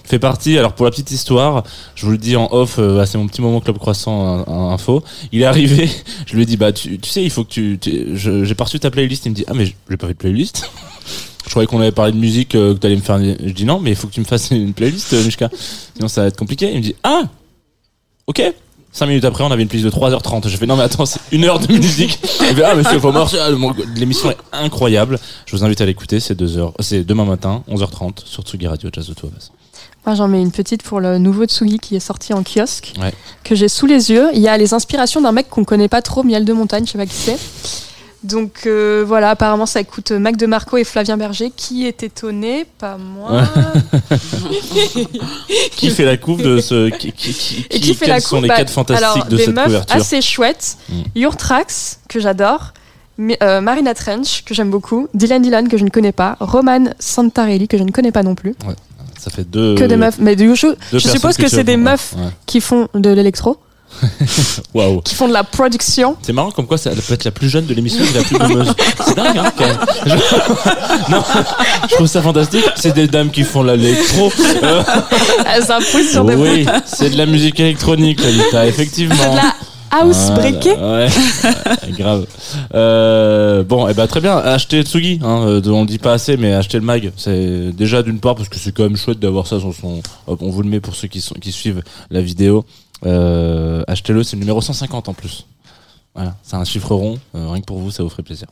[0.08, 1.62] fait partie alors pour la petite histoire
[1.94, 5.02] je vous le dis en off euh, ah, c'est mon petit moment club croissant info
[5.32, 5.88] il est arrivé
[6.26, 8.80] je lui ai dit bah tu, sais il faut que tu, tu- j'ai pas reçu
[8.80, 10.70] ta playlist il me dit ah mais j'ai pas fait de playlist
[11.44, 13.80] je croyais qu'on avait parlé de musique euh, que t'allais me faire je dis non
[13.80, 15.50] mais il faut que tu me fasses une playlist euh, Mishka
[15.94, 17.22] sinon ça va être compliqué il me dit ah
[18.26, 18.42] ok
[18.90, 20.48] 5 minutes après, on avait une playlist de 3h30.
[20.48, 22.18] Je fais non, mais attends, c'est une heure de musique.
[22.40, 22.98] Il fait, ah, monsieur.
[23.04, 25.20] Ah, mon- L'émission est incroyable.
[25.46, 26.18] Je vous invite à l'écouter.
[26.20, 26.72] C'est 2 heures.
[26.80, 29.52] C'est demain matin, 11h30, sur Tsugi Radio Jazz de Us.
[30.06, 33.12] Moi j'en mets une petite pour le nouveau Tsugi qui est sorti en kiosque, Ouais.
[33.44, 34.28] que j'ai sous les yeux.
[34.32, 36.92] Il y a les inspirations d'un mec qu'on connaît pas trop, Miel de Montagne, je
[36.92, 37.38] sais pas qui c'est.
[38.24, 41.52] Donc euh, voilà, apparemment ça écoute Mac de Marco et Flavien Berger.
[41.54, 43.42] Qui est étonné Pas moi.
[45.76, 46.88] Qui fait la coupe de ce.
[46.90, 49.24] Qui, qui, qui, Et qui- fait quels la sont coupe les Bah, quatre fantastiques alors,
[49.26, 50.76] de des cette meufs couverture assez chouettes.
[50.88, 51.02] Mm.
[51.14, 52.72] Your Tracks, que j'adore.
[53.42, 55.08] Euh, Marina Trench, que j'aime beaucoup.
[55.14, 56.36] Dylan Dylan, que je ne connais pas.
[56.40, 58.54] Roman Santarelli, que je ne connais pas non plus.
[59.28, 59.74] Ça fait deux.
[59.74, 60.18] que des meufs.
[60.18, 62.30] Mais du coup, je, suppose que, c'est des meufs ouais.
[62.46, 63.58] qui font de l'électro,
[64.74, 65.00] Waouh.
[65.02, 66.16] qui font de la production.
[66.22, 68.38] C'est marrant comme quoi ça peut être la plus jeune de l'émission et la plus
[68.38, 68.72] boumeuse.
[69.04, 69.78] C'est dingue, hein, quand même.
[70.06, 71.10] Je...
[71.12, 71.22] non,
[71.88, 72.64] je trouve ça fantastique.
[72.76, 74.32] C'est des dames qui font l'électro.
[74.62, 74.82] Euh,
[75.46, 79.36] Elles s'imposent sur des oui, c'est de la musique électronique, Lalita, effectivement.
[79.90, 80.76] House Voilà.
[80.76, 81.08] Ouais,
[81.98, 82.26] grave.
[82.74, 84.36] Euh, bon, et ben très bien.
[84.36, 85.20] Achetez Tsugi.
[85.22, 87.12] Hein, euh, on le dit pas assez, mais achetez le mag.
[87.16, 90.00] C'est déjà d'une part parce que c'est quand même chouette d'avoir ça sur son.
[90.26, 92.64] hop, on vous le met pour ceux qui sont qui suivent la vidéo.
[93.06, 95.46] Euh, achetez-le, c'est le numéro 150 en plus.
[96.14, 97.18] Voilà, c'est un chiffre rond.
[97.36, 98.48] euh, rien que pour vous, ça vous ferait plaisir.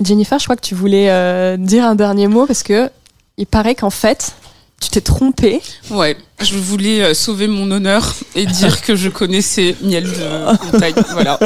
[0.00, 2.90] Jennifer, je crois que tu voulais euh, dire un dernier mot parce que
[3.36, 4.34] il paraît qu'en fait,
[4.80, 5.60] tu t'es trompée.
[5.90, 10.94] Ouais, je voulais euh, sauver mon honneur et dire que je connaissais Miel de Montagne.
[11.12, 11.38] Voilà,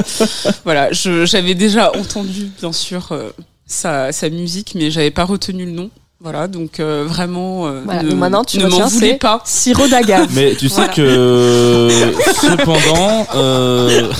[0.64, 0.92] voilà.
[0.92, 3.30] je- J'avais déjà entendu, bien sûr, euh,
[3.66, 5.90] sa, sa musique, mais j'avais pas retenu le nom.
[6.20, 9.42] Voilà, donc euh, vraiment, euh, Voilà, ne, donc maintenant, tu ne m'en c'est pas.
[9.44, 10.28] Sirop d'agave.
[10.32, 10.92] Mais tu sais Voilà.
[10.94, 14.10] que cependant, euh,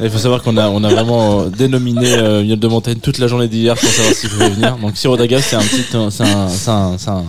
[0.00, 3.28] il faut savoir qu'on a on a vraiment dénominé euh, Miel de Montagne toute la
[3.28, 4.76] journée d'hier pour savoir s'il pouvait venir.
[4.78, 6.24] Donc Sirop d'agave, c'est un petit, c'est un, c'est
[6.70, 7.22] un, c'est un,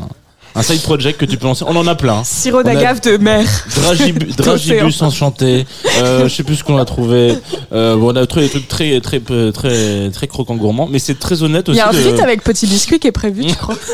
[0.55, 1.65] un side project que tu peux lancer.
[1.67, 2.23] On en a plein.
[2.23, 3.45] Sirop d'agave de mer.
[3.75, 5.65] Dragibu- Dragibus enchanté.
[5.99, 7.33] Euh, je sais plus ce qu'on a trouvé.
[7.73, 10.99] Euh, bon, on a trouvé des trucs très très très très très croquants gourmands, mais
[10.99, 11.79] c'est très honnête Il aussi.
[11.79, 13.75] y a un de- feat avec Petit Biscuit qui est prévu, je crois.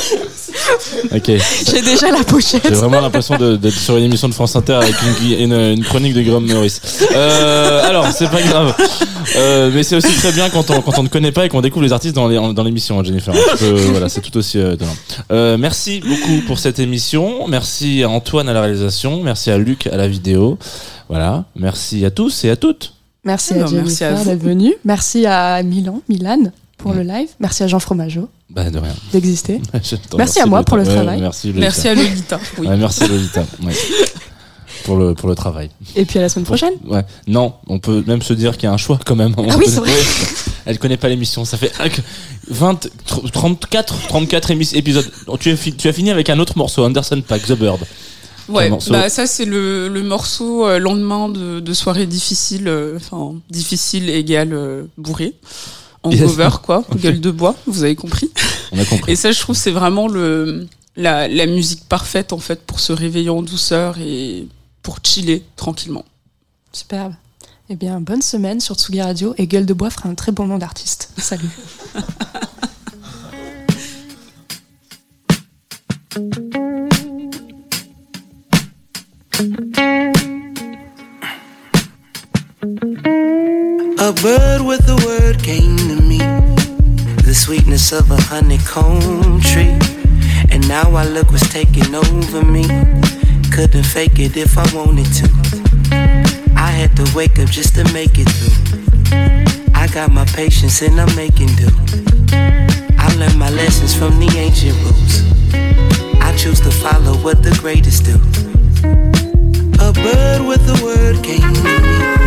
[1.14, 1.30] Ok.
[1.66, 2.62] J'ai déjà la pochette.
[2.68, 5.52] J'ai vraiment l'impression de- d'être sur une émission de France Inter avec une, gui- une,
[5.52, 6.80] une chronique de Guillaume Meurice.
[7.14, 8.74] Euh, alors, c'est pas grave.
[9.36, 11.60] Euh, mais c'est aussi très bien quand on, quand on ne connaît pas et qu'on
[11.60, 13.32] découvre les artistes dans les- dans l'émission, hein, Jennifer.
[13.32, 14.96] Donc, euh, voilà, c'est tout aussi euh, étonnant.
[15.32, 17.46] Euh, merci beaucoup pour cette émission.
[17.48, 19.22] Merci à Antoine à la réalisation.
[19.22, 20.58] Merci à Luc à la vidéo.
[21.08, 21.44] Voilà.
[21.56, 22.94] Merci à tous et à toutes.
[23.24, 23.74] Merci Non, à merci
[24.04, 24.24] à Jennifer vous.
[24.30, 24.74] d'être venue.
[24.84, 26.38] Merci à Milan, Milan
[26.78, 27.28] pour le live.
[27.38, 28.94] Merci à Jean Fromageau Bah, de rien.
[29.12, 29.60] d'exister.
[30.18, 30.82] Merci à moi pour le.
[30.84, 31.20] Ouais, travail.
[31.20, 31.60] merci, Lolita.
[31.60, 32.40] Merci à Lolita.
[32.58, 32.66] Oui.
[32.66, 33.44] Ouais, merci Lolita.
[33.64, 33.72] Ouais.
[34.84, 35.68] Pour le, pour le travail.
[35.94, 36.72] Et puis à la semaine prochaine.
[36.86, 37.04] Ouais.
[37.26, 39.34] Non, on peut même se dire qu'il y a un choix quand même.
[39.36, 39.90] Ah oui, c'est vrai.
[40.64, 41.44] Elle connaît pas l'émission.
[41.44, 41.70] Ça fait
[42.48, 42.88] 20,
[43.30, 45.04] 34, 34 émis- épisodes.
[45.38, 47.80] Tu as, tu as fini avec un autre morceau, Anderson Pack, The Bird.
[48.48, 53.34] Ouais, bah ça c'est le, le morceau euh, lendemain de, de soirée difficile, euh, enfin
[53.50, 55.34] difficile égale euh, bourré,
[56.02, 58.30] en cover quoi, gueule de bois, vous avez compris.
[58.72, 59.12] On a compris.
[59.12, 60.66] Et ça je trouve c'est vraiment le
[60.96, 64.46] la, la musique parfaite en fait pour se réveiller en douceur et
[64.82, 66.04] pour chiller tranquillement.
[66.72, 67.14] Superbe.
[67.72, 70.48] Eh bien, bonne semaine sur Tsugi Radio et Gueule de Bois fera un très bon
[70.48, 71.12] nom d'artiste.
[71.16, 71.48] Salut.
[84.10, 86.18] A bird with a word came to me.
[87.22, 89.78] The sweetness of a honeycomb tree.
[90.50, 92.64] And now I look what's taking over me.
[93.52, 95.30] Couldn't fake it if I wanted to.
[96.56, 99.14] I had to wake up just to make it through.
[99.76, 101.68] I got my patience and I'm making do.
[102.98, 105.22] I learned my lessons from the ancient rules.
[106.20, 108.16] I choose to follow what the greatest do.
[109.78, 112.19] A bird with a word came to me.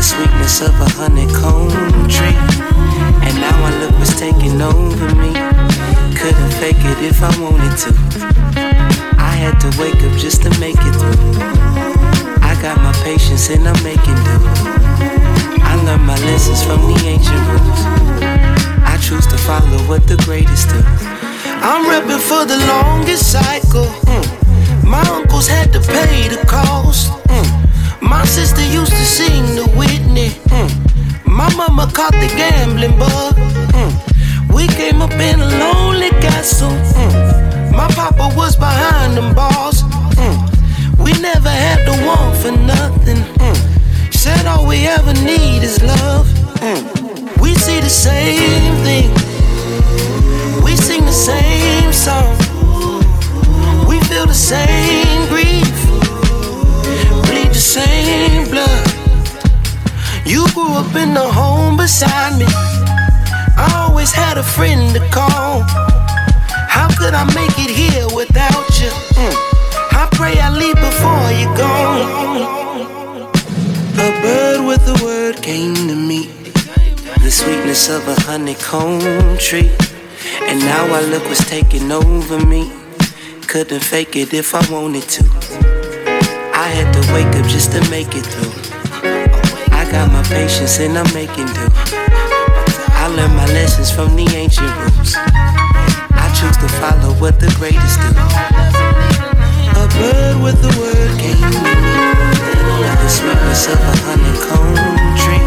[0.00, 2.32] The sweetness of a honeycomb tree.
[3.20, 5.28] And now I look what's taking over me.
[6.16, 7.92] Couldn't fake it if I wanted to.
[9.20, 11.36] I had to wake up just to make it through.
[12.40, 14.36] I got my patience and I'm making do.
[15.68, 17.84] I learned my lessons from the ancient rules.
[18.88, 20.80] I choose to follow what the greatest do.
[21.60, 23.84] I'm repping for the longest cycle.
[24.08, 24.39] mm.
[81.90, 82.70] Taking over me.
[83.46, 85.24] Couldn't fake it if I wanted to.
[86.54, 88.52] I had to wake up just to make it through.
[89.72, 91.66] I got my patience and I'm making do.
[92.94, 95.14] I learned my lessons from the ancient rules.
[95.16, 98.10] I choose to follow what the greatest do.
[99.74, 101.74] A bird with a word came to me.
[103.00, 104.76] The sweetness of a honeycomb
[105.18, 105.42] tree.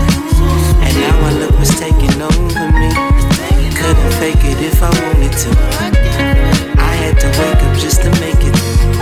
[0.83, 2.89] And now I look taking over me.
[3.79, 6.02] Couldn't fake it if I wanted to.
[7.13, 8.93] Had to wake up just to make it through.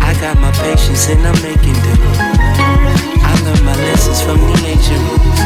[0.00, 1.92] I got my patience and I'm making do.
[3.22, 5.40] I learned my lessons from the ancient rules.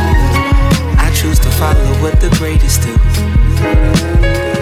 [0.96, 4.55] I choose to follow what the greatest do.